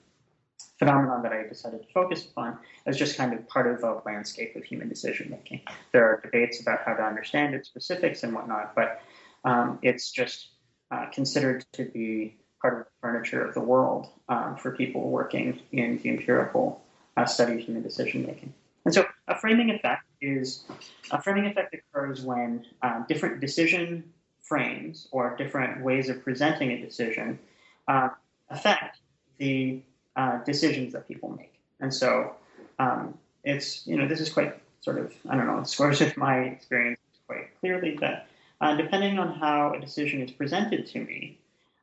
phenomenon 0.82 1.22
that 1.22 1.32
I 1.32 1.46
decided 1.46 1.82
to 1.86 1.92
focus 1.92 2.24
upon, 2.24 2.58
as 2.86 2.98
just 2.98 3.16
kind 3.16 3.32
of 3.32 3.46
part 3.46 3.72
of 3.72 3.80
the 3.80 4.02
landscape 4.04 4.56
of 4.56 4.64
human 4.64 4.88
decision 4.88 5.30
making. 5.30 5.60
There 5.92 6.04
are 6.04 6.20
debates 6.20 6.60
about 6.60 6.80
how 6.84 6.94
to 6.94 7.04
understand 7.04 7.54
its 7.54 7.68
specifics 7.68 8.24
and 8.24 8.34
whatnot, 8.34 8.74
but 8.74 9.00
um, 9.44 9.78
it's 9.82 10.10
just 10.10 10.48
uh, 10.90 11.06
considered 11.12 11.64
to 11.74 11.84
be 11.84 12.36
part 12.60 12.74
of 12.74 12.78
the 12.80 12.90
furniture 13.00 13.44
of 13.44 13.54
the 13.54 13.60
world 13.60 14.08
um, 14.28 14.56
for 14.56 14.72
people 14.72 15.08
working 15.08 15.60
in 15.70 16.00
the 16.02 16.08
empirical 16.10 16.82
uh, 17.16 17.26
study 17.26 17.54
of 17.54 17.60
human 17.60 17.82
decision 17.84 18.26
making. 18.26 18.52
And 18.84 18.92
so 18.92 19.04
a 19.28 19.38
framing 19.38 19.70
effect 19.70 20.02
is 20.20 20.64
a 21.12 21.22
framing 21.22 21.46
effect 21.46 21.74
occurs 21.74 22.22
when 22.22 22.66
uh, 22.82 23.04
different 23.06 23.40
decision 23.40 24.12
frames 24.42 25.06
or 25.12 25.36
different 25.36 25.84
ways 25.84 26.08
of 26.08 26.24
presenting 26.24 26.72
a 26.72 26.80
decision 26.80 27.38
uh, 27.86 28.08
affect 28.50 28.98
the 29.38 29.82
uh, 30.16 30.38
decisions 30.44 30.92
that 30.92 31.08
people 31.08 31.30
make. 31.30 31.54
And 31.80 31.92
so 31.92 32.34
um, 32.78 33.18
it's, 33.44 33.86
you 33.86 33.96
know, 33.96 34.06
this 34.06 34.20
is 34.20 34.30
quite 34.30 34.58
sort 34.80 34.98
of, 34.98 35.12
I 35.28 35.36
don't 35.36 35.46
know, 35.46 35.58
it 35.58 35.68
scores 35.68 36.00
with 36.00 36.16
my 36.16 36.38
experience 36.40 36.98
quite 37.26 37.58
clearly 37.60 37.96
that 38.00 38.26
uh, 38.60 38.76
depending 38.76 39.18
on 39.18 39.32
how 39.34 39.74
a 39.74 39.80
decision 39.80 40.22
is 40.22 40.30
presented 40.30 40.86
to 40.88 41.00
me, 41.00 41.38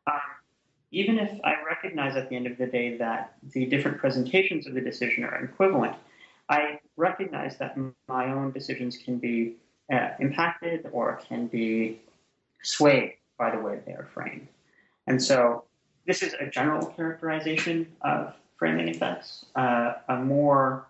um, 0.07 0.19
even 0.91 1.19
if 1.19 1.39
I 1.43 1.55
recognize 1.67 2.15
at 2.15 2.29
the 2.29 2.35
end 2.35 2.47
of 2.47 2.57
the 2.57 2.65
day 2.65 2.97
that 2.97 3.33
the 3.51 3.65
different 3.65 3.97
presentations 3.97 4.65
of 4.65 4.73
the 4.73 4.81
decision 4.81 5.23
are 5.23 5.43
equivalent, 5.43 5.95
I 6.47 6.79
recognize 6.97 7.57
that 7.57 7.77
my 8.07 8.31
own 8.31 8.51
decisions 8.51 8.97
can 8.97 9.19
be 9.19 9.57
uh, 9.91 10.09
impacted 10.19 10.89
or 10.91 11.21
can 11.27 11.47
be 11.47 12.01
swayed 12.63 13.13
by 13.37 13.51
the 13.51 13.59
way 13.59 13.79
they 13.85 13.93
are 13.93 14.07
framed. 14.13 14.47
And 15.07 15.21
so 15.21 15.65
this 16.09 16.23
is 16.23 16.33
a 16.39 16.47
general 16.47 16.87
characterization 16.87 17.85
of 18.01 18.33
framing 18.57 18.87
effects. 18.87 19.45
Uh, 19.55 19.93
a 20.07 20.15
more 20.15 20.87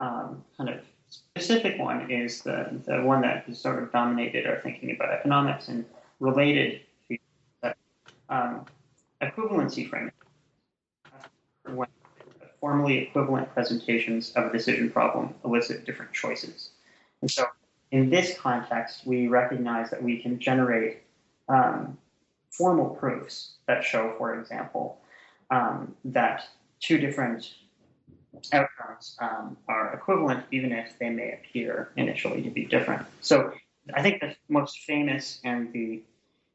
um, 0.00 0.42
kind 0.56 0.68
of 0.68 0.80
specific 1.08 1.78
one 1.78 2.10
is 2.10 2.42
the, 2.42 2.68
the 2.84 3.00
one 3.02 3.20
that 3.22 3.44
has 3.44 3.60
sort 3.60 3.80
of 3.80 3.92
dominated 3.92 4.48
our 4.48 4.58
thinking 4.58 4.90
about 4.90 5.12
economics 5.12 5.68
and 5.68 5.84
related 6.18 6.80
to 7.08 7.16
um, 8.28 8.66
equivalency 9.22 9.88
framing. 9.88 10.10
When 11.72 11.86
formally 12.60 12.98
equivalent 12.98 13.54
presentations 13.54 14.32
of 14.32 14.46
a 14.46 14.52
decision 14.52 14.90
problem 14.90 15.32
elicit 15.44 15.86
different 15.86 16.12
choices. 16.12 16.70
And 17.22 17.30
so 17.30 17.44
in 17.92 18.10
this 18.10 18.36
context, 18.36 19.06
we 19.06 19.28
recognize 19.28 19.90
that 19.90 20.02
we 20.02 20.20
can 20.20 20.40
generate 20.40 21.02
um, 21.48 21.96
formal 22.50 22.90
proofs 22.90 23.52
that 23.66 23.84
show, 23.84 24.14
for 24.18 24.38
example, 24.38 24.98
um, 25.50 25.94
that 26.04 26.48
two 26.80 26.98
different 26.98 27.54
outcomes 28.52 29.16
um, 29.20 29.56
are 29.68 29.92
equivalent, 29.94 30.44
even 30.50 30.72
if 30.72 30.98
they 30.98 31.10
may 31.10 31.32
appear 31.32 31.90
initially 31.96 32.42
to 32.42 32.50
be 32.50 32.64
different. 32.64 33.06
So 33.20 33.52
I 33.94 34.02
think 34.02 34.20
the 34.20 34.36
most 34.48 34.80
famous 34.80 35.40
and 35.44 35.72
the, 35.72 36.02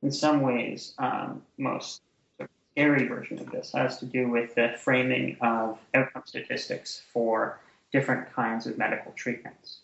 in 0.02 0.12
some 0.12 0.41
ways, 0.41 0.93
um, 0.98 1.41
most 1.58 2.02
scary 2.72 3.08
version 3.08 3.39
of 3.39 3.52
this 3.52 3.72
has 3.74 4.00
to 4.00 4.06
do 4.06 4.30
with 4.30 4.56
the 4.56 4.76
framing 4.78 5.38
of 5.41 5.80
outcome 5.93 6.24
statistics 6.26 7.02
for 7.14 7.60
different 7.91 8.32
kinds 8.34 8.68
of 8.68 8.78
medical 8.78 9.12
treatments. 9.14 9.80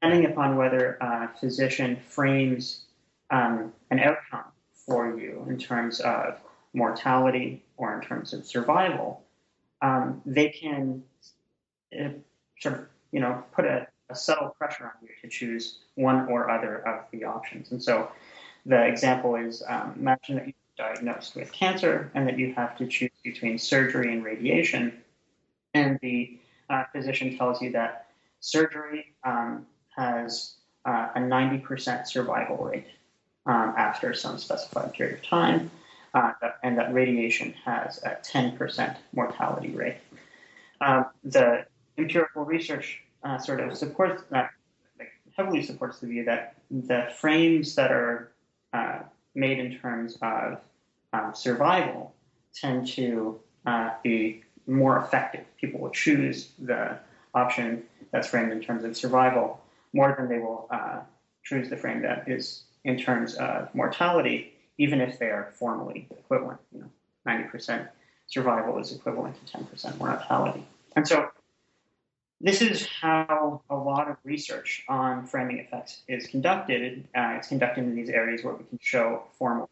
Depending 0.00 0.30
upon 0.30 0.56
whether 0.56 0.98
a 1.00 1.30
physician 1.40 1.96
frames 2.08 2.85
um, 3.30 3.72
an 3.90 4.00
outcome 4.00 4.44
for 4.86 5.18
you 5.18 5.44
in 5.48 5.58
terms 5.58 6.00
of 6.00 6.38
mortality 6.72 7.64
or 7.76 7.94
in 7.94 8.00
terms 8.00 8.32
of 8.32 8.46
survival, 8.46 9.24
um, 9.82 10.22
they 10.24 10.48
can 10.48 11.02
uh, 11.98 12.08
sort 12.60 12.74
of, 12.74 12.86
you 13.12 13.20
know, 13.20 13.42
put 13.52 13.64
a, 13.64 13.86
a, 14.10 14.14
subtle 14.14 14.50
pressure 14.58 14.84
on 14.84 14.92
you 15.02 15.08
to 15.22 15.28
choose 15.28 15.78
one 15.94 16.28
or 16.28 16.50
other 16.50 16.86
of 16.86 17.04
the 17.10 17.24
options. 17.24 17.72
And 17.72 17.82
so 17.82 18.10
the 18.64 18.86
example 18.86 19.36
is 19.36 19.62
um, 19.68 19.94
imagine 19.98 20.36
that 20.36 20.46
you're 20.46 20.54
diagnosed 20.76 21.34
with 21.34 21.52
cancer 21.52 22.10
and 22.14 22.26
that 22.26 22.38
you 22.38 22.54
have 22.54 22.76
to 22.78 22.86
choose 22.86 23.10
between 23.24 23.58
surgery 23.58 24.12
and 24.12 24.24
radiation. 24.24 25.02
And 25.74 25.98
the 26.00 26.38
uh, 26.70 26.84
physician 26.92 27.36
tells 27.36 27.60
you 27.60 27.72
that 27.72 28.06
surgery 28.40 29.14
um, 29.24 29.66
has 29.96 30.54
uh, 30.84 31.08
a 31.14 31.18
90% 31.18 32.06
survival 32.06 32.56
rate 32.58 32.86
um, 33.46 33.74
after 33.76 34.12
some 34.12 34.38
specified 34.38 34.92
period 34.92 35.18
of 35.18 35.24
time 35.24 35.70
uh, 36.14 36.32
and 36.62 36.78
that 36.78 36.92
radiation 36.92 37.54
has 37.64 38.02
a 38.02 38.16
10% 38.22 38.96
mortality 39.12 39.70
rate. 39.70 39.98
Um, 40.80 41.06
the 41.24 41.66
empirical 41.98 42.44
research 42.44 43.02
uh, 43.22 43.38
sort 43.38 43.60
of 43.60 43.76
supports 43.76 44.22
that, 44.30 44.50
like, 44.98 45.10
heavily 45.36 45.62
supports 45.62 45.98
the 45.98 46.06
view 46.06 46.24
that 46.24 46.56
the 46.70 47.08
frames 47.18 47.74
that 47.74 47.92
are 47.92 48.32
uh, 48.72 49.00
made 49.34 49.58
in 49.58 49.78
terms 49.78 50.16
of 50.22 50.58
um, 51.12 51.32
survival 51.34 52.14
tend 52.54 52.86
to 52.86 53.38
uh, 53.66 53.90
be 54.02 54.42
more 54.66 54.98
effective. 54.98 55.44
People 55.60 55.80
will 55.80 55.90
choose 55.90 56.50
the 56.58 56.98
option 57.34 57.82
that's 58.10 58.28
framed 58.28 58.52
in 58.52 58.60
terms 58.60 58.84
of 58.84 58.96
survival 58.96 59.60
more 59.92 60.14
than 60.18 60.28
they 60.28 60.38
will 60.38 60.66
uh, 60.70 61.00
choose 61.44 61.68
the 61.68 61.76
frame 61.76 62.02
that 62.02 62.28
is 62.28 62.65
in 62.86 62.96
terms 62.96 63.34
of 63.34 63.74
mortality 63.74 64.52
even 64.78 65.00
if 65.00 65.18
they 65.18 65.26
are 65.26 65.52
formally 65.54 66.06
equivalent. 66.10 66.60
You 66.72 66.80
know, 66.80 66.90
90% 67.26 67.88
survival 68.26 68.78
is 68.78 68.92
equivalent 68.92 69.36
to 69.46 69.58
10% 69.58 69.98
mortality. 69.98 70.66
And 70.94 71.06
so 71.06 71.28
this 72.40 72.60
is 72.60 72.86
how 72.86 73.62
a 73.70 73.76
lot 73.76 74.08
of 74.08 74.16
research 74.24 74.84
on 74.88 75.26
framing 75.26 75.58
effects 75.58 76.02
is 76.08 76.26
conducted. 76.26 77.08
Uh, 77.14 77.36
it's 77.36 77.48
conducted 77.48 77.84
in 77.84 77.94
these 77.94 78.10
areas 78.10 78.44
where 78.44 78.54
we 78.54 78.64
can 78.64 78.78
show 78.80 79.24
formal 79.38 79.68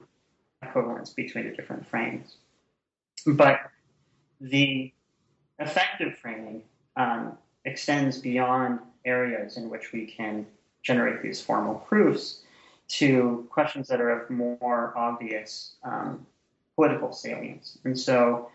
equivalence 0.63 1.11
between 1.11 1.47
the 1.49 1.55
different 1.55 1.87
frames. 1.87 2.37
But 3.27 3.61
the 4.41 4.93
effective 5.59 6.17
framing 6.19 6.63
um, 6.97 7.37
extends 7.65 8.19
beyond 8.19 8.81
areas 9.05 9.59
in 9.59 9.69
which 9.69 9.93
we 9.93 10.07
can 10.07 10.47
generate 10.83 11.23
these 11.23 11.41
formal 11.41 11.75
proofs 11.75 12.44
to 12.89 13.47
questions 13.51 13.89
that 13.89 14.01
are 14.01 14.11
of 14.11 14.31
more 14.31 14.93
obvious 14.97 15.75
um, 15.83 16.27
political 16.77 17.13
salience. 17.13 17.79
And 17.85 17.99
so, 17.99 18.51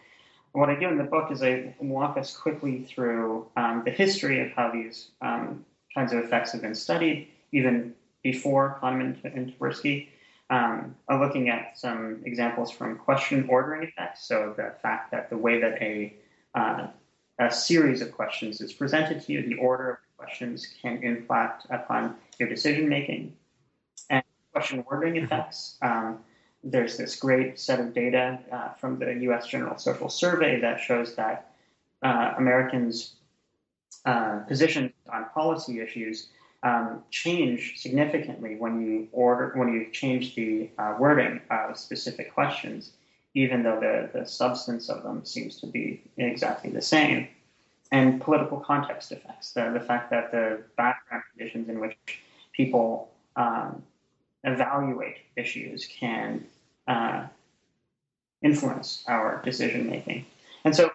what 0.52 0.70
I 0.70 0.80
do 0.80 0.88
in 0.88 0.98
the 0.98 1.04
book 1.04 1.32
is 1.32 1.44
I 1.44 1.76
walk 1.80 2.18
us 2.18 2.36
quickly 2.36 2.84
through 2.84 3.48
um, 3.56 3.84
the 3.86 3.92
history 3.92 4.42
of 4.42 4.52
how 4.52 4.72
these 4.72 5.12
um, 5.22 5.64
kinds 5.94 6.12
of 6.12 6.20
effects 6.20 6.52
have 6.54 6.62
been 6.62 6.76
studied, 6.76 7.28
even 7.52 7.94
before 8.24 8.80
Kahneman 8.82 9.24
and 9.24 9.54
Tversky. 9.58 10.08
Um, 10.50 10.96
I'm 11.08 11.20
looking 11.20 11.50
at 11.50 11.78
some 11.78 12.22
examples 12.26 12.72
from 12.72 12.98
question 12.98 13.46
ordering 13.48 13.84
effects. 13.84 14.28
So 14.28 14.56
the 14.58 14.74
fact 14.82 15.12
that 15.12 15.30
the 15.30 15.38
way 15.38 15.62
that 15.62 15.80
a 15.82 16.16
uh, 16.56 16.88
a 17.40 17.50
series 17.50 18.02
of 18.02 18.12
questions 18.12 18.60
is 18.60 18.74
presented 18.74 19.22
to 19.22 19.32
you, 19.32 19.48
the 19.48 19.56
order 19.56 19.92
of 19.92 19.98
questions 20.18 20.68
can 20.82 21.02
impact 21.04 21.66
upon 21.70 22.16
your 22.38 22.50
decision 22.50 22.90
making 22.90 23.34
question 24.52 24.84
wording 24.90 25.18
effects. 25.18 25.78
Um, 25.82 26.20
there's 26.64 26.98
this 26.98 27.16
great 27.16 27.60
set 27.60 27.80
of 27.80 27.94
data 27.94 28.40
uh, 28.52 28.70
from 28.74 29.00
the 29.00 29.14
U.S. 29.22 29.48
General 29.48 29.78
Social 29.78 30.10
Survey 30.10 30.60
that 30.60 30.80
shows 30.80 31.16
that 31.16 31.52
uh, 32.02 32.34
Americans' 32.38 33.14
uh, 34.06 34.40
positions 34.48 34.92
on 35.12 35.26
policy 35.34 35.80
issues 35.80 36.28
um, 36.64 37.04
change 37.10 37.76
significantly 37.78 38.58
when 38.58 38.82
you 38.82 39.08
order 39.14 39.54
when 39.56 39.72
you 39.72 39.90
change 39.92 40.36
the 40.36 40.70
uh, 40.78 40.96
wording 41.00 41.40
of 41.50 41.78
specific 41.78 42.34
questions, 42.34 42.92
even 43.34 43.64
though 43.64 43.80
the, 43.80 44.10
the 44.20 44.26
substance 44.26 44.90
of 44.90 45.04
them 45.04 45.24
seems 45.24 45.60
to 45.62 45.68
be 45.68 46.02
exactly 46.18 46.70
the 46.70 46.82
same. 46.82 47.28
And 47.92 48.22
political 48.22 48.60
context 48.60 49.12
effects, 49.12 49.54
the, 49.54 49.72
the 49.74 49.80
fact 49.80 50.12
that 50.12 50.32
the 50.32 50.62
background 50.78 51.24
conditions 51.32 51.70
in 51.70 51.80
which 51.80 51.96
people 52.54 53.10
um, 53.36 53.82
evaluate 54.44 55.18
issues 55.36 55.86
can 55.86 56.46
uh, 56.88 57.26
influence 58.42 59.04
our 59.08 59.42
decision 59.44 59.90
making. 59.90 60.26
And 60.64 60.76
so, 60.76 60.92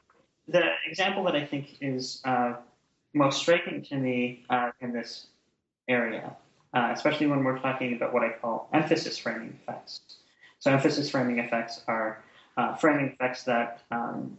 the 0.47 0.63
example 0.87 1.25
that 1.25 1.35
I 1.35 1.45
think 1.45 1.79
is 1.81 2.21
uh, 2.25 2.55
most 3.15 3.39
striking 3.41 3.83
to 3.83 3.97
me 3.97 4.45
uh, 4.51 4.71
in 4.81 4.93
this 4.93 5.27
area, 5.89 6.37
uh, 6.75 6.91
especially 6.93 7.27
when 7.27 7.43
we're 7.45 7.59
talking 7.59 7.95
about 7.95 8.13
what 8.13 8.23
I 8.23 8.31
call 8.31 8.69
emphasis 8.73 9.17
framing 9.17 9.59
effects. 9.63 10.01
So, 10.59 10.71
emphasis 10.71 11.11
framing 11.11 11.39
effects 11.39 11.83
are 11.87 12.23
uh, 12.57 12.75
framing 12.77 13.07
effects 13.07 13.45
that 13.45 13.83
um, 13.91 14.39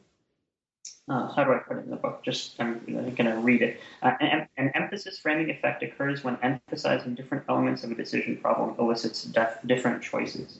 uh, 1.08 1.28
how 1.34 1.44
do 1.44 1.54
I 1.54 1.60
put 1.60 1.78
it 1.78 1.86
in 1.86 1.92
the 1.92 1.98
book? 1.98 2.24
Just 2.24 2.60
I'm 2.60 2.82
going 2.86 3.30
to 3.30 3.38
read 3.38 3.62
it. 3.62 3.80
Uh, 4.02 4.14
an, 4.20 4.48
an, 4.58 4.72
emphasis 4.74 5.20
framing 5.20 5.50
effect 5.50 5.84
occurs 5.84 6.24
when 6.24 6.38
emphasizing 6.42 7.14
different 7.14 7.44
elements 7.48 7.84
of 7.84 7.92
a 7.92 7.96
decision 7.96 8.38
problem 8.38 8.76
elicits 8.80 9.24
def- 9.24 9.60
different 9.66 10.02
choices. 10.02 10.60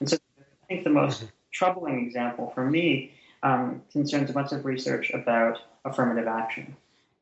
And 0.00 0.10
so 0.10 0.16
I 0.38 0.66
think 0.66 0.84
the 0.84 0.90
most 0.90 1.20
mm-hmm. 1.20 1.30
troubling 1.52 2.04
example 2.04 2.50
for 2.54 2.68
me 2.68 3.12
um, 3.44 3.82
concerns 3.92 4.30
a 4.30 4.32
bunch 4.32 4.52
of 4.52 4.64
research 4.64 5.10
about 5.10 5.60
affirmative 5.84 6.26
action 6.26 6.76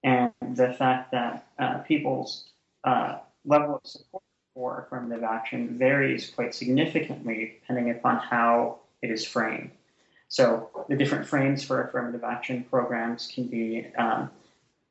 and 0.04 0.32
the 0.40 0.72
fact 0.72 1.12
that 1.12 1.46
uh, 1.58 1.78
people's 1.78 2.44
uh, 2.84 3.18
level 3.44 3.76
of 3.76 3.80
support 3.84 4.22
for 4.54 4.84
affirmative 4.84 5.24
action 5.24 5.78
varies 5.78 6.30
quite 6.30 6.54
significantly 6.54 7.58
depending 7.60 7.90
upon 7.90 8.18
how 8.18 8.78
it 9.02 9.10
is 9.10 9.26
framed. 9.26 9.70
So 10.32 10.86
the 10.88 10.96
different 10.96 11.26
frames 11.26 11.62
for 11.62 11.82
affirmative 11.82 12.24
action 12.24 12.64
programs 12.70 13.30
can 13.34 13.48
be 13.48 13.86
um, 13.98 14.30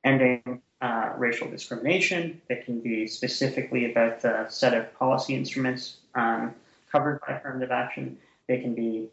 ending 0.03 0.61
uh, 0.81 1.13
racial 1.17 1.49
discrimination. 1.49 2.39
They 2.47 2.57
can 2.57 2.79
be 2.79 3.07
specifically 3.07 3.91
about 3.91 4.21
the 4.21 4.47
set 4.49 4.75
of 4.75 4.93
policy 4.99 5.33
instruments 5.33 5.97
um, 6.13 6.53
covered 6.91 7.21
by 7.21 7.37
affirmative 7.37 7.71
action. 7.71 8.19
They 8.47 8.59
can 8.59 8.75
be 8.75 9.09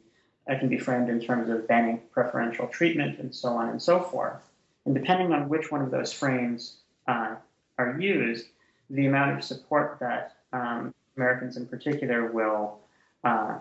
it 0.47 0.59
can 0.59 0.69
be 0.69 0.79
framed 0.79 1.09
in 1.09 1.19
terms 1.19 1.49
of 1.49 1.67
banning 1.67 2.03
preferential 2.13 2.67
treatment 2.67 3.19
and 3.21 3.35
so 3.35 3.49
on 3.49 3.71
and 3.71 3.81
so 3.81 4.03
forth. 4.03 4.37
And 4.85 4.95
depending 4.95 5.33
on 5.33 5.49
which 5.49 5.73
one 5.73 5.81
of 5.81 5.91
those 5.91 6.13
frames 6.13 6.77
uh, 7.07 7.37
are 7.79 7.99
used, 7.99 8.49
the 8.91 9.07
amount 9.07 9.39
of 9.39 9.43
support 9.43 9.97
that 10.01 10.37
um, 10.53 10.93
Americans 11.17 11.57
in 11.57 11.67
particular 11.67 12.31
will 12.31 12.81
uh, 13.25 13.61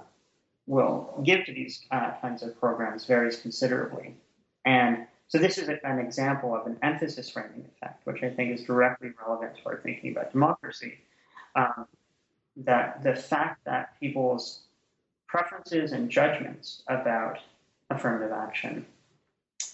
will 0.67 1.21
give 1.25 1.45
to 1.45 1.53
these 1.53 1.85
uh, 1.91 2.11
kinds 2.21 2.43
of 2.43 2.59
programs 2.59 3.05
varies 3.05 3.37
considerably. 3.37 4.15
And 4.65 5.07
so 5.29 5.37
this 5.37 5.57
is 5.57 5.69
an 5.69 5.99
example 5.99 6.55
of 6.55 6.67
an 6.67 6.77
emphasis 6.83 7.29
framing 7.29 7.65
effect, 7.65 8.05
which 8.05 8.21
I 8.21 8.29
think 8.29 8.53
is 8.53 8.65
directly 8.65 9.11
relevant 9.25 9.57
to 9.57 9.69
our 9.69 9.77
thinking 9.77 10.11
about 10.11 10.31
democracy. 10.31 10.99
Um, 11.55 11.87
that 12.57 13.03
the 13.03 13.15
fact 13.15 13.63
that 13.65 13.99
people's 13.99 14.61
preferences 15.27 15.91
and 15.91 16.09
judgments 16.09 16.83
about 16.87 17.39
affirmative 17.89 18.31
action 18.31 18.85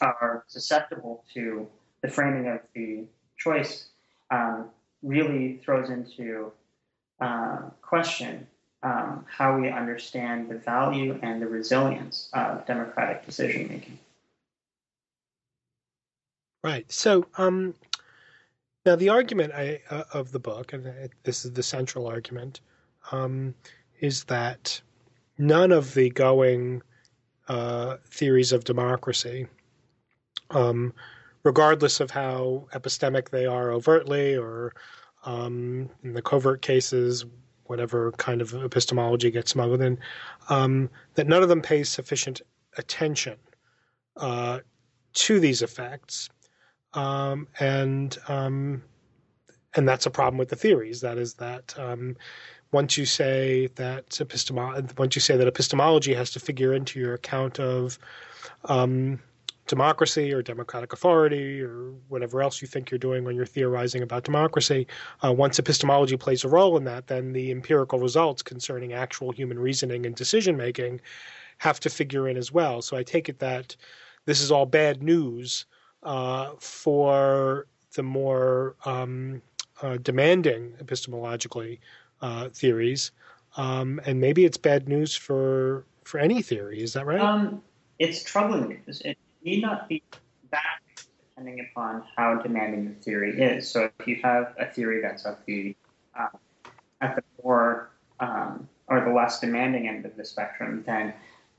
are 0.02 0.44
susceptible 0.48 1.24
to 1.34 1.68
the 2.02 2.08
framing 2.10 2.48
of 2.48 2.60
the 2.76 3.06
choice 3.38 3.90
um, 4.32 4.70
really 5.02 5.62
throws 5.64 5.90
into 5.90 6.52
uh, 7.22 7.60
question 7.82 8.48
um, 8.84 9.26
how 9.30 9.58
we 9.58 9.70
understand 9.70 10.50
the 10.50 10.58
value 10.58 11.18
and 11.24 11.42
the 11.42 11.48
resilience 11.48 12.30
of 12.34 12.66
democratic 12.66 13.26
decision 13.26 13.68
making. 13.70 13.98
Right. 16.64 16.90
So 16.92 17.26
um, 17.38 17.74
now 18.86 18.96
the 18.96 19.10
argument 19.10 19.54
I, 19.54 19.82
uh, 19.90 20.04
of 20.14 20.32
the 20.32 20.40
book, 20.40 20.74
and 20.74 21.10
this 21.24 21.46
is 21.46 21.52
the 21.52 21.64
central 21.64 22.08
argument, 22.08 22.62
um, 23.12 23.54
is 24.00 24.26
that 24.26 24.82
none 25.38 25.72
of 25.72 25.94
the 25.94 26.10
going 26.10 26.82
uh, 27.48 27.98
theories 28.08 28.52
of 28.52 28.64
democracy, 28.64 29.48
um, 30.52 30.94
regardless 31.44 32.00
of 32.00 32.12
how 32.12 32.68
epistemic 32.74 33.30
they 33.30 33.46
are 33.46 33.72
overtly 33.72 34.36
or 34.36 34.74
um, 35.26 35.90
in 36.04 36.14
the 36.14 36.22
covert 36.22 36.62
cases, 36.62 37.26
whatever 37.66 38.12
kind 38.14 38.42
of 38.42 38.54
epistemology 38.54 39.32
gets 39.32 39.52
smuggled 39.52 39.82
in, 39.82 39.98
um, 40.50 40.90
that 41.16 41.28
none 41.28 41.44
of 41.44 41.50
them 41.50 41.62
pays 41.62 41.90
sufficient 41.90 42.42
attention 42.78 43.38
uh, 44.18 44.60
to 45.14 45.40
these 45.40 45.62
effects. 45.62 46.30
Um, 46.94 47.48
and 47.60 48.18
um, 48.28 48.84
and 49.76 49.88
that's 49.88 50.06
a 50.06 50.12
problem 50.12 50.38
with 50.38 50.50
the 50.50 50.56
theories. 50.56 51.02
That 51.02 51.18
is 51.18 51.34
that 51.36 51.78
um, 51.80 52.16
once 52.72 52.98
you 52.98 53.06
say 53.06 53.68
that 53.76 54.10
epistemo- 54.10 54.98
once 55.00 55.16
you 55.16 55.22
say 55.22 55.38
that 55.38 55.48
epistemology 55.48 56.14
has 56.14 56.32
to 56.32 56.40
figure 56.40 56.74
into 56.74 57.00
your 57.00 57.14
account 57.14 57.60
of 57.60 57.98
um, 58.66 59.20
democracy 59.74 60.32
or 60.32 60.44
democratic 60.44 60.94
authority 60.94 61.60
or 61.60 61.94
whatever 62.08 62.44
else 62.44 62.62
you 62.62 62.68
think 62.68 62.92
you're 62.92 63.00
doing 63.10 63.24
when 63.24 63.36
you're 63.36 63.54
theorizing 63.58 64.04
about 64.04 64.24
democracy, 64.24 64.86
uh, 65.24 65.34
once 65.34 65.58
epistemology 65.58 66.16
plays 66.16 66.44
a 66.44 66.48
role 66.48 66.78
in 66.78 66.84
that, 66.84 67.08
then 67.08 67.34
the 67.34 67.50
empirical 67.50 67.98
results 67.98 68.44
concerning 68.44 68.94
actual 68.94 69.32
human 69.32 69.58
reasoning 69.58 70.06
and 70.06 70.16
decision 70.16 70.56
making 70.56 71.02
have 71.58 71.80
to 71.80 71.90
figure 71.90 72.28
in 72.30 72.38
as 72.38 72.52
well. 72.52 72.84
So 72.84 72.96
I 72.96 73.02
take 73.02 73.30
it 73.30 73.40
that 73.40 73.76
this 74.26 74.42
is 74.42 74.52
all 74.52 74.68
bad 74.68 75.02
news 75.02 75.66
uh, 76.04 76.52
for 76.60 77.66
the 77.96 78.04
more 78.04 78.76
um, 78.86 79.42
uh, 79.82 79.98
demanding 80.04 80.74
epistemologically 80.84 81.80
uh, 82.22 82.50
theories, 82.50 83.12
um, 83.58 84.00
and 84.06 84.22
maybe 84.22 84.46
it's 84.46 84.58
bad 84.58 84.88
news 84.88 85.16
for 85.16 85.86
for 86.04 86.20
any 86.20 86.42
theory. 86.44 86.82
Is 86.82 86.94
that 86.94 87.06
right? 87.06 87.20
Um, 87.20 87.62
it's 88.00 88.24
troubling. 88.24 88.82
It 88.88 89.18
need 89.44 89.62
not 89.62 89.90
be 89.90 90.04
that 90.52 90.80
depending 91.36 91.66
upon 91.72 92.04
how 92.16 92.36
demanding 92.36 92.88
the 92.88 92.96
theory 93.04 93.42
is. 93.42 93.70
So 93.70 93.90
if 94.00 94.08
you 94.08 94.20
have 94.24 94.54
a 94.60 94.66
theory 94.66 95.02
that's 95.02 95.26
at 95.26 95.46
the 95.46 95.76
uh, 96.18 96.28
at 97.02 97.16
the 97.16 97.24
more 97.44 97.90
um, 98.20 98.70
or 98.88 99.04
the 99.04 99.12
less 99.12 99.40
demanding 99.40 99.88
end 99.88 100.06
of 100.06 100.16
the 100.16 100.26
spectrum, 100.26 100.84
then 100.86 101.14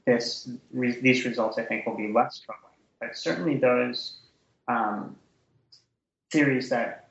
this 0.07 0.49
re- 0.73 1.01
these 1.01 1.25
results 1.25 1.59
I 1.59 1.63
think 1.65 1.87
will 1.87 1.97
be 1.97 2.13
less 2.13 2.39
troubling. 2.39 2.71
But 3.01 3.17
certainly 3.17 3.57
those 3.57 4.21
um, 4.69 5.17
theories 6.31 6.69
that 6.71 7.09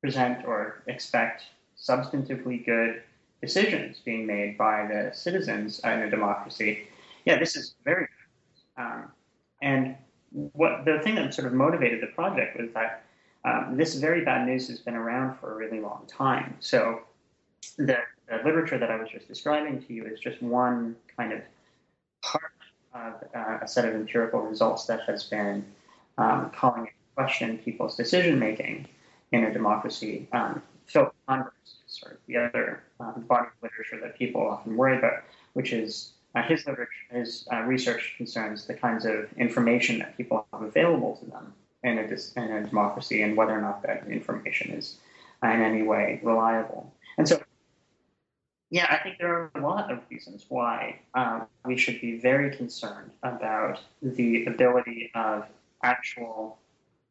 present 0.00 0.44
or 0.44 0.82
expect 0.86 1.44
substantively 1.78 2.64
good 2.64 3.02
decisions 3.40 4.00
being 4.04 4.26
made 4.26 4.58
by 4.58 4.86
the 4.86 5.10
citizens 5.14 5.78
in 5.80 5.90
a 5.90 6.10
democracy, 6.10 6.88
yeah, 7.24 7.38
this 7.38 7.56
is 7.56 7.74
very. 7.84 8.08
Um, 8.78 9.12
and 9.62 9.96
what 10.30 10.84
the 10.84 11.00
thing 11.02 11.14
that 11.14 11.32
sort 11.34 11.46
of 11.46 11.52
motivated 11.52 12.02
the 12.02 12.08
project 12.08 12.58
was 12.58 12.70
that 12.74 13.04
um, 13.44 13.76
this 13.76 13.94
very 13.94 14.24
bad 14.24 14.46
news 14.46 14.68
has 14.68 14.80
been 14.80 14.94
around 14.94 15.38
for 15.38 15.52
a 15.52 15.56
really 15.56 15.80
long 15.80 16.04
time. 16.08 16.56
So 16.60 17.02
the, 17.76 17.98
the, 18.28 18.36
literature 18.44 18.76
that 18.78 18.90
I 18.90 18.96
was 18.96 19.08
just 19.08 19.28
describing 19.28 19.82
to 19.82 19.92
you 19.92 20.04
is 20.04 20.18
just 20.18 20.42
one 20.42 20.96
kind 21.16 21.32
of 21.32 21.40
part 22.22 22.52
of 22.94 23.14
uh, 23.34 23.58
a 23.62 23.68
set 23.68 23.84
of 23.84 23.94
empirical 23.94 24.40
results 24.40 24.86
that 24.86 25.00
has 25.06 25.24
been 25.24 25.64
um, 26.18 26.50
calling 26.50 26.82
into 26.82 26.92
question 27.14 27.58
people's 27.58 27.96
decision 27.96 28.38
making 28.38 28.88
in 29.32 29.44
a 29.44 29.52
democracy. 29.52 30.28
Um, 30.32 30.60
sort 31.86 32.12
of 32.12 32.18
the 32.26 32.36
other 32.36 32.82
um, 33.00 33.24
body 33.28 33.46
of 33.46 33.62
literature 33.62 34.00
that 34.00 34.16
people 34.18 34.46
often 34.46 34.76
worry 34.76 34.98
about, 34.98 35.24
which 35.54 35.72
is 35.72 36.12
uh, 36.36 36.42
his 36.42 36.66
literature, 36.66 36.90
his 37.10 37.48
uh, 37.50 37.62
research 37.62 38.14
concerns 38.18 38.66
the 38.66 38.74
kinds 38.74 39.06
of 39.06 39.32
information 39.38 39.98
that 40.00 40.16
people 40.18 40.46
have 40.52 40.62
available 40.62 41.16
to 41.16 41.24
them 41.30 41.54
in 41.82 41.98
a, 41.98 42.40
in 42.40 42.52
a 42.52 42.66
democracy 42.66 43.22
and 43.22 43.36
whether 43.36 43.52
or 43.52 43.60
not 43.60 43.82
that 43.82 44.06
information 44.08 44.70
is 44.72 44.98
uh, 45.42 45.48
in 45.48 45.62
any 45.62 45.82
way 45.82 46.20
reliable. 46.22 46.92
And 47.16 47.26
so, 47.26 47.40
yeah, 48.68 48.86
I 48.90 49.02
think 49.02 49.16
there 49.18 49.32
are 49.32 49.50
a 49.54 49.60
lot 49.60 49.90
of 49.90 50.00
reasons 50.10 50.44
why 50.50 51.00
um, 51.14 51.46
we 51.64 51.78
should 51.78 52.00
be 52.02 52.18
very 52.18 52.54
concerned 52.54 53.12
about 53.22 53.80
the 54.02 54.44
ability 54.44 55.10
of 55.14 55.46
actual 55.82 56.58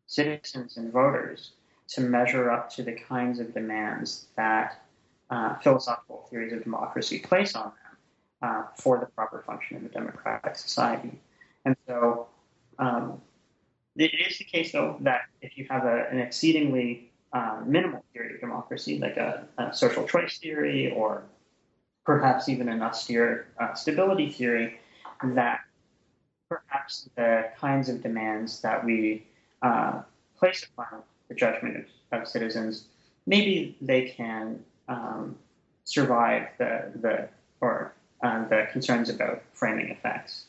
citizens 0.05 0.77
and 0.77 0.91
voters 0.91 1.51
to 1.87 2.01
measure 2.01 2.51
up 2.51 2.69
to 2.75 2.83
the 2.83 2.93
kinds 2.93 3.39
of 3.39 3.55
demands 3.55 4.27
that 4.35 4.85
uh, 5.31 5.55
philosophical 5.55 6.27
theories 6.29 6.53
of 6.53 6.63
democracy 6.63 7.17
place 7.17 7.55
on 7.55 7.63
them 7.63 7.84
uh, 8.41 8.63
for 8.77 8.99
the 8.99 9.05
proper 9.07 9.43
function 9.45 9.77
of 9.77 9.83
a 9.83 9.89
democratic 9.89 10.55
society. 10.55 11.19
And 11.65 11.75
so 11.87 12.27
um, 12.79 13.21
it 13.95 14.11
is 14.27 14.37
the 14.37 14.43
case, 14.43 14.71
though, 14.71 14.97
that 15.01 15.21
if 15.41 15.57
you 15.57 15.65
have 15.69 15.85
a, 15.85 16.07
an 16.11 16.19
exceedingly 16.19 17.11
uh, 17.33 17.61
minimal 17.65 18.03
theory 18.13 18.35
of 18.35 18.39
democracy, 18.39 18.99
like 18.99 19.17
a, 19.17 19.47
a, 19.57 19.73
social 19.73 20.05
choice 20.07 20.37
theory 20.37 20.91
or 20.91 21.23
perhaps 22.05 22.47
even 22.49 22.69
an 22.69 22.81
austere 22.81 23.47
uh, 23.59 23.73
stability 23.73 24.29
theory, 24.29 24.79
that 25.23 25.61
perhaps 26.49 27.09
the 27.15 27.49
kinds 27.59 27.89
of 27.89 28.01
demands 28.03 28.61
that 28.61 28.85
we 28.85 29.25
uh, 29.61 30.01
place 30.37 30.65
upon 30.65 31.01
the 31.29 31.35
judgment 31.35 31.77
of, 31.77 32.21
of 32.21 32.27
citizens, 32.27 32.85
maybe 33.25 33.75
they 33.81 34.09
can 34.09 34.63
um, 34.87 35.35
survive 35.83 36.47
the, 36.57 36.91
the 37.01 37.27
or 37.61 37.93
um, 38.21 38.47
the 38.49 38.67
concerns 38.71 39.09
about 39.09 39.43
framing 39.53 39.89
effects. 39.89 40.45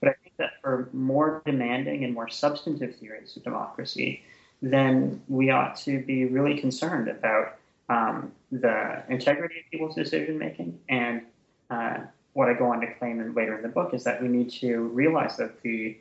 But 0.00 0.10
I 0.10 0.12
think 0.22 0.36
that 0.38 0.52
for 0.62 0.88
more 0.92 1.42
demanding 1.44 2.04
and 2.04 2.14
more 2.14 2.28
substantive 2.28 2.96
theories 2.96 3.36
of 3.36 3.42
democracy, 3.42 4.22
then 4.62 5.22
we 5.28 5.50
ought 5.50 5.76
to 5.76 6.02
be 6.02 6.24
really 6.26 6.58
concerned 6.58 7.08
about 7.08 7.56
um, 7.88 8.32
the 8.52 9.02
integrity 9.08 9.60
of 9.60 9.70
people's 9.70 9.94
decision 9.94 10.38
making. 10.38 10.78
And 10.88 11.22
uh, 11.70 11.98
what 12.32 12.48
I 12.48 12.54
go 12.54 12.72
on 12.72 12.80
to 12.80 12.92
claim 12.94 13.20
in, 13.20 13.34
later 13.34 13.56
in 13.56 13.62
the 13.62 13.68
book 13.68 13.94
is 13.94 14.04
that 14.04 14.22
we 14.22 14.28
need 14.28 14.50
to 14.60 14.82
realize 14.88 15.36
that 15.38 15.60
the 15.62 15.96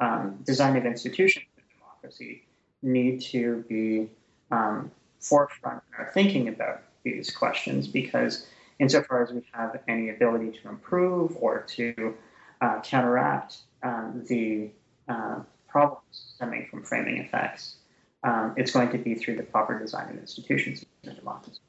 um, 0.00 0.38
design 0.44 0.76
of 0.76 0.86
institutions 0.86 1.46
of 1.56 1.64
democracy 1.78 2.44
need 2.82 3.20
to 3.22 3.64
be 3.68 4.08
um, 4.50 4.90
forefront 5.20 5.82
in 5.88 6.04
our 6.04 6.10
thinking 6.12 6.48
about 6.48 6.82
these 7.04 7.30
questions 7.30 7.86
because 7.86 8.46
insofar 8.82 9.22
as 9.22 9.30
we 9.32 9.42
have 9.52 9.80
any 9.88 10.10
ability 10.10 10.50
to 10.60 10.68
improve 10.68 11.36
or 11.40 11.62
to 11.62 12.14
uh, 12.60 12.80
counteract 12.82 13.58
um, 13.82 14.24
the 14.28 14.70
uh, 15.08 15.40
problems 15.68 16.32
stemming 16.34 16.66
from 16.68 16.82
framing 16.82 17.18
effects, 17.18 17.76
um, 18.24 18.54
it's 18.56 18.72
going 18.72 18.90
to 18.90 18.98
be 18.98 19.14
through 19.14 19.36
the 19.36 19.42
proper 19.44 19.78
design 19.78 20.10
of 20.10 20.18
institutions 20.18 20.84
in 21.04 21.14
democracy. 21.14 21.60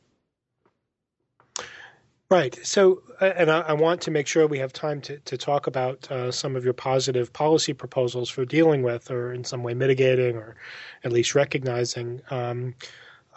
Right. 2.31 2.57
So, 2.65 3.03
uh, 3.21 3.25
and 3.25 3.51
I, 3.51 3.59
I, 3.59 3.73
want 3.73 4.01
to 4.01 4.11
make 4.11 4.25
sure 4.25 4.47
we 4.47 4.57
have 4.57 4.73
time 4.73 5.01
to, 5.01 5.19
to 5.19 5.37
talk 5.37 5.67
about 5.67 6.09
uh, 6.11 6.31
some 6.31 6.55
of 6.55 6.63
your 6.63 6.73
positive 6.73 7.31
policy 7.31 7.73
proposals 7.73 8.27
for 8.27 8.43
dealing 8.43 8.81
with, 8.81 9.11
or 9.11 9.33
in 9.33 9.43
some 9.43 9.61
way 9.61 9.75
mitigating, 9.75 10.35
or 10.35 10.55
at 11.03 11.11
least 11.11 11.35
recognizing 11.35 12.21
um, 12.31 12.73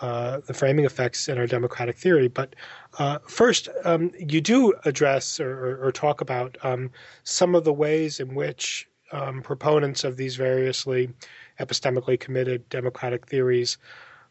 uh, 0.01 0.41
the 0.47 0.55
framing 0.55 0.85
effects 0.85 1.29
in 1.29 1.39
our 1.39 1.47
democratic 1.47 1.97
theory. 1.97 2.29
But 2.29 2.55
uh, 2.99 3.19
first, 3.27 3.69
um, 3.85 4.11
you 4.19 4.41
do 4.41 4.75
address 4.85 5.41
or, 5.41 5.85
or 5.85 5.93
talk 5.93 6.21
about 6.21 6.57
um, 6.63 6.91
some 7.25 7.55
of 7.55 7.65
the 7.65 7.73
ways 7.73 8.21
in 8.21 8.35
which 8.35 8.89
um, 9.13 9.43
proponents 9.43 10.05
of 10.05 10.17
these 10.17 10.37
variously 10.37 11.11
epistemically 11.61 12.19
committed 12.19 12.69
democratic 12.69 13.27
theories 13.27 13.79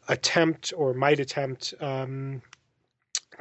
attempt 0.08 0.72
or 0.76 0.94
might 0.94 1.18
attempt 1.18 1.74
um, 1.80 2.40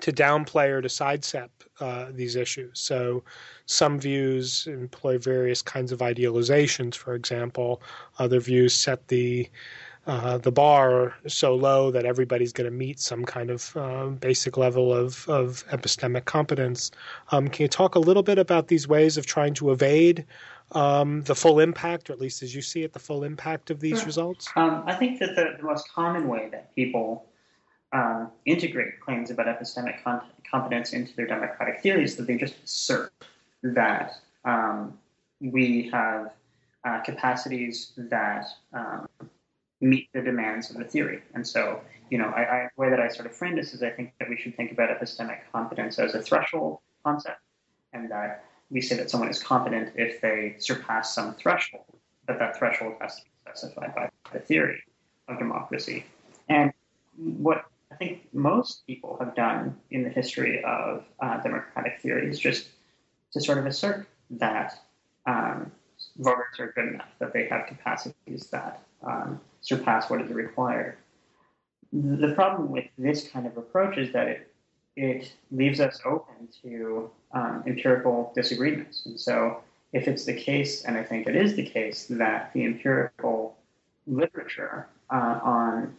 to 0.02 0.12
downplay 0.12 0.70
or 0.70 0.82
to 0.82 0.90
sidestep 0.90 1.52
uh, 1.80 2.08
these 2.12 2.36
issues. 2.36 2.80
So, 2.80 3.24
some 3.66 4.00
views 4.00 4.68
employ 4.68 5.18
various 5.18 5.62
kinds 5.62 5.92
of 5.92 6.00
idealizations. 6.00 6.96
For 6.96 7.16
example, 7.16 7.82
other 8.20 8.40
views 8.40 8.74
set 8.74 9.08
the 9.08 9.50
uh, 10.08 10.38
the 10.38 10.52
bar 10.52 11.16
so 11.28 11.56
low 11.56 11.90
that 11.92 12.06
everybody's 12.06 12.54
going 12.54 12.70
to 12.70 12.76
meet 12.76 13.00
some 13.00 13.26
kind 13.26 13.50
of 13.50 13.76
uh, 13.76 14.06
basic 14.08 14.56
level 14.56 14.94
of, 14.94 15.28
of 15.28 15.66
epistemic 15.70 16.26
competence. 16.26 16.92
Um, 17.32 17.48
can 17.48 17.64
you 17.64 17.68
talk 17.68 17.96
a 17.96 18.00
little 18.00 18.22
bit 18.22 18.38
about 18.38 18.68
these 18.68 18.88
ways 18.88 19.18
of 19.18 19.26
trying 19.26 19.56
to 19.56 19.72
evade 19.72 20.26
um, 20.72 21.24
the 21.24 21.36
full 21.36 21.60
impact, 21.60 22.10
or 22.10 22.14
at 22.14 22.20
least 22.20 22.44
as 22.44 22.54
you 22.54 22.62
see 22.62 22.84
it, 22.84 22.94
the 22.94 23.00
full 23.00 23.24
impact 23.24 23.72
of 23.72 23.80
these 23.80 23.98
sure. 24.00 24.06
results? 24.06 24.50
Um, 24.56 24.84
I 24.86 24.96
think 24.96 25.20
that 25.20 25.36
the, 25.36 25.56
the, 25.58 25.64
most 25.64 25.92
common 25.92 26.28
way 26.28 26.50
that 26.52 26.74
people 26.76 27.26
um, 27.92 28.32
integrate 28.46 29.00
claims 29.00 29.32
about 29.32 29.48
epistemic 29.48 30.04
con- 30.04 30.22
competence 30.50 30.94
into 30.94 31.16
their 31.16 31.28
democratic 31.28 31.82
theories 31.82 32.12
is 32.12 32.18
that 32.18 32.28
they 32.28 32.38
just 32.38 32.56
assert 32.64 33.12
that 33.64 34.20
um, 34.44 34.98
we 35.40 35.90
have 35.92 36.34
uh, 36.84 37.02
capacities 37.02 37.94
that 37.98 38.46
um, 38.74 39.08
meet 39.82 40.10
the 40.14 40.22
demands 40.22 40.70
of 40.72 40.78
the 40.78 40.86
theory. 40.86 41.22
And 41.34 41.46
so, 41.46 41.82
you 42.10 42.18
know, 42.18 42.28
I, 42.28 42.42
I, 42.42 42.70
the 42.76 42.82
way 42.82 42.90
that 42.90 43.00
I 43.00 43.08
sort 43.10 43.26
of 43.26 43.36
frame 43.36 43.56
this 43.56 43.74
is 43.74 43.84
I 43.84 43.90
think 43.90 44.14
that 44.20 44.30
we 44.30 44.38
should 44.38 44.56
think 44.56 44.72
about 44.72 44.90
epistemic 44.90 45.40
competence 45.52 46.00
as 46.00 46.16
a 46.16 46.22
threshold 46.22 46.80
concept, 47.04 47.42
and 47.94 48.10
that 48.10 48.46
we 48.70 48.82
say 48.82 48.96
that 48.96 49.10
someone 49.10 49.30
is 49.30 49.42
competent 49.42 49.94
if 49.96 50.22
they 50.22 50.56
surpass 50.60 51.14
some 51.14 51.36
threshold, 51.36 51.86
but 52.26 52.40
that 52.40 52.58
threshold 52.58 52.94
has 53.02 53.18
to 53.18 53.22
be 53.24 53.30
specified 53.46 53.94
by 53.96 54.10
the 54.34 54.40
theory 54.40 54.82
of 55.28 55.38
democracy. 55.38 56.06
And 56.50 56.72
what 57.18 57.66
I 57.92 57.96
think 57.96 58.28
most 58.34 58.86
people 58.88 59.18
have 59.20 59.36
done 59.36 59.78
in 59.92 60.04
the 60.04 60.10
history 60.10 60.64
of 60.64 61.06
uh, 61.20 61.42
democratic 61.42 62.02
theory 62.02 62.30
is 62.30 62.40
just 62.40 62.70
to 63.34 63.42
sort 63.42 63.58
of 63.58 63.66
assert 63.66 64.08
that 64.32 64.82
um, 65.26 65.72
voters 66.18 66.60
are 66.60 66.72
good 66.76 66.88
enough, 66.88 67.10
that 67.20 67.34
they 67.34 67.48
have 67.48 67.68
capacities 67.68 68.48
that 68.48 68.82
um, 69.06 69.40
surpass 69.62 70.10
what 70.10 70.22
is 70.22 70.32
required. 70.32 70.98
The 71.94 72.34
problem 72.34 72.72
with 72.72 72.86
this 72.98 73.28
kind 73.28 73.48
of 73.48 73.58
approach 73.58 73.98
is 73.98 74.12
that 74.14 74.28
it 74.28 74.52
it 74.96 75.34
leaves 75.52 75.80
us 75.82 76.00
open 76.06 76.48
to 76.64 77.10
um, 77.34 77.64
empirical 77.68 78.32
disagreements. 78.34 79.06
And 79.06 79.20
so, 79.20 79.62
if 79.92 80.08
it's 80.08 80.24
the 80.24 80.34
case, 80.34 80.86
and 80.86 80.98
I 80.98 81.04
think 81.04 81.28
it 81.28 81.36
is 81.36 81.56
the 81.56 81.66
case, 81.66 82.06
that 82.12 82.52
the 82.54 82.64
empirical 82.64 83.58
literature 84.08 84.88
uh, 85.10 85.40
on 85.44 85.96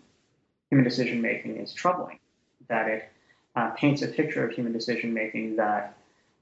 human 0.71 0.85
decision 0.85 1.21
making 1.21 1.59
is 1.59 1.75
troubling, 1.75 2.19
that 2.69 2.89
it 2.89 3.11
uh, 3.55 3.71
paints 3.71 4.03
a 4.03 4.09
picture 4.09 4.47
of 4.47 4.55
human 4.55 4.73
decision 4.73 5.13
making 5.13 5.57
that 5.57 5.97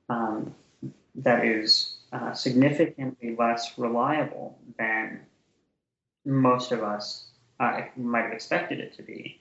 um, 0.08 0.54
that 1.16 1.44
is 1.44 1.96
uh, 2.12 2.32
significantly 2.32 3.36
less 3.38 3.78
reliable 3.78 4.58
than 4.78 5.20
most 6.24 6.72
of 6.72 6.82
us 6.82 7.26
uh, 7.60 7.82
might 7.96 8.22
have 8.22 8.32
expected 8.32 8.80
it 8.80 8.96
to 8.96 9.02
be, 9.02 9.40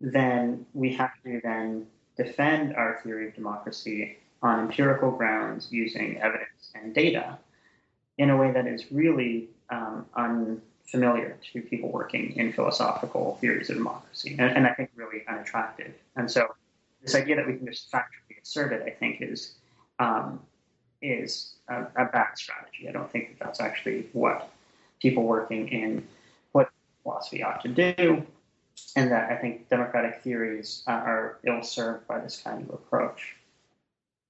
then 0.00 0.64
we 0.72 0.92
have 0.94 1.10
to 1.24 1.40
then 1.42 1.86
defend 2.16 2.74
our 2.74 3.00
theory 3.02 3.28
of 3.28 3.34
democracy 3.34 4.18
on 4.42 4.60
empirical 4.60 5.10
grounds 5.10 5.68
using 5.70 6.18
evidence 6.18 6.72
and 6.74 6.94
data 6.94 7.38
in 8.18 8.30
a 8.30 8.36
way 8.36 8.52
that 8.52 8.66
is 8.66 8.90
really 8.90 9.48
um, 9.70 10.06
unfamiliar 10.14 11.38
to 11.52 11.62
people 11.62 11.90
working 11.90 12.36
in 12.36 12.52
philosophical 12.52 13.38
theories 13.40 13.70
of 13.70 13.76
democracy, 13.76 14.36
and, 14.38 14.50
and, 14.56 14.66
I 14.66 14.74
think 14.74 14.90
really 14.94 15.22
unattractive. 15.28 15.94
And 16.16 16.30
so, 16.30 16.48
this 17.02 17.14
idea 17.14 17.36
that 17.36 17.46
we 17.46 17.56
can 17.56 17.66
just 17.66 17.90
factually 17.90 18.40
assert 18.42 18.72
it, 18.72 18.82
I 18.86 18.90
think, 18.90 19.22
is 19.22 19.54
um, 19.98 20.40
is 21.00 21.54
a, 21.68 21.82
a, 21.96 22.04
bad 22.06 22.36
strategy. 22.36 22.88
I 22.88 22.92
don't 22.92 23.10
think 23.10 23.38
that 23.38 23.44
that's 23.44 23.60
actually 23.60 24.08
what 24.12 24.50
people 25.00 25.22
working 25.22 25.68
in 25.68 26.06
philosophy 27.02 27.42
ought 27.42 27.62
to 27.62 27.68
do 27.68 28.26
and 28.96 29.10
that 29.10 29.30
I 29.30 29.36
think 29.36 29.68
democratic 29.68 30.22
theories 30.22 30.82
uh, 30.86 30.92
are 30.92 31.38
ill 31.46 31.62
served 31.62 32.06
by 32.06 32.18
this 32.20 32.40
kind 32.42 32.62
of 32.62 32.74
approach. 32.74 33.36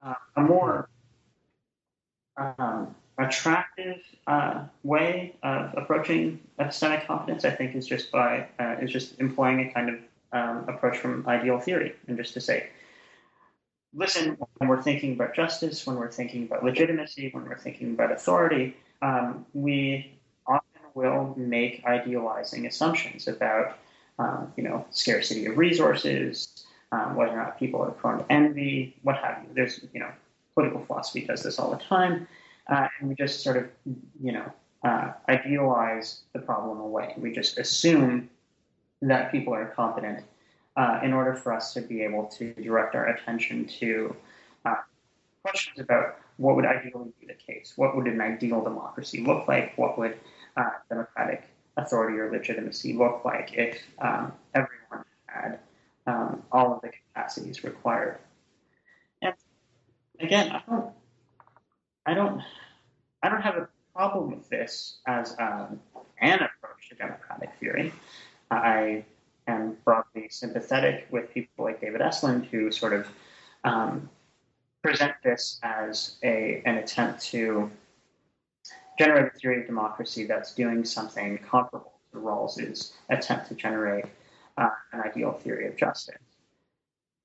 Uh, 0.03 0.15
a 0.37 0.41
more 0.41 0.89
um, 2.37 2.95
attractive 3.19 4.01
uh, 4.27 4.65
way 4.83 5.37
of 5.43 5.75
approaching 5.77 6.41
epistemic 6.59 7.07
confidence, 7.07 7.45
I 7.45 7.51
think, 7.51 7.75
is 7.75 7.87
just 7.87 8.11
by 8.11 8.49
uh, 8.59 8.77
is 8.81 8.91
just 8.91 9.21
employing 9.21 9.61
a 9.61 9.73
kind 9.73 9.91
of 9.91 9.99
um, 10.33 10.69
approach 10.69 10.99
from 10.99 11.27
ideal 11.27 11.59
theory, 11.59 11.95
and 12.07 12.17
just 12.17 12.35
to 12.35 12.41
say, 12.41 12.71
listen, 13.93 14.39
when 14.59 14.69
we're 14.69 14.83
thinking 14.83 15.15
about 15.15 15.35
justice, 15.35 15.87
when 15.87 15.97
we're 15.97 16.13
thinking 16.13 16.45
about 16.45 16.65
legitimacy, 16.65 17.31
when 17.33 17.45
we're 17.45 17.59
thinking 17.59 17.93
about 17.93 18.13
authority, 18.13 18.77
um, 19.03 19.45
we 19.53 20.20
will 20.95 21.35
make 21.37 21.85
idealizing 21.85 22.67
assumptions 22.67 23.29
about 23.29 23.79
um, 24.21 24.53
you 24.57 24.63
know, 24.63 24.85
scarcity 24.91 25.47
of 25.47 25.57
resources, 25.57 26.65
um, 26.93 27.17
whether 27.17 27.33
or 27.33 27.37
not 27.37 27.59
people 27.59 27.81
are 27.81 27.91
prone 27.91 28.19
to 28.19 28.33
envy, 28.33 28.97
what 29.03 29.17
have 29.17 29.43
you. 29.43 29.49
There's, 29.55 29.81
you 29.95 30.01
know, 30.01 30.11
political 30.55 30.85
philosophy 30.85 31.25
does 31.25 31.43
this 31.43 31.59
all 31.59 31.71
the 31.71 31.83
time, 31.83 32.29
uh, 32.69 32.87
and 32.99 33.09
we 33.09 33.15
just 33.15 33.43
sort 33.43 33.57
of, 33.57 33.69
you 34.23 34.33
know, 34.33 34.53
uh, 34.85 35.13
idealize 35.29 36.21
the 36.33 36.39
problem 36.39 36.81
away. 36.81 37.15
We 37.17 37.33
just 37.33 37.59
assume 37.59 38.29
that 39.03 39.33
people 39.33 39.55
are 39.55 39.67
competent 39.67 40.25
uh, 40.77 41.01
in 41.03 41.13
order 41.13 41.35
for 41.35 41.53
us 41.53 41.73
to 41.75 41.81
be 41.81 42.03
able 42.03 42.27
to 42.27 42.53
direct 42.55 42.95
our 42.95 43.09
attention 43.09 43.67
to 43.81 44.15
uh, 44.67 44.77
questions 45.43 45.79
about 45.79 46.19
what 46.37 46.57
would 46.57 46.67
ideally 46.67 47.13
be 47.21 47.27
the 47.27 47.35
case. 47.35 47.73
What 47.77 47.97
would 47.97 48.07
an 48.07 48.21
ideal 48.21 48.63
democracy 48.63 49.25
look 49.25 49.49
like? 49.49 49.77
What 49.77 49.99
would 49.99 50.19
uh, 50.57 50.71
democratic 50.89 51.45
authority 51.77 52.19
or 52.19 52.31
legitimacy 52.31 52.93
look 52.93 53.25
like 53.25 53.53
if 53.55 53.79
um, 54.01 54.33
everyone 54.55 55.05
had 55.27 55.59
um, 56.07 56.43
all 56.51 56.75
of 56.75 56.81
the 56.83 56.91
capacities 56.91 57.65
required. 57.65 58.19
And 59.23 59.35
again, 60.19 60.51
I 60.51 60.63
don't, 60.69 60.93
I 62.07 62.15
don't, 62.15 62.43
I 63.23 63.29
don't 63.29 63.43
have 63.43 63.57
a 63.57 63.69
problem 63.95 64.31
with 64.31 64.49
this 64.49 64.99
as 65.07 65.37
um, 65.39 65.81
an 66.21 66.41
approach 66.41 66.89
to 66.89 66.95
democratic 66.95 67.51
theory. 67.61 67.93
I 68.51 69.05
am 69.47 69.77
broadly 69.85 70.29
sympathetic 70.31 71.07
with 71.11 71.33
people 71.33 71.65
like 71.65 71.81
David 71.81 72.01
Estlund 72.01 72.47
who 72.47 72.71
sort 72.71 72.93
of 72.93 73.07
um, 73.65 74.09
present 74.83 75.13
this 75.23 75.59
as 75.63 76.17
a 76.23 76.63
an 76.65 76.77
attempt 76.77 77.23
to 77.23 77.71
generate 79.01 79.33
a 79.35 79.39
theory 79.39 79.61
of 79.63 79.67
democracy 79.67 80.27
that's 80.27 80.55
doing 80.55 80.85
something 80.85 81.39
comparable 81.39 81.95
to 82.13 82.19
Rawls's 82.19 82.93
attempt 83.09 83.49
to 83.49 83.55
generate 83.55 84.05
uh, 84.59 84.69
an 84.93 85.01
ideal 85.01 85.33
theory 85.33 85.67
of 85.67 85.75
justice. 85.75 86.17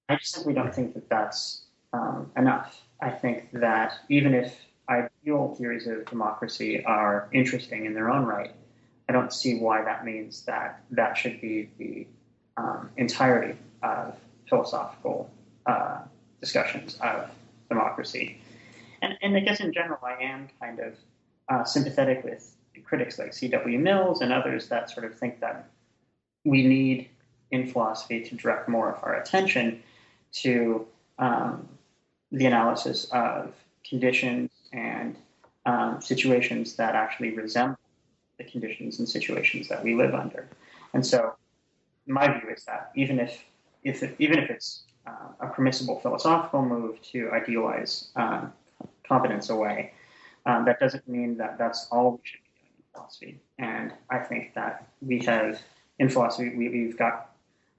I 0.08 0.16
just 0.16 0.34
simply 0.34 0.54
don't 0.54 0.74
think 0.74 0.94
that 0.94 1.10
that's 1.10 1.66
um, 1.92 2.32
enough. 2.38 2.82
I 3.02 3.10
think 3.10 3.52
that 3.52 3.92
even 4.08 4.34
if 4.34 4.56
ideal 4.88 5.54
theories 5.58 5.86
of 5.86 6.06
democracy 6.06 6.82
are 6.86 7.28
interesting 7.34 7.86
in 7.86 7.94
their 7.94 8.10
own 8.10 8.24
right, 8.24 8.54
I 9.10 9.12
don't 9.12 9.34
see 9.34 9.60
why 9.60 9.84
that 9.84 10.06
means 10.06 10.46
that 10.46 10.82
that 10.92 11.18
should 11.18 11.42
be 11.42 11.70
the 11.78 12.08
um, 12.56 12.90
entirety 12.96 13.58
of 13.84 14.16
philosophical 14.48 15.30
uh, 15.66 16.04
discussions 16.40 16.98
of 17.02 17.30
democracy. 17.68 18.40
And, 19.02 19.16
and 19.22 19.36
I 19.36 19.42
guess 19.42 19.60
in 19.60 19.74
general, 19.74 20.00
I 20.04 20.24
am 20.24 20.48
kind 20.62 20.80
of 20.80 20.94
uh, 21.50 21.64
sympathetic 21.64 22.24
with 22.24 22.56
critics 22.84 23.18
like 23.18 23.34
C.W. 23.34 23.80
Mills 23.80 24.22
and 24.22 24.32
others 24.32 24.68
that 24.70 24.90
sort 24.90 25.06
of 25.06 25.18
think 25.18 25.40
that 25.40 25.70
we 26.44 26.66
need 26.68 27.10
in 27.52 27.68
philosophy 27.68 28.22
to 28.22 28.36
direct 28.36 28.70
more 28.70 28.92
of 28.92 29.04
our 29.04 29.16
attention 29.16 29.82
to 30.32 30.86
um, 31.20 31.68
the 32.32 32.46
analysis 32.46 33.06
of 33.12 33.54
conditions 33.88 34.50
and 34.74 35.16
um, 35.66 36.02
situations 36.02 36.76
that 36.76 36.96
actually 36.96 37.32
resemble 37.32 37.80
the 38.38 38.44
conditions 38.44 39.00
and 39.00 39.08
situations 39.08 39.68
that 39.68 39.84
we 39.84 39.96
live 39.96 40.14
under. 40.14 40.48
And 40.94 41.06
so, 41.06 41.36
my 42.08 42.28
view 42.28 42.50
is 42.56 42.66
that 42.66 42.92
even 42.96 43.20
if, 43.20 43.44
if 43.84 44.04
even 44.20 44.38
if 44.38 44.50
it's 44.50 44.84
uh, 45.08 45.30
a 45.40 45.48
permissible 45.48 46.00
philosophical 46.00 46.64
move 46.64 47.02
to 47.02 47.32
idealize 47.32 48.10
um, 48.16 48.54
competence 49.08 49.50
away, 49.50 49.94
um, 50.46 50.66
that 50.66 50.80
doesn't 50.80 51.08
mean 51.08 51.38
that 51.38 51.58
that's 51.58 51.88
all 51.92 52.12
we 52.12 52.18
should 52.24 52.40
be 52.44 52.50
doing 52.60 52.74
in 52.78 52.84
philosophy. 52.94 53.40
And 53.58 53.94
I 54.10 54.20
think 54.20 54.54
that 54.54 54.88
we 55.02 55.20
have 55.20 55.62
in 56.00 56.10
philosophy 56.10 56.56
we, 56.56 56.88
have 56.88 56.98
got 56.98 57.32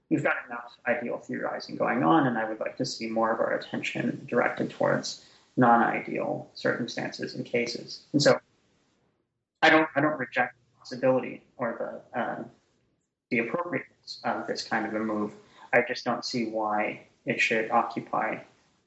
we've 0.09 0.23
got 0.23 0.35
enough 0.47 0.77
ideal 0.87 1.17
theorizing 1.17 1.75
going 1.75 2.03
on, 2.03 2.27
and 2.27 2.37
I 2.37 2.47
would 2.47 2.59
like 2.59 2.77
to 2.77 2.85
see 2.85 3.07
more 3.07 3.31
of 3.31 3.39
our 3.39 3.53
attention 3.53 4.25
directed 4.29 4.69
towards 4.71 5.23
non-ideal 5.55 6.49
circumstances 6.53 7.35
and 7.35 7.45
cases. 7.45 8.01
And 8.13 8.21
so, 8.21 8.39
I 9.61 9.69
don't 9.69 9.87
I 9.95 10.01
don't 10.01 10.17
reject 10.17 10.55
the 10.55 10.79
possibility 10.79 11.43
or 11.57 12.01
the 12.13 12.19
uh, 12.19 12.43
the 13.29 13.39
appropriateness 13.39 14.19
of 14.23 14.47
this 14.47 14.63
kind 14.63 14.85
of 14.85 14.93
a 14.93 14.99
move. 14.99 15.31
I 15.73 15.83
just 15.87 16.05
don't 16.05 16.23
see 16.23 16.49
why 16.49 17.01
it 17.25 17.41
should 17.41 17.69
occupy 17.71 18.37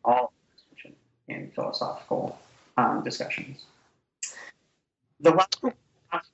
all 0.04 0.32
attention 0.54 0.96
in 1.28 1.50
philosophical 1.50 2.38
um, 2.80 3.02
discussions. 3.02 3.64
The 5.20 5.32
last, 5.32 5.60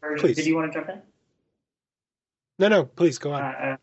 version, 0.01 0.21
please. 0.21 0.37
did 0.37 0.47
you 0.47 0.57
want 0.57 0.73
to 0.73 0.79
jump 0.79 0.91
in? 0.91 1.03
No, 2.59 2.69
no, 2.69 2.85
please 2.85 3.19
go 3.19 3.33
on. 3.33 3.43
Uh, 3.43 3.77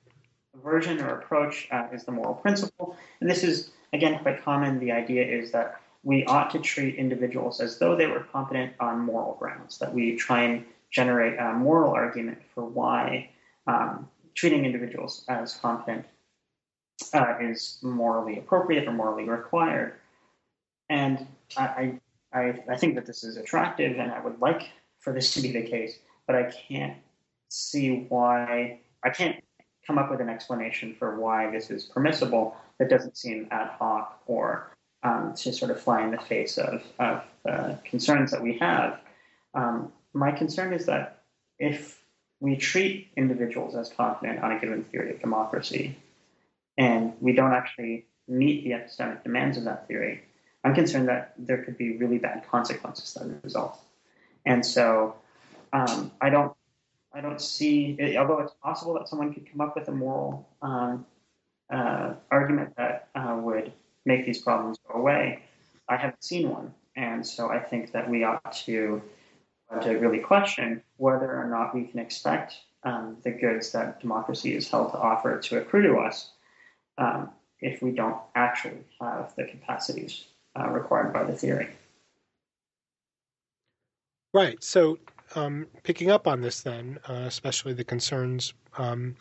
version 0.63 0.99
or 1.01 1.19
approach 1.19 1.67
uh, 1.71 1.87
is 1.93 2.03
the 2.03 2.11
moral 2.11 2.33
principle. 2.35 2.95
And 3.19 3.29
this 3.29 3.43
is, 3.43 3.71
again, 3.91 4.19
quite 4.19 4.43
common. 4.43 4.79
The 4.79 4.91
idea 4.91 5.25
is 5.25 5.51
that 5.51 5.81
we 6.03 6.25
ought 6.25 6.49
to 6.51 6.59
treat 6.59 6.95
individuals 6.95 7.59
as 7.59 7.77
though 7.77 7.95
they 7.95 8.07
were 8.07 8.21
competent 8.31 8.73
on 8.79 8.99
moral 8.99 9.35
grounds, 9.35 9.77
that 9.79 9.93
we 9.93 10.15
try 10.15 10.43
and 10.43 10.65
generate 10.91 11.39
a 11.39 11.53
moral 11.53 11.91
argument 11.91 12.39
for 12.53 12.65
why 12.65 13.29
um, 13.67 14.07
treating 14.35 14.65
individuals 14.65 15.25
as 15.27 15.55
competent 15.55 16.05
uh, 17.13 17.35
is 17.41 17.79
morally 17.81 18.37
appropriate 18.39 18.87
or 18.87 18.93
morally 18.93 19.23
required. 19.23 19.93
And 20.89 21.25
I, 21.57 21.99
I, 22.33 22.63
I 22.69 22.77
think 22.77 22.95
that 22.95 23.05
this 23.05 23.23
is 23.23 23.37
attractive 23.37 23.99
and 23.99 24.11
I 24.11 24.19
would 24.19 24.39
like 24.39 24.69
for 24.99 25.13
this 25.13 25.33
to 25.35 25.41
be 25.41 25.51
the 25.51 25.63
case, 25.63 25.99
but 26.25 26.35
I 26.35 26.51
can't 26.51 26.97
see 27.49 28.05
why, 28.09 28.79
I 29.03 29.09
can't 29.09 29.43
come 29.85 29.97
up 29.97 30.09
with 30.09 30.21
an 30.21 30.29
explanation 30.29 30.95
for 30.97 31.19
why 31.19 31.51
this 31.51 31.69
is 31.69 31.83
permissible 31.83 32.55
that 32.79 32.89
doesn't 32.89 33.17
seem 33.17 33.47
ad 33.51 33.71
hoc 33.77 34.21
or 34.25 34.75
um, 35.03 35.33
to 35.35 35.51
sort 35.51 35.71
of 35.71 35.81
fly 35.81 36.03
in 36.03 36.11
the 36.11 36.17
face 36.17 36.57
of, 36.57 36.81
of 36.99 37.23
uh, 37.47 37.75
concerns 37.83 38.31
that 38.31 38.41
we 38.41 38.57
have. 38.57 38.99
Um, 39.53 39.91
my 40.13 40.31
concern 40.31 40.73
is 40.73 40.85
that 40.85 41.23
if 41.59 42.01
we 42.39 42.55
treat 42.55 43.09
individuals 43.15 43.75
as 43.75 43.89
confident 43.89 44.43
on 44.43 44.53
a 44.53 44.59
given 44.59 44.83
theory 44.85 45.11
of 45.11 45.19
democracy, 45.19 45.97
and 46.77 47.13
we 47.19 47.33
don't 47.33 47.53
actually 47.53 48.05
meet 48.27 48.63
the 48.63 48.71
epistemic 48.71 49.23
demands 49.23 49.57
of 49.57 49.65
that 49.65 49.87
theory, 49.87 50.23
I'm 50.63 50.73
concerned 50.73 51.09
that 51.09 51.33
there 51.37 51.63
could 51.63 51.77
be 51.77 51.97
really 51.97 52.17
bad 52.17 52.47
consequences 52.49 53.17
a 53.17 53.39
result. 53.43 53.79
And 54.45 54.65
so 54.65 55.15
um, 55.73 56.11
I 56.21 56.29
don't 56.29 56.53
I 57.15 57.21
don't 57.21 57.39
see, 57.39 58.17
although 58.17 58.39
it's 58.39 58.53
possible 58.63 58.95
that 58.95 59.07
someone 59.07 59.33
could 59.33 59.49
come 59.51 59.61
up 59.61 59.75
with 59.75 59.87
a 59.87 59.91
moral 59.91 60.49
um, 60.63 61.05
uh, 61.71 62.13
argument 62.31 62.75
that 62.77 63.09
uh, 63.13 63.37
would 63.39 63.71
make 64.03 64.25
these 64.25 64.41
problems 64.41 64.79
go 64.87 64.99
away. 64.99 65.43
I 65.87 65.97
haven't 65.97 66.23
seen 66.23 66.49
one, 66.49 66.73
and 66.95 67.25
so 67.25 67.49
I 67.49 67.59
think 67.59 67.91
that 67.91 68.09
we 68.09 68.23
ought 68.23 68.53
to 68.65 69.01
to 69.81 69.93
really 69.93 70.19
question 70.19 70.83
whether 70.97 71.35
or 71.35 71.47
not 71.49 71.73
we 71.73 71.85
can 71.85 71.99
expect 71.99 72.53
um, 72.83 73.17
the 73.23 73.31
goods 73.31 73.71
that 73.71 73.99
democracy 74.01 74.55
is 74.55 74.69
held 74.69 74.91
to 74.91 74.97
offer 74.97 75.39
to 75.39 75.57
accrue 75.57 75.81
to 75.81 75.95
us 75.97 76.29
um, 76.99 77.29
if 77.59 77.81
we 77.81 77.91
don't 77.91 78.17
actually 78.35 78.77
have 78.99 79.33
the 79.35 79.45
capacities 79.45 80.25
uh, 80.59 80.69
required 80.69 81.13
by 81.13 81.23
the 81.23 81.33
theory. 81.33 81.69
Right. 84.33 84.61
So, 84.63 84.97
um, 85.35 85.67
picking 85.83 86.09
up 86.09 86.27
on 86.27 86.41
this, 86.41 86.61
then, 86.61 86.99
uh, 87.07 87.25
especially 87.25 87.73
the 87.73 87.83
concerns 87.83 88.53
um, 88.77 89.15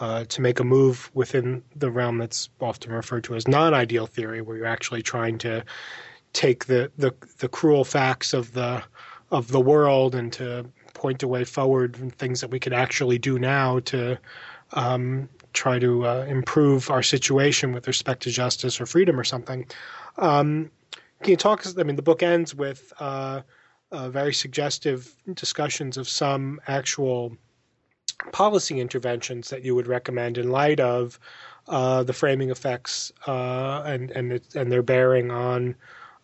uh, 0.00 0.24
to 0.24 0.40
make 0.40 0.60
a 0.60 0.64
move 0.64 1.10
within 1.14 1.62
the 1.76 1.90
realm 1.90 2.18
that's 2.18 2.48
often 2.60 2.92
referred 2.92 3.24
to 3.24 3.34
as 3.34 3.46
non-ideal 3.46 4.06
theory, 4.06 4.40
where 4.40 4.56
you're 4.56 4.66
actually 4.66 5.02
trying 5.02 5.38
to 5.38 5.64
take 6.32 6.64
the, 6.64 6.90
the, 6.96 7.14
the 7.38 7.48
cruel 7.48 7.84
facts 7.84 8.32
of 8.32 8.52
the 8.52 8.82
of 9.30 9.48
the 9.48 9.60
world 9.60 10.14
and 10.14 10.32
to 10.34 10.64
point 10.92 11.22
a 11.22 11.28
way 11.28 11.42
forward 11.42 11.98
and 11.98 12.14
things 12.14 12.40
that 12.42 12.50
we 12.50 12.60
could 12.60 12.74
actually 12.74 13.18
do 13.18 13.38
now 13.38 13.80
to 13.80 14.16
um, 14.74 15.28
try 15.52 15.78
to 15.78 16.06
uh, 16.06 16.24
improve 16.28 16.90
our 16.90 17.02
situation 17.02 17.72
with 17.72 17.86
respect 17.86 18.22
to 18.24 18.30
justice 18.30 18.80
or 18.80 18.86
freedom 18.86 19.18
or 19.18 19.24
something. 19.24 19.66
Um, 20.18 20.70
can 21.22 21.30
you 21.30 21.36
talk? 21.36 21.64
I 21.78 21.82
mean, 21.82 21.96
the 21.96 22.02
book 22.02 22.22
ends 22.22 22.54
with 22.54 22.92
uh, 22.98 23.42
uh, 23.90 24.08
very 24.08 24.34
suggestive 24.34 25.14
discussions 25.34 25.96
of 25.96 26.08
some 26.08 26.60
actual 26.66 27.36
policy 28.32 28.80
interventions 28.80 29.50
that 29.50 29.64
you 29.64 29.74
would 29.74 29.86
recommend 29.86 30.38
in 30.38 30.50
light 30.50 30.80
of 30.80 31.18
uh, 31.68 32.02
the 32.02 32.12
framing 32.12 32.50
effects 32.50 33.12
uh, 33.26 33.82
and 33.86 34.10
and 34.10 34.32
it, 34.32 34.54
and 34.54 34.70
their 34.70 34.82
bearing 34.82 35.30
on 35.30 35.74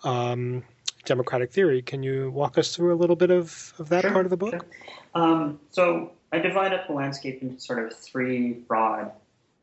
um, 0.04 0.62
democratic 1.04 1.52
theory. 1.52 1.82
Can 1.82 2.02
you 2.02 2.30
walk 2.30 2.58
us 2.58 2.74
through 2.74 2.94
a 2.94 2.98
little 2.98 3.16
bit 3.16 3.30
of, 3.30 3.74
of 3.78 3.88
that 3.88 4.02
sure, 4.02 4.12
part 4.12 4.26
of 4.26 4.30
the 4.30 4.36
book? 4.36 4.52
Sure. 4.52 4.66
Um, 5.14 5.60
so 5.70 6.12
I 6.32 6.38
divide 6.38 6.72
up 6.72 6.86
the 6.86 6.92
landscape 6.92 7.42
into 7.42 7.60
sort 7.60 7.84
of 7.84 7.96
three 7.96 8.52
broad 8.52 9.12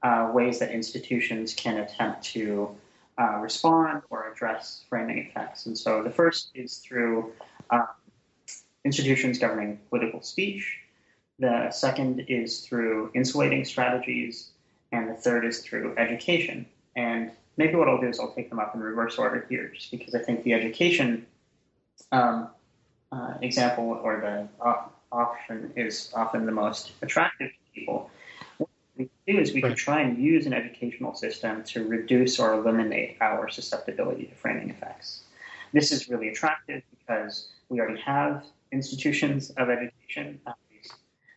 uh, 0.02 0.32
ways 0.34 0.60
that 0.60 0.72
institutions 0.72 1.54
can 1.54 1.78
attempt 1.78 2.24
to 2.24 2.76
uh, 3.20 3.38
respond 3.38 4.02
or 4.10 4.32
address 4.32 4.84
framing 4.90 5.18
effects. 5.20 5.66
And 5.66 5.78
so 5.78 6.04
the 6.04 6.10
first 6.10 6.50
is 6.54 6.78
through 6.78 7.32
uh, 7.70 7.86
institutions 8.84 9.40
governing 9.40 9.80
political 9.90 10.22
speech. 10.22 10.80
The 11.40 11.70
second 11.72 12.26
is 12.28 12.62
through 12.62 13.12
insulating 13.14 13.66
strategies, 13.66 14.52
and 14.92 15.10
the 15.10 15.14
third 15.14 15.46
is 15.46 15.60
through 15.60 15.96
education. 15.98 16.66
And 16.96 17.32
maybe 17.58 17.76
what 17.76 17.90
I'll 17.90 18.00
do 18.00 18.08
is 18.08 18.20
I'll 18.20 18.34
take 18.34 18.50
them 18.50 18.60
up 18.60 18.74
in 18.74 18.82
reverse 18.82 19.18
order 19.18 19.46
here, 19.50 19.70
just 19.70 19.92
because 19.92 20.16
I 20.16 20.20
think 20.20 20.44
the 20.44 20.54
education 20.54 21.26
um, 22.12 22.50
uh, 23.12 23.34
example 23.42 24.00
or 24.02 24.22
the 24.22 24.66
option 25.12 25.72
is 25.76 26.12
often 26.14 26.46
the 26.46 26.52
most 26.52 26.92
attractive 27.02 27.50
to 27.50 27.80
people. 27.80 28.10
What 28.58 28.70
we 28.98 29.06
can 29.06 29.36
do 29.36 29.42
is 29.42 29.54
we 29.54 29.62
right. 29.62 29.70
can 29.70 29.78
try 29.78 30.02
and 30.02 30.18
use 30.18 30.46
an 30.46 30.54
educational 30.54 31.14
system 31.16 31.64
to 31.66 31.88
reduce 31.88 32.40
or 32.40 32.54
eliminate 32.54 33.18
our 33.22 33.50
susceptibility 33.50 34.26
to 34.26 34.36
framing 34.36 34.70
effects. 34.70 35.24
This 35.74 35.92
is 35.92 36.10
really 36.10 36.30
attractive 36.30 36.84
because 36.98 37.50
we 37.70 37.80
already 37.80 38.00
have 38.02 38.46
institutions 38.72 39.50
of 39.52 39.70
education, 39.70 40.40
at 40.48 40.56
least 40.72 40.94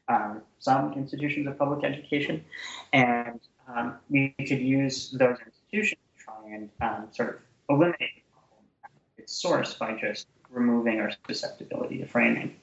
um, 0.08 0.42
some 0.58 0.92
institutions 0.94 1.46
of 1.46 1.58
public 1.58 1.84
education, 1.84 2.44
and 2.92 3.40
um, 3.68 3.96
we 4.08 4.34
could 4.38 4.60
use 4.60 5.10
those 5.10 5.36
institutions 5.44 6.00
to 6.16 6.24
try 6.24 6.54
and 6.54 6.70
um, 6.80 7.08
sort 7.12 7.28
of 7.30 7.36
eliminate 7.68 7.98
the 8.16 8.32
problem 8.32 8.64
at 8.84 8.90
its 9.18 9.32
source 9.32 9.74
by 9.74 9.98
just 10.00 10.26
removing 10.50 11.00
our 11.00 11.12
susceptibility 11.26 11.98
to 11.98 12.06
framing. 12.06 12.56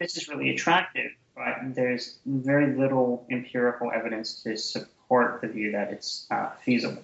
This 0.00 0.16
is 0.16 0.28
really 0.28 0.48
attractive, 0.48 1.10
but 1.36 1.74
there's 1.74 2.20
very 2.24 2.74
little 2.74 3.26
empirical 3.30 3.92
evidence 3.94 4.42
to 4.42 4.56
support 4.56 5.42
the 5.42 5.48
view 5.48 5.72
that 5.72 5.92
it's 5.92 6.26
uh, 6.30 6.52
feasible. 6.64 7.02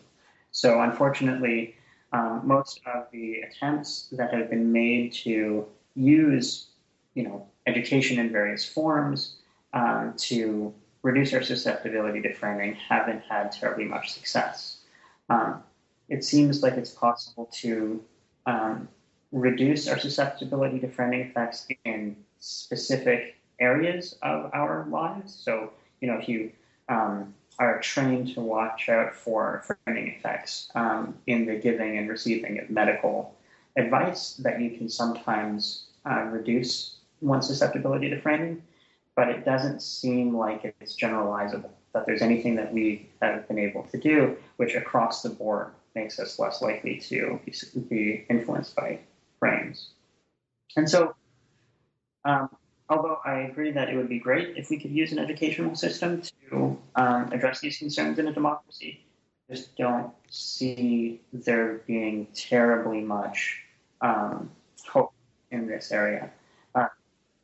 So, 0.51 0.81
unfortunately, 0.81 1.77
um, 2.15 2.41
most 2.45 2.81
of 2.87 3.09
the 3.13 3.41
attempts 3.43 4.09
that 4.13 4.33
have 4.33 4.49
been 4.49 4.73
made 4.73 5.13
to 5.25 5.67
use, 5.95 6.69
you 7.15 7.25
know, 7.25 7.47
education 7.67 8.19
in 8.19 8.33
various 8.33 8.65
forms 8.65 9.37
um, 9.75 10.15
to 10.17 10.73
reduce 11.03 11.35
our 11.35 11.43
susceptibility 11.43 12.23
to 12.23 12.33
framing 12.33 12.77
haven't 12.77 13.21
had 13.29 13.53
terribly 13.53 13.85
much 13.85 14.15
success. 14.15 14.79
Um, 15.29 15.63
it 16.09 16.25
seems 16.25 16.63
like 16.63 16.75
it's 16.75 16.91
possible 16.91 17.51
to 17.61 18.03
um, 18.47 18.89
reduce 19.33 19.87
our 19.87 19.99
susceptibility 19.99 20.79
to 20.81 20.89
framing 20.89 21.21
effects 21.21 21.67
in 21.85 22.17
specific 22.47 23.37
areas 23.59 24.17
of 24.23 24.51
our 24.55 24.87
lives. 24.91 25.35
So, 25.35 25.73
you 26.01 26.09
know, 26.09 26.19
if 26.19 26.29
you 26.29 26.53
um, 26.89 27.35
are 27.59 27.81
trained 27.81 28.35
to 28.35 28.41
watch 28.41 28.89
out 28.89 29.15
for 29.15 29.65
framing 29.85 30.09
effects 30.09 30.71
um, 30.75 31.17
in 31.27 31.47
the 31.47 31.57
giving 31.57 31.99
and 31.99 32.09
receiving 32.09 32.61
of 32.61 32.71
medical 32.71 33.35
advice, 33.77 34.35
that 34.35 34.61
you 34.61 34.71
can 34.71 34.89
sometimes 34.89 35.87
uh, 36.09 36.23
reduce 36.25 36.97
one's 37.21 37.47
susceptibility 37.47 38.11
to 38.11 38.21
framing, 38.21 38.63
but 39.17 39.29
it 39.29 39.45
doesn't 39.45 39.83
seem 39.83 40.37
like 40.37 40.75
it's 40.81 40.97
generalizable, 40.97 41.71
that 41.93 42.07
there's 42.07 42.23
anything 42.23 42.55
that 42.57 42.73
we 42.73 43.09
have 43.23 43.49
been 43.49 43.59
able 43.59 43.83
to 43.85 43.99
do 43.99 44.37
which 44.57 44.75
across 44.75 45.23
the 45.23 45.31
board 45.31 45.73
makes 45.95 46.19
us 46.19 46.39
less 46.39 46.63
likely 46.63 46.99
to 46.99 47.41
be 47.89 48.25
influenced 48.29 48.77
by 48.77 48.99
frames. 49.41 49.91
And 50.77 50.89
so, 50.89 51.15
um, 52.27 52.51
although 52.89 53.19
I 53.25 53.41
agree 53.41 53.71
that 53.71 53.89
it 53.89 53.97
would 53.97 54.09
be 54.09 54.19
great 54.19 54.57
if 54.57 54.69
we 54.69 54.79
could 54.79 54.91
use 54.91 55.13
an 55.13 55.19
educational 55.19 55.75
system 55.77 56.23
to 56.51 56.77
um, 56.97 57.33
address 57.33 57.61
these 57.61 57.79
concerns 57.79 58.19
in 58.19 58.27
a 58.27 58.33
democracy, 58.33 59.05
I 59.49 59.55
just 59.55 59.77
don't 59.77 60.13
see 60.29 61.21
there 61.33 61.83
being 61.87 62.27
terribly 62.35 63.01
much 63.01 63.63
um, 64.01 64.51
hope 64.89 65.13
in 65.53 65.69
this 65.69 65.93
area. 65.93 66.31
Uh, 66.75 66.89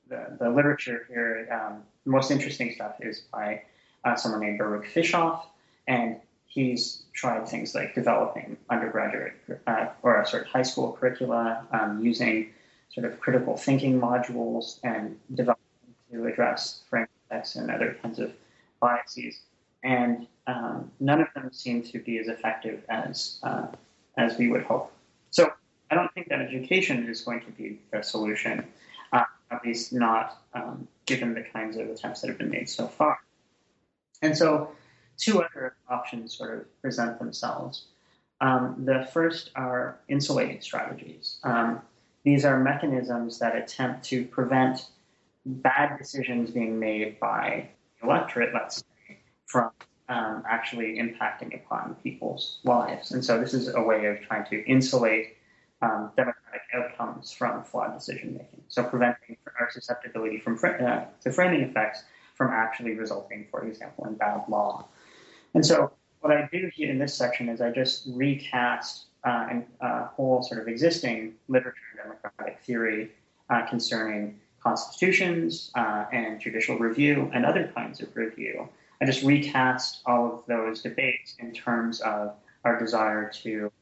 the, 0.09 0.37
the 0.41 0.51
literature 0.51 1.07
here, 1.09 1.49
um, 1.53 1.83
the 2.05 2.11
most 2.11 2.33
interesting 2.33 2.73
stuff 2.73 2.97
is 3.01 3.21
by 3.33 3.63
uh, 4.05 4.17
someone 4.17 4.41
named 4.41 4.59
Baruch 4.59 4.87
Fischhoff, 4.93 5.45
and 5.87 6.17
he's 6.47 7.05
tried 7.13 7.47
things 7.49 7.75
like 7.75 7.95
developing 7.95 8.57
undergraduate 8.69 9.35
uh, 9.67 9.87
or 10.03 10.21
a 10.21 10.27
sort 10.27 10.43
of 10.43 10.49
high 10.49 10.63
school 10.63 10.97
curricula 10.99 11.67
um, 11.73 12.05
using 12.05 12.51
sort 12.93 13.07
of 13.07 13.19
critical 13.21 13.57
thinking 13.57 14.01
modules 14.01 14.79
and 14.85 15.19
developing 15.35 15.63
to 16.11 16.27
address 16.27 16.83
frame 16.89 17.07
effects 17.27 17.57
and 17.57 17.71
other 17.71 17.97
kinds 18.03 18.19
of 18.19 18.33
biases. 18.81 19.41
And 19.83 20.27
um, 20.47 20.91
none 21.01 21.21
of 21.21 21.29
them 21.35 21.51
seem 21.53 21.83
to 21.85 21.99
be 21.99 22.19
as 22.19 22.29
effective 22.29 22.85
as 22.89 23.39
uh, 23.43 23.67
as 24.17 24.37
we 24.39 24.49
would 24.49 24.63
hope. 24.63 24.93
So 25.31 25.51
I 25.91 25.95
don't 25.95 26.13
think 26.13 26.29
that 26.29 26.41
education 26.41 27.09
is 27.09 27.23
going 27.23 27.41
to 27.43 27.51
be 27.51 27.81
the 27.91 28.03
solution, 28.03 28.67
uh, 29.13 29.25
at 29.51 29.65
least 29.65 29.93
not 29.93 30.39
um, 30.55 30.87
given 31.07 31.35
the 31.35 31.43
kinds 31.43 31.77
of 31.77 31.89
attempts 31.89 32.21
that 32.21 32.29
have 32.29 32.39
been 32.39 32.51
made 32.51 32.69
so 32.69 32.87
far. 32.87 33.19
And 34.21 34.37
so 34.37 34.73
two 35.17 35.43
other 35.43 35.75
options 35.89 36.37
sort 36.37 36.59
of 36.59 36.83
present 36.83 37.19
themselves. 37.19 37.87
Um, 38.41 38.85
the 38.85 39.09
first 39.13 39.51
are 39.55 39.99
insulating 40.09 40.61
strategies. 40.61 41.39
Um, 41.45 41.81
these 42.25 42.45
are 42.45 42.59
mechanisms 42.59 43.39
that 43.41 43.57
attempt 43.57 44.05
to 44.05 44.25
prevent 44.27 44.87
bad 45.45 45.99
decisions 45.99 46.51
being 46.51 46.79
made 46.79 47.19
by 47.19 47.69
the 48.01 48.07
electorate, 48.07 48.55
let's 48.55 48.77
say, 48.77 49.19
from 49.47 49.71
um, 50.09 50.43
actually 50.49 50.99
impacting 50.99 51.55
upon 51.55 51.97
people's 52.03 52.59
lives. 52.65 53.13
And 53.13 53.25
so 53.25 53.41
this 53.41 53.55
is 53.55 53.75
a 53.75 53.81
way 53.81 54.07
of 54.07 54.21
trying 54.21 54.45
to 54.51 54.65
insulate 54.67 55.37
um, 55.81 56.11
democratic 56.17 56.63
outcomes 56.75 57.33
from 57.33 57.65
flawed 57.65 57.95
decision 57.95 58.35
making. 58.35 58.63
So 58.69 58.85
preventing 58.85 59.37
our 59.59 59.71
susceptibility 59.71 60.39
from 60.39 60.59
uh, 60.63 61.05
to 61.23 61.33
framing 61.33 61.63
effects 61.63 62.05
from 62.35 62.53
actually 62.53 62.95
resulting, 62.95 63.47
for 63.51 63.67
example, 63.67 64.07
in 64.07 64.15
bad 64.15 64.43
law. 64.49 64.87
And 65.55 65.67
so 65.67 65.93
what 66.21 66.33
I 66.33 66.49
do 66.53 66.71
here 66.73 66.91
in 66.91 66.99
this 66.99 67.15
section 67.15 67.49
is 67.49 67.61
I 67.61 67.71
just 67.71 68.09
recast 68.13 69.07
uh, 69.25 69.47
and 69.51 69.65
a 69.81 70.05
whole 70.07 70.43
sort 70.43 70.61
of 70.61 70.69
existing 70.69 71.35
literature 71.49 71.79
in 71.93 72.03
democratic 72.03 72.61
theory 72.61 73.11
uh, 73.51 73.67
concerning 73.67 74.39
constitutions 74.63 75.71
uh, 75.75 76.05
and 76.13 76.41
judicial 76.41 76.79
review 76.79 77.31
and 77.35 77.45
other 77.45 77.71
kinds 77.75 78.01
of 78.01 78.15
review. 78.17 78.69
I 79.01 79.05
just 79.05 79.25
recast 79.25 80.03
all 80.07 80.33
of 80.33 80.47
those 80.47 80.83
debates 80.83 81.35
in 81.41 81.53
terms 81.53 82.01
of 82.01 82.35
our 82.65 82.79
desire 82.79 83.31
to 83.43 83.73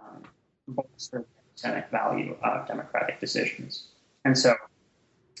um, 0.00 0.22
bolster 0.68 1.18
the 1.18 1.24
systemic 1.54 1.90
value 1.90 2.36
of 2.44 2.68
democratic 2.68 3.18
decisions. 3.18 3.88
And 4.24 4.38
so 4.38 4.54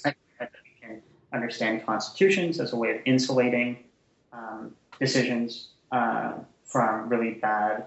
I 0.04 0.10
think 0.10 0.16
that 0.40 0.50
we 0.64 0.86
can 0.86 1.02
understand 1.32 1.86
constitutions 1.86 2.58
as 2.58 2.72
a 2.72 2.76
way 2.76 2.90
of 2.90 3.00
insulating 3.04 3.78
um, 4.32 4.74
decisions 4.98 5.68
uh, 5.92 6.32
from 6.64 7.08
really 7.08 7.34
bad 7.34 7.84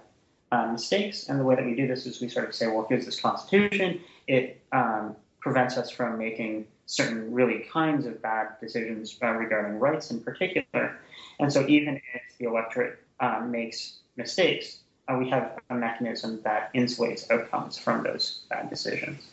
uh, 0.56 0.72
mistakes. 0.72 1.28
And 1.28 1.40
the 1.40 1.44
way 1.44 1.56
that 1.56 1.66
we 1.66 1.76
do 1.76 1.86
this 1.88 2.06
is 2.06 2.22
we 2.22 2.30
sort 2.30 2.48
of 2.48 2.56
say, 2.56 2.68
well, 2.68 2.86
here's 2.88 3.06
this 3.06 3.20
constitution. 3.20 4.00
It 4.28 4.62
um, 4.72 5.16
prevents 5.42 5.76
us 5.78 5.90
from 5.90 6.18
making 6.18 6.66
certain 6.86 7.34
really 7.34 7.66
kinds 7.72 8.06
of 8.06 8.22
bad 8.22 8.48
decisions 8.62 9.18
uh, 9.22 9.32
regarding 9.32 9.80
rights 9.80 10.12
in 10.12 10.22
particular. 10.22 10.98
And 11.40 11.52
so 11.52 11.68
even 11.68 11.96
if 11.96 12.38
the 12.38 12.46
electorate 12.46 13.00
uh, 13.20 13.42
makes 13.46 14.00
mistakes, 14.16 14.80
uh, 15.08 15.18
we 15.18 15.30
have 15.30 15.60
a 15.70 15.76
mechanism 15.76 16.42
that 16.44 16.74
insulates 16.74 17.30
outcomes 17.30 17.78
from 17.78 18.04
those 18.04 18.46
bad 18.50 18.70
decisions. 18.70 19.28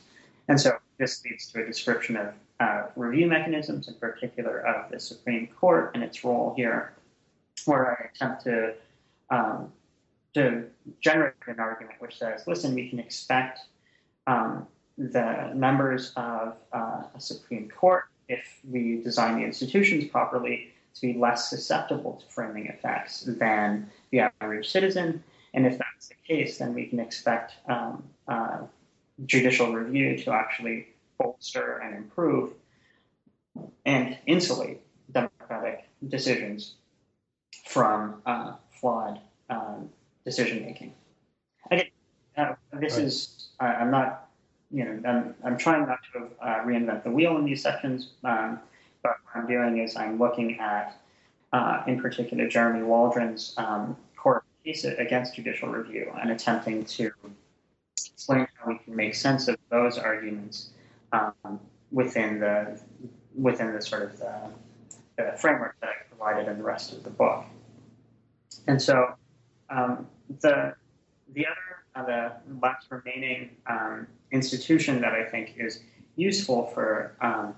And 0.49 0.61
so 0.61 0.77
this 0.99 1.23
leads 1.25 1.47
to 1.53 1.63
a 1.63 1.67
description 1.67 2.17
of 2.17 2.35
uh, 2.59 2.83
review 2.97 3.27
mechanisms, 3.27 3.89
in 3.89 3.95
particular 3.95 4.59
of 4.67 4.91
the 4.91 4.99
Supreme 4.99 5.47
Court 5.61 5.93
and 5.95 6.03
its 6.03 6.25
role 6.25 6.53
here, 6.57 6.93
where 7.65 7.93
I 7.93 8.11
attempt 8.13 8.45
to 8.45 8.75
um, 9.31 9.73
to 10.35 10.65
generate 11.01 11.35
an 11.47 11.61
argument 11.61 11.97
which 12.01 12.19
says, 12.19 12.45
listen, 12.47 12.75
we 12.75 12.89
can 12.89 12.99
expect 12.99 13.61
um, 14.27 14.67
the 14.97 15.53
members 15.55 16.13
of 16.17 16.57
uh, 16.73 17.03
a 17.15 17.21
Supreme 17.21 17.69
Court, 17.69 18.05
if 18.29 18.61
we 18.69 19.03
design 19.03 19.39
the 19.39 19.45
institutions 19.45 20.07
properly, 20.07 20.73
to 20.95 21.01
be 21.01 21.19
less 21.19 21.51
susceptible 21.51 22.21
to 22.21 22.27
framing 22.35 22.67
effects 22.67 23.23
than 23.23 23.91
the 24.11 24.21
average 24.21 24.71
citizen. 24.71 25.23
And 25.55 25.67
if 25.67 25.79
that's 25.79 26.09
the 26.09 26.15
case, 26.27 26.59
then 26.59 26.75
we 26.75 26.87
can 26.87 27.01
expect 27.01 27.53
um, 27.69 28.05
uh, 28.29 28.61
judicial 29.27 29.73
review 29.73 30.19
to 30.19 30.33
actually 30.33 30.89
bolster 31.19 31.79
and 31.79 31.95
improve 31.95 32.53
and 33.85 34.17
insulate 34.27 34.81
democratic 35.11 35.85
decisions 36.07 36.75
from 37.67 38.23
uh, 38.25 38.55
flawed 38.71 39.21
um, 39.51 39.91
decision 40.25 40.65
making. 40.65 40.95
Again, 41.71 41.87
uh, 42.37 42.55
this 42.73 42.97
right. 42.97 43.05
is, 43.05 43.49
I'm 43.61 43.91
not, 43.91 44.29
you 44.71 44.85
know, 44.85 45.01
I'm, 45.09 45.35
I'm 45.45 45.59
trying 45.59 45.87
not 45.87 45.99
to 46.13 46.29
uh, 46.41 46.65
reinvent 46.65 47.05
the 47.05 47.11
wheel 47.11 47.37
in 47.37 47.45
these 47.45 47.63
sections, 47.63 48.11
um, 48.25 48.59
but 49.03 49.13
what 49.25 49.43
I'm 49.43 49.47
doing 49.47 49.79
is 49.79 49.97
I'm 49.97 50.19
looking 50.19 50.59
at, 50.59 51.01
uh, 51.53 51.83
in 51.87 52.01
particular, 52.01 52.49
Jeremy 52.49 52.83
Waldron's 52.83 53.55
um, 53.57 53.97
court 54.17 54.45
case 54.65 54.85
against 54.85 55.35
judicial 55.35 55.69
review 55.69 56.13
and 56.21 56.31
attempting 56.31 56.85
to 56.85 57.11
explain 57.97 58.47
how 58.55 58.71
we 58.71 58.79
can 58.79 58.95
make 58.95 59.15
sense 59.15 59.49
of 59.49 59.57
those 59.71 59.99
arguments 59.99 60.71
um, 61.13 61.61
within 61.91 62.39
the 62.41 62.81
within 63.35 63.73
the 63.73 63.81
sort 63.81 64.03
of 64.03 64.19
the, 64.19 64.35
the, 65.17 65.33
framework 65.39 65.75
that 65.81 65.89
I 65.89 66.15
provided 66.15 66.51
in 66.51 66.59
the 66.59 66.65
rest 66.65 66.93
of 66.93 67.03
the 67.03 67.11
book. 67.11 67.45
And 68.67 68.81
so 68.81 69.15
um, 69.71 70.07
the 70.41 70.75
the 71.35 71.47
other 71.47 71.83
uh, 71.95 72.05
the 72.05 72.33
last 72.61 72.87
remaining 72.91 73.51
um, 73.67 74.07
institution 74.31 75.01
that 75.01 75.13
I 75.13 75.25
think 75.25 75.55
is 75.57 75.81
useful 76.17 76.67
for 76.69 77.17
um, 77.21 77.55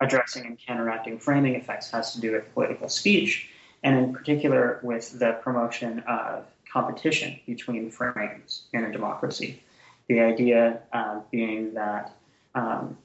addressing 0.00 0.46
and 0.46 0.58
counteracting 0.58 1.18
framing 1.18 1.54
effects 1.54 1.90
has 1.90 2.12
to 2.14 2.20
do 2.20 2.32
with 2.32 2.52
political 2.54 2.88
speech, 2.88 3.50
and 3.82 3.98
in 3.98 4.12
particular 4.12 4.80
with 4.82 5.18
the 5.18 5.32
promotion 5.42 6.00
of 6.08 6.44
competition 6.70 7.38
between 7.46 7.90
frames 7.90 8.64
in 8.72 8.84
a 8.84 8.92
democracy. 8.92 9.62
The 10.08 10.20
idea 10.20 10.80
uh, 10.92 11.20
being 11.30 11.74
that, 11.74 12.14
um, 12.54 12.96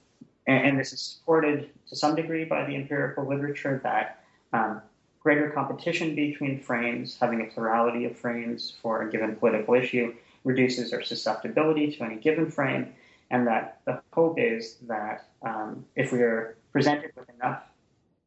and, 0.48 0.68
and, 0.68 0.80
this 0.80 0.94
is 0.94 1.02
supported 1.02 1.70
to 1.90 1.96
some 1.96 2.16
degree 2.16 2.46
by 2.46 2.66
the 2.66 2.76
empirical 2.76 3.28
literature, 3.28 3.82
that 3.84 4.24
um, 4.54 4.82
greater 5.24 5.50
competition 5.50 6.16
between 6.16 6.60
frames, 6.60 7.18
having 7.20 7.42
a 7.42 7.46
plurality 7.46 8.06
of 8.06 8.18
frames 8.18 8.74
for 8.82 9.04
a 9.04 9.12
given 9.12 9.36
political 9.38 9.74
issue, 9.74 10.14
reduces 10.44 10.92
our 10.92 11.02
susceptibility 11.02 11.96
to 11.96 12.04
any 12.04 12.18
given 12.18 12.52
frame, 12.52 12.94
and 13.32 13.48
that 13.48 13.80
the 13.86 14.02
hope 14.12 14.38
is 14.38 14.76
that 14.82 15.30
um, 15.42 15.86
if 15.96 16.12
we 16.12 16.22
are 16.22 16.58
presented 16.74 17.12
with 17.16 17.30
enough 17.30 17.64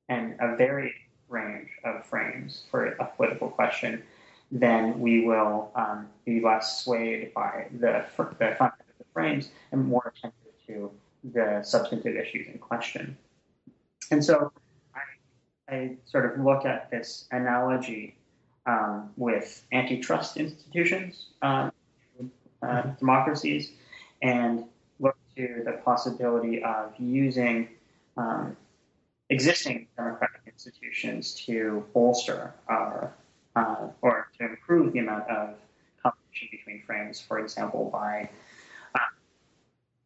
and 0.08 0.36
a 0.40 0.56
varied 0.56 0.94
range 1.28 1.68
of 1.84 2.04
frames 2.06 2.62
for 2.70 2.86
a 2.86 3.04
political 3.16 3.50
question, 3.50 4.02
then 4.50 4.98
we 4.98 5.24
will 5.26 5.70
um, 5.74 6.06
be 6.24 6.40
less 6.40 6.82
swayed 6.82 7.34
by 7.34 7.66
the, 7.72 8.04
the 8.16 8.54
content 8.58 8.88
of 8.88 8.98
the 8.98 9.04
frames 9.12 9.50
and 9.72 9.84
more 9.84 10.12
attentive 10.16 10.52
to 10.66 10.90
the 11.34 11.62
substantive 11.62 12.16
issues 12.16 12.46
in 12.46 12.58
question. 12.58 13.16
And 14.10 14.24
so 14.24 14.52
I, 15.68 15.96
sort 16.04 16.32
of 16.32 16.44
look 16.44 16.64
at 16.64 16.90
this 16.90 17.26
analogy 17.30 18.16
um, 18.66 19.10
with 19.16 19.64
antitrust 19.72 20.36
institutions, 20.36 21.26
um, 21.42 21.72
uh, 22.62 22.82
democracies, 22.98 23.72
and 24.22 24.64
look 25.00 25.16
to 25.36 25.62
the 25.64 25.72
possibility 25.84 26.62
of 26.62 26.92
using 26.98 27.68
um, 28.16 28.56
existing 29.28 29.88
democratic 29.96 30.40
institutions 30.46 31.34
to 31.46 31.84
bolster 31.92 32.54
our 32.68 33.12
uh, 33.56 33.88
or 34.02 34.28
to 34.38 34.44
improve 34.44 34.92
the 34.92 34.98
amount 34.98 35.28
of 35.30 35.54
competition 36.02 36.48
between 36.50 36.82
frames, 36.82 37.20
for 37.20 37.38
example, 37.38 37.88
by 37.90 38.28
uh, 38.94 38.98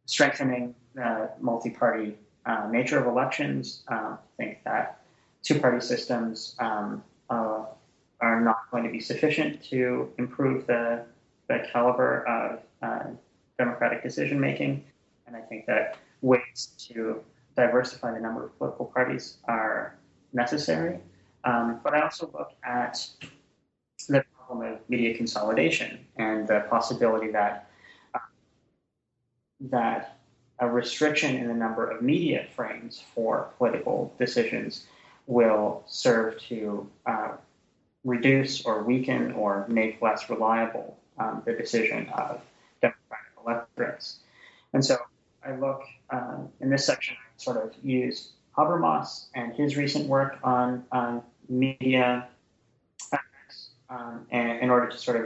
strengthening 0.05 0.73
the 0.95 1.29
multi-party 1.39 2.17
uh, 2.45 2.67
nature 2.71 2.97
of 2.99 3.07
elections. 3.07 3.83
Um, 3.87 4.17
I 4.39 4.43
think 4.43 4.63
that 4.63 5.00
two-party 5.43 5.81
systems 5.85 6.55
um, 6.59 7.03
uh, 7.29 7.65
are 8.19 8.41
not 8.41 8.69
going 8.71 8.83
to 8.83 8.89
be 8.89 8.99
sufficient 8.99 9.63
to 9.63 10.11
improve 10.17 10.67
the, 10.67 11.03
the 11.47 11.65
caliber 11.71 12.27
of 12.27 12.59
uh, 12.81 13.09
democratic 13.57 14.03
decision 14.03 14.39
making, 14.39 14.83
and 15.27 15.35
I 15.35 15.41
think 15.41 15.65
that 15.65 15.97
ways 16.21 16.69
to 16.89 17.21
diversify 17.55 18.13
the 18.13 18.19
number 18.19 18.45
of 18.45 18.57
political 18.57 18.85
parties 18.85 19.37
are 19.45 19.95
necessary. 20.33 20.99
Um, 21.43 21.79
but 21.83 21.93
I 21.93 22.01
also 22.01 22.29
look 22.33 22.51
at 22.63 23.05
the 24.07 24.23
problem 24.35 24.73
of 24.73 24.89
media 24.89 25.17
consolidation 25.17 26.05
and 26.17 26.47
the 26.47 26.65
possibility 26.69 27.31
that 27.31 27.69
uh, 28.13 28.19
that 29.61 30.19
a 30.59 30.67
restriction 30.67 31.35
in 31.35 31.47
the 31.47 31.53
number 31.53 31.89
of 31.89 32.01
media 32.01 32.45
frames 32.55 33.03
for 33.13 33.49
political 33.57 34.13
decisions 34.19 34.85
will 35.27 35.83
serve 35.87 36.39
to 36.49 36.89
uh, 37.05 37.31
reduce 38.03 38.65
or 38.65 38.83
weaken 38.83 39.33
or 39.33 39.65
make 39.67 40.01
less 40.01 40.29
reliable 40.29 40.97
um, 41.17 41.43
the 41.45 41.53
decision 41.53 42.09
of 42.09 42.41
democratic 42.81 43.31
electorates. 43.45 44.19
And 44.73 44.83
so 44.83 44.97
I 45.45 45.55
look 45.55 45.83
uh, 46.09 46.37
in 46.59 46.69
this 46.69 46.85
section, 46.85 47.15
I 47.15 47.41
sort 47.41 47.57
of 47.57 47.73
use 47.83 48.31
Habermas 48.57 49.25
and 49.33 49.53
his 49.53 49.77
recent 49.77 50.07
work 50.07 50.37
on, 50.43 50.83
media 51.49 52.27
um, 53.91 54.25
and 54.31 54.59
in 54.61 54.69
order 54.69 54.87
to 54.87 54.97
sort 54.97 55.17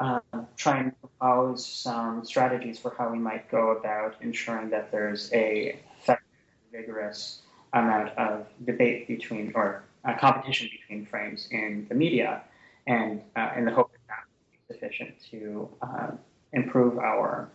of 0.00 0.22
um, 0.34 0.46
try 0.56 0.78
and 0.78 1.00
propose 1.00 1.64
some 1.64 2.24
strategies 2.24 2.78
for 2.78 2.94
how 2.98 3.10
we 3.10 3.18
might 3.18 3.50
go 3.50 3.70
about 3.70 4.16
ensuring 4.20 4.70
that 4.70 4.90
there's 4.90 5.32
a 5.32 5.80
effective, 6.00 6.26
vigorous 6.72 7.40
amount 7.76 8.16
of 8.18 8.46
debate 8.64 9.06
between 9.06 9.52
or 9.54 9.84
uh, 10.04 10.14
competition 10.18 10.68
between 10.72 11.04
frames 11.06 11.48
in 11.50 11.86
the 11.88 11.94
media, 11.94 12.42
and 12.86 13.20
uh, 13.36 13.50
in 13.56 13.64
the 13.64 13.70
hope 13.70 13.92
that 13.92 14.00
that 14.08 14.24
will 14.26 14.52
be 14.52 14.74
sufficient 14.74 15.14
to 15.30 15.68
uh, 15.82 16.10
improve 16.52 16.98
our 16.98 17.50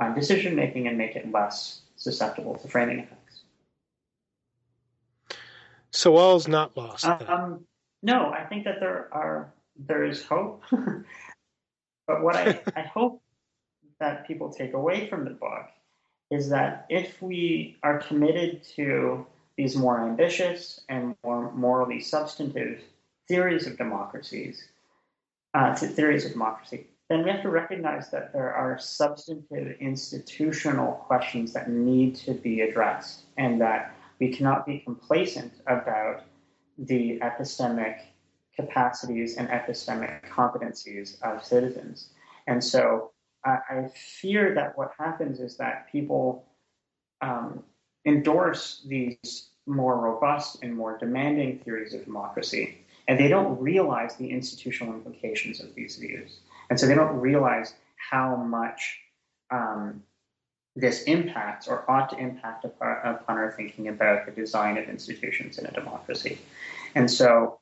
uh, 0.00 0.14
decision 0.14 0.54
making 0.54 0.86
and 0.86 0.96
make 0.96 1.16
it 1.16 1.30
less 1.32 1.82
susceptible 1.96 2.56
to 2.56 2.68
framing 2.68 3.00
effects. 3.00 3.42
So 5.90 6.16
all's 6.16 6.48
not 6.48 6.76
lost. 6.76 7.04
Um, 7.04 7.64
no, 8.02 8.30
I 8.30 8.44
think 8.44 8.64
that 8.64 8.80
there 8.80 9.08
are 9.12 9.52
there 9.86 10.04
is 10.04 10.24
hope. 10.24 10.62
but 12.06 12.22
what 12.22 12.36
I, 12.36 12.60
I 12.76 12.82
hope 12.94 13.22
that 14.00 14.26
people 14.26 14.52
take 14.52 14.74
away 14.74 15.08
from 15.08 15.24
the 15.24 15.30
book 15.30 15.66
is 16.30 16.50
that 16.50 16.86
if 16.88 17.20
we 17.20 17.76
are 17.82 17.98
committed 17.98 18.62
to 18.76 19.26
these 19.58 19.76
more 19.76 20.08
ambitious 20.08 20.80
and 20.88 21.16
more 21.24 21.52
morally 21.52 22.00
substantive 22.00 22.80
theories 23.26 23.66
of 23.66 23.76
democracies, 23.76 24.68
uh, 25.52 25.74
theories 25.74 26.24
of 26.24 26.32
democracy, 26.32 26.86
then 27.10 27.24
we 27.24 27.30
have 27.30 27.42
to 27.42 27.50
recognize 27.50 28.08
that 28.10 28.32
there 28.32 28.54
are 28.54 28.78
substantive 28.78 29.76
institutional 29.80 30.92
questions 31.08 31.52
that 31.52 31.68
need 31.68 32.14
to 32.14 32.34
be 32.34 32.60
addressed 32.60 33.24
and 33.36 33.60
that 33.60 33.96
we 34.20 34.32
cannot 34.32 34.64
be 34.64 34.78
complacent 34.78 35.52
about 35.66 36.22
the 36.78 37.18
epistemic 37.18 37.96
capacities 38.54 39.38
and 39.38 39.48
epistemic 39.48 40.24
competencies 40.30 41.20
of 41.22 41.44
citizens. 41.44 42.10
And 42.46 42.62
so 42.62 43.10
I, 43.44 43.58
I 43.68 43.88
fear 44.20 44.54
that 44.54 44.78
what 44.78 44.92
happens 44.96 45.40
is 45.40 45.56
that 45.56 45.90
people 45.90 46.44
um, 47.20 47.64
endorse 48.08 48.82
these 48.86 49.50
more 49.66 49.96
robust 50.00 50.62
and 50.62 50.74
more 50.74 50.96
demanding 50.98 51.58
theories 51.58 51.94
of 51.94 52.04
democracy, 52.04 52.78
and 53.06 53.18
they 53.18 53.28
don't 53.28 53.60
realize 53.60 54.16
the 54.16 54.30
institutional 54.30 54.94
implications 54.94 55.60
of 55.60 55.74
these 55.74 55.96
views. 55.96 56.40
And 56.70 56.78
so 56.78 56.86
they 56.86 56.94
don't 56.94 57.20
realize 57.20 57.74
how 58.10 58.36
much 58.36 58.98
um, 59.50 60.02
this 60.74 61.02
impacts 61.04 61.68
or 61.68 61.90
ought 61.90 62.10
to 62.10 62.16
impact 62.18 62.64
upon, 62.64 63.24
our 63.28 63.52
thinking 63.56 63.88
about 63.88 64.26
the 64.26 64.32
design 64.32 64.78
of 64.78 64.88
institutions 64.88 65.58
in 65.58 65.66
a 65.66 65.72
democracy. 65.72 66.38
And 66.94 67.10
so 67.10 67.58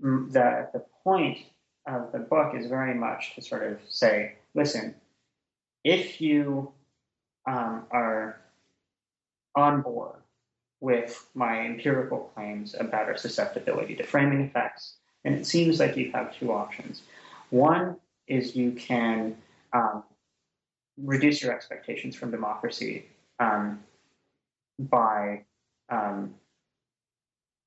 the, 0.00 0.68
the 0.72 0.84
point 1.02 1.38
of 1.86 2.12
the 2.12 2.18
book 2.18 2.54
is 2.54 2.66
very 2.66 2.94
much 2.94 3.34
to 3.34 3.42
sort 3.42 3.62
of 3.62 3.78
say, 3.88 4.34
listen, 4.54 4.94
if 5.84 6.20
you 6.20 6.72
um, 7.48 7.86
are 7.90 8.40
on 9.54 9.82
board 9.82 10.16
with 10.80 11.28
my 11.34 11.60
empirical 11.60 12.30
claims 12.34 12.74
about 12.78 13.06
our 13.06 13.16
susceptibility 13.16 13.94
to 13.94 14.02
framing 14.02 14.40
effects, 14.40 14.96
and 15.24 15.34
it 15.34 15.46
seems 15.46 15.78
like 15.78 15.96
you 15.96 16.10
have 16.12 16.34
two 16.36 16.52
options. 16.52 17.02
One 17.50 17.96
is 18.26 18.56
you 18.56 18.72
can 18.72 19.36
um, 19.72 20.04
reduce 20.96 21.42
your 21.42 21.52
expectations 21.52 22.16
from 22.16 22.30
democracy 22.30 23.06
um, 23.38 23.80
by 24.78 25.44
um, 25.90 26.34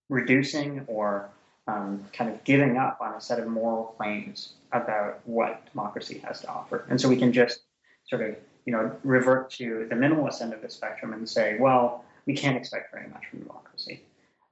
reducing 0.10 0.84
or 0.88 1.30
um, 1.68 2.06
kind 2.14 2.30
of 2.30 2.44
giving 2.44 2.78
up 2.78 3.00
on 3.02 3.14
a 3.14 3.22
set 3.22 3.40
of 3.40 3.48
moral 3.48 3.96
claims 3.98 4.54
about 4.72 5.20
what 5.26 5.66
democracy 5.72 6.20
has 6.20 6.42
to 6.42 6.48
offer. 6.50 6.86
And 6.90 7.00
so 7.00 7.08
we 7.08 7.18
can 7.18 7.32
just 7.32 7.62
sort 8.08 8.22
of, 8.22 8.36
you 8.66 8.74
know, 8.74 8.96
revert 9.04 9.50
to 9.52 9.86
the 9.90 9.96
minimalist 9.96 10.42
end 10.42 10.54
of 10.54 10.62
the 10.62 10.70
spectrum 10.70 11.14
and 11.14 11.28
say, 11.28 11.58
well, 11.60 12.06
we 12.26 12.34
can't 12.34 12.58
expect 12.58 12.92
very 12.92 13.08
much 13.10 13.24
from 13.30 13.40
democracy. 13.40 14.02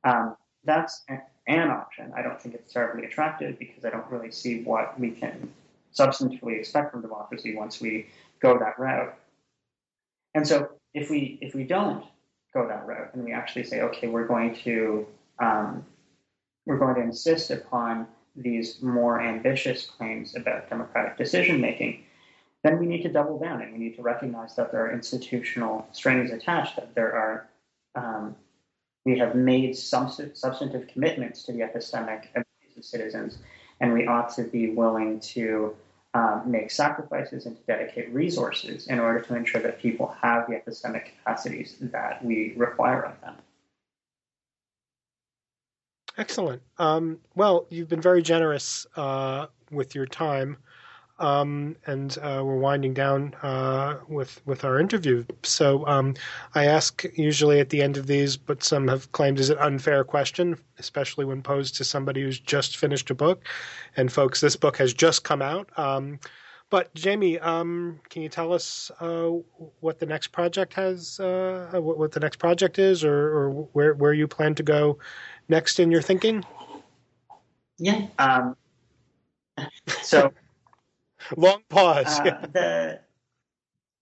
Um, 0.03 0.35
that's 0.63 1.03
an 1.47 1.69
option. 1.69 2.13
I 2.15 2.21
don't 2.21 2.39
think 2.39 2.55
it's 2.55 2.71
terribly 2.71 3.05
attractive 3.05 3.57
because 3.57 3.85
I 3.85 3.89
don't 3.89 4.09
really 4.11 4.31
see 4.31 4.63
what 4.63 4.99
we 4.99 5.11
can 5.11 5.51
substantively 5.97 6.59
expect 6.59 6.91
from 6.91 7.01
democracy 7.01 7.55
once 7.55 7.81
we 7.81 8.07
go 8.41 8.57
that 8.59 8.77
route. 8.79 9.13
And 10.33 10.47
so 10.47 10.69
if 10.93 11.09
we 11.09 11.37
if 11.41 11.53
we 11.55 11.63
don't 11.63 12.05
go 12.53 12.67
that 12.67 12.85
route 12.85 13.13
and 13.13 13.23
we 13.23 13.33
actually 13.33 13.63
say, 13.63 13.81
okay, 13.81 14.07
we're 14.07 14.27
going 14.27 14.55
to 14.63 15.07
um, 15.39 15.85
we're 16.65 16.77
going 16.77 16.95
to 16.95 17.01
insist 17.01 17.49
upon 17.51 18.07
these 18.35 18.81
more 18.81 19.21
ambitious 19.21 19.85
claims 19.85 20.35
about 20.35 20.69
democratic 20.69 21.17
decision 21.17 21.59
making, 21.59 22.03
then 22.63 22.79
we 22.79 22.85
need 22.85 23.01
to 23.03 23.09
double 23.09 23.39
down 23.39 23.61
and 23.61 23.73
we 23.73 23.79
need 23.79 23.95
to 23.95 24.01
recognize 24.01 24.55
that 24.55 24.71
there 24.71 24.85
are 24.85 24.91
institutional 24.91 25.87
strings 25.91 26.31
attached, 26.31 26.75
that 26.75 26.93
there 26.93 27.13
are, 27.13 27.49
um, 27.95 28.35
we 29.05 29.17
have 29.17 29.35
made 29.35 29.75
some 29.75 30.09
substantive 30.09 30.87
commitments 30.87 31.43
to 31.43 31.51
the 31.51 31.59
epistemic 31.59 32.25
of 32.35 32.43
citizens, 32.81 33.39
and 33.79 33.93
we 33.93 34.05
ought 34.07 34.33
to 34.35 34.43
be 34.43 34.71
willing 34.71 35.19
to 35.19 35.75
um, 36.13 36.43
make 36.45 36.69
sacrifices 36.71 37.45
and 37.45 37.55
to 37.55 37.63
dedicate 37.63 38.13
resources 38.13 38.87
in 38.87 38.99
order 38.99 39.21
to 39.21 39.35
ensure 39.35 39.61
that 39.61 39.79
people 39.79 40.15
have 40.21 40.47
the 40.47 40.53
epistemic 40.53 41.05
capacities 41.17 41.77
that 41.79 42.23
we 42.23 42.53
require 42.57 43.03
of 43.03 43.19
them. 43.21 43.35
Excellent. 46.17 46.61
Um, 46.77 47.19
well, 47.35 47.65
you've 47.69 47.87
been 47.87 48.01
very 48.01 48.21
generous 48.21 48.85
uh, 48.95 49.47
with 49.71 49.95
your 49.95 50.05
time, 50.05 50.57
um, 51.21 51.75
and 51.85 52.17
uh, 52.17 52.41
we're 52.43 52.57
winding 52.57 52.93
down 52.93 53.35
uh, 53.43 53.99
with 54.07 54.41
with 54.45 54.65
our 54.65 54.79
interview. 54.79 55.23
So 55.43 55.85
um, 55.87 56.15
I 56.55 56.65
ask 56.65 57.05
usually 57.15 57.59
at 57.59 57.69
the 57.69 57.81
end 57.81 57.95
of 57.95 58.07
these, 58.07 58.35
but 58.35 58.63
some 58.63 58.87
have 58.87 59.11
claimed 59.11 59.39
is 59.39 59.49
an 59.49 59.59
unfair 59.59 60.03
question, 60.03 60.57
especially 60.79 61.25
when 61.25 61.41
posed 61.43 61.75
to 61.77 61.83
somebody 61.83 62.21
who's 62.21 62.39
just 62.39 62.77
finished 62.77 63.11
a 63.11 63.15
book. 63.15 63.47
And 63.95 64.11
folks, 64.11 64.41
this 64.41 64.55
book 64.55 64.77
has 64.77 64.93
just 64.93 65.23
come 65.23 65.41
out. 65.41 65.69
Um, 65.77 66.19
but 66.71 66.93
Jamie, 66.95 67.37
um, 67.39 67.99
can 68.09 68.21
you 68.21 68.29
tell 68.29 68.53
us 68.53 68.89
uh, 68.99 69.29
what 69.81 69.99
the 69.99 70.05
next 70.05 70.27
project 70.27 70.73
has, 70.73 71.19
uh, 71.19 71.69
what, 71.73 71.97
what, 71.97 72.11
the 72.13 72.19
next 72.19 72.37
project 72.37 72.79
is, 72.79 73.03
or, 73.03 73.13
or 73.13 73.49
where 73.73 73.93
where 73.93 74.13
you 74.13 74.27
plan 74.27 74.55
to 74.55 74.63
go 74.63 74.97
next 75.49 75.79
in 75.79 75.91
your 75.91 76.01
thinking? 76.01 76.43
Yeah. 77.77 78.07
Um, 78.17 78.55
so 80.01 80.31
long 81.37 81.61
pause. 81.69 82.19
Uh, 82.19 82.47
the, 82.51 82.99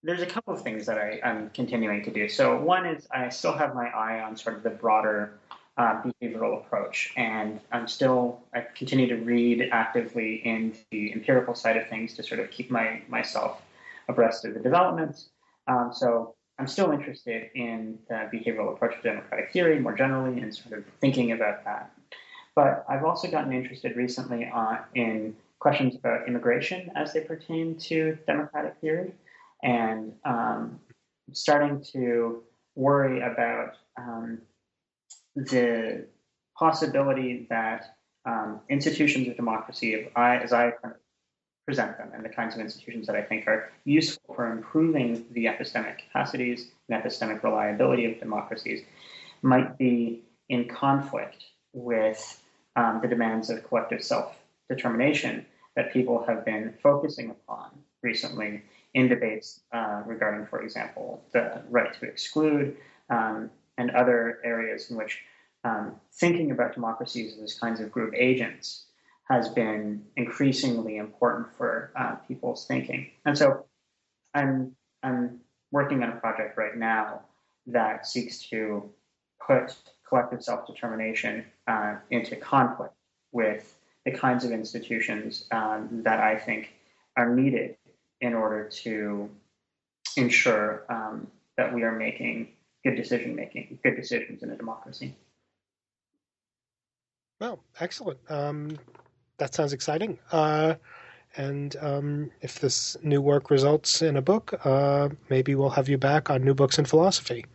there's 0.04 0.22
a 0.22 0.26
couple 0.26 0.54
of 0.54 0.62
things 0.62 0.86
that 0.86 0.98
I, 0.98 1.20
am 1.24 1.50
continuing 1.52 2.04
to 2.04 2.12
do. 2.12 2.30
So 2.30 2.60
one 2.62 2.86
is 2.86 3.08
I 3.12 3.30
still 3.30 3.54
have 3.54 3.76
my 3.76 3.88
eye 3.88 4.22
on 4.22 4.38
sort 4.38 4.56
of 4.56 4.64
the 4.64 4.70
broader 4.70 5.38
uh, 5.78 6.02
behavioral 6.02 6.58
approach, 6.58 7.14
and 7.16 7.60
I'm 7.72 7.88
still 7.88 8.42
I 8.54 8.66
continue 8.76 9.08
to 9.08 9.16
read 9.16 9.70
actively 9.72 10.36
in 10.46 10.76
the 10.92 11.14
empirical 11.14 11.56
side 11.56 11.78
of 11.78 11.88
things 11.88 12.14
to 12.16 12.24
sort 12.24 12.40
of 12.40 12.52
keep 12.52 12.70
my 12.70 13.02
myself 13.08 13.62
abreast 14.08 14.46
of 14.46 14.54
the 14.54 14.60
developments. 14.60 15.30
Um, 15.68 15.92
so 15.94 16.36
I'm 16.58 16.68
still 16.68 16.92
interested 16.92 17.50
in 17.56 18.00
the 18.10 18.30
behavioral 18.34 18.74
approach 18.74 18.96
to 18.98 19.02
democratic 19.02 19.54
theory 19.54 19.80
more 19.80 19.96
generally 19.96 20.42
and 20.42 20.54
sort 20.54 20.78
of 20.78 20.86
thinking 21.00 21.32
about 21.32 21.64
that. 21.64 21.92
But 22.56 22.86
I've 22.90 23.06
also 23.06 23.32
gotten 23.32 23.54
interested 23.54 23.96
recently 23.96 24.50
on, 24.50 24.80
in 24.94 25.36
questions 25.60 25.96
about 25.96 26.28
immigration 26.28 26.92
as 26.96 27.14
they 27.14 27.22
pertain 27.22 27.78
to 27.78 28.18
democratic 28.26 28.76
theory. 28.82 29.14
And 29.62 30.14
um, 30.24 30.80
starting 31.34 31.84
to 31.94 32.44
worry 32.76 33.22
about 33.22 33.74
um, 33.98 34.40
the 35.36 36.06
possibility 36.58 37.48
that 37.50 37.98
um, 38.26 38.62
institutions 38.70 39.28
of 39.28 39.36
democracy, 39.36 40.10
as 40.16 40.54
I 40.54 40.74
present 41.66 41.98
them 42.00 42.10
and 42.16 42.26
the 42.26 42.30
kinds 42.30 42.56
of 42.56 42.62
institutions 42.62 43.06
that 43.06 43.16
I 43.16 43.22
think 43.22 43.48
are 43.48 43.72
useful 43.86 44.34
for 44.34 44.52
improving 44.52 45.26
the 45.32 45.46
epistemic 45.46 46.00
capacities 46.00 46.72
and 46.90 47.04
epistemic 47.04 47.44
reliability 47.44 48.12
of 48.12 48.20
democracies 48.20 48.84
might 49.44 49.78
be 49.78 50.24
in 50.50 50.68
conflict 50.68 51.44
with 51.74 52.42
um, 52.76 53.00
the 53.02 53.08
demands 53.08 53.52
of 53.52 53.64
collective 53.68 54.04
self 54.04 54.36
determination 54.68 55.46
that 55.76 55.94
people 55.94 56.24
have 56.28 56.46
been 56.46 56.74
focusing 56.82 57.30
upon 57.32 57.70
recently 58.02 58.62
in 58.94 59.08
debates 59.08 59.62
uh, 59.72 60.02
regarding, 60.06 60.46
for 60.48 60.62
example, 60.62 61.24
the 61.32 61.62
right 61.70 61.94
to 62.00 62.06
exclude 62.06 62.76
um, 63.10 63.50
and 63.78 63.92
other 63.92 64.40
areas 64.44 64.90
in 64.90 64.98
which 64.98 65.20
um, 65.64 65.96
thinking 66.14 66.52
about 66.52 66.74
democracies 66.74 67.38
as 67.42 67.54
kinds 67.54 67.80
of 67.80 67.92
group 67.92 68.14
agents 68.16 68.86
has 69.30 69.50
been 69.50 70.04
increasingly 70.16 70.98
important 70.98 71.48
for 71.56 71.92
uh, 71.96 72.16
people's 72.28 72.66
thinking. 72.66 73.12
And 73.26 73.38
so 73.38 73.66
I'm, 74.34 74.76
I'm 75.04 75.40
working 75.72 76.02
on 76.02 76.10
a 76.10 76.16
project 76.16 76.58
right 76.58 76.76
now 76.76 77.22
that 77.68 78.08
seeks 78.08 78.40
to 78.50 78.90
put 79.46 79.76
collective 80.08 80.44
self 80.44 80.66
determination 80.66 81.46
uh, 81.68 81.96
into 82.10 82.36
conflict 82.36 82.94
with 83.32 83.76
the 84.10 84.18
kinds 84.18 84.44
of 84.46 84.52
institutions 84.52 85.46
um, 85.52 86.02
that 86.04 86.20
I 86.20 86.38
think 86.38 86.74
are 87.16 87.34
needed 87.36 87.76
in 88.22 88.34
order 88.34 88.70
to 88.84 89.30
ensure 90.18 90.86
um, 90.90 91.28
that 91.58 91.74
we 91.74 91.84
are 91.84 91.92
making 91.92 92.50
good 92.84 92.96
decision 92.96 93.36
making, 93.36 93.80
good 93.84 93.96
decisions 93.96 94.42
in 94.42 94.50
a 94.52 94.56
democracy. 94.56 95.16
Well, 97.40 97.60
excellent. 97.80 98.20
Um, 98.30 98.78
that 99.38 99.54
sounds 99.54 99.74
exciting. 99.74 100.18
Uh, 100.32 100.76
and 101.38 101.76
um, 101.82 102.32
if 102.42 102.60
this 102.60 102.98
new 103.04 103.22
work 103.22 103.50
results 103.52 104.02
in 104.02 104.18
a 104.18 104.22
book, 104.22 104.60
uh, 104.66 105.10
maybe 105.30 105.56
we'll 105.56 105.70
have 105.70 105.88
you 105.88 105.98
back 105.98 106.30
on 106.30 106.44
New 106.44 106.54
Books 106.54 106.80
in 106.80 106.86
Philosophy. 106.86 107.46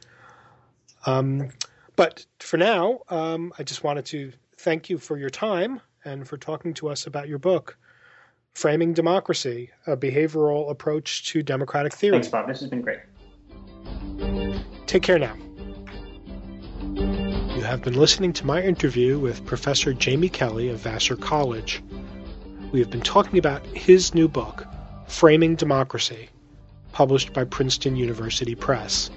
Um, 1.06 1.48
but 1.96 2.24
for 2.38 2.56
now, 2.56 3.00
um, 3.08 3.52
I 3.58 3.62
just 3.62 3.82
wanted 3.82 4.04
to 4.06 4.32
thank 4.58 4.88
you 4.88 4.98
for 4.98 5.18
your 5.18 5.30
time 5.30 5.80
and 6.04 6.26
for 6.28 6.36
talking 6.36 6.74
to 6.74 6.88
us 6.88 7.06
about 7.06 7.28
your 7.28 7.38
book, 7.38 7.76
Framing 8.54 8.92
Democracy 8.92 9.70
A 9.86 9.96
Behavioral 9.96 10.70
Approach 10.70 11.26
to 11.28 11.42
Democratic 11.42 11.92
Theory. 11.92 12.12
Thanks, 12.12 12.28
Bob. 12.28 12.46
This 12.46 12.60
has 12.60 12.70
been 12.70 12.82
great. 12.82 13.00
Take 14.86 15.02
care 15.02 15.18
now. 15.18 15.34
You 17.56 17.62
have 17.62 17.82
been 17.82 17.94
listening 17.94 18.32
to 18.34 18.46
my 18.46 18.62
interview 18.62 19.18
with 19.18 19.44
Professor 19.44 19.92
Jamie 19.92 20.28
Kelly 20.28 20.68
of 20.68 20.78
Vassar 20.78 21.16
College. 21.16 21.82
We 22.72 22.78
have 22.80 22.90
been 22.90 23.00
talking 23.00 23.38
about 23.38 23.64
his 23.66 24.14
new 24.14 24.28
book, 24.28 24.66
Framing 25.06 25.56
Democracy, 25.56 26.28
published 26.92 27.32
by 27.32 27.44
Princeton 27.44 27.96
University 27.96 28.54
Press. 28.54 29.10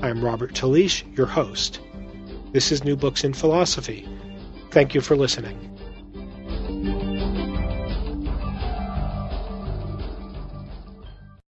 I 0.00 0.08
am 0.08 0.24
Robert 0.24 0.54
Talisse, 0.54 1.04
your 1.16 1.26
host. 1.26 1.80
This 2.52 2.72
is 2.72 2.84
New 2.84 2.96
Books 2.96 3.22
in 3.22 3.34
Philosophy. 3.34 4.08
Thank 4.70 4.94
you 4.94 5.00
for 5.00 5.16
listening. 5.16 5.69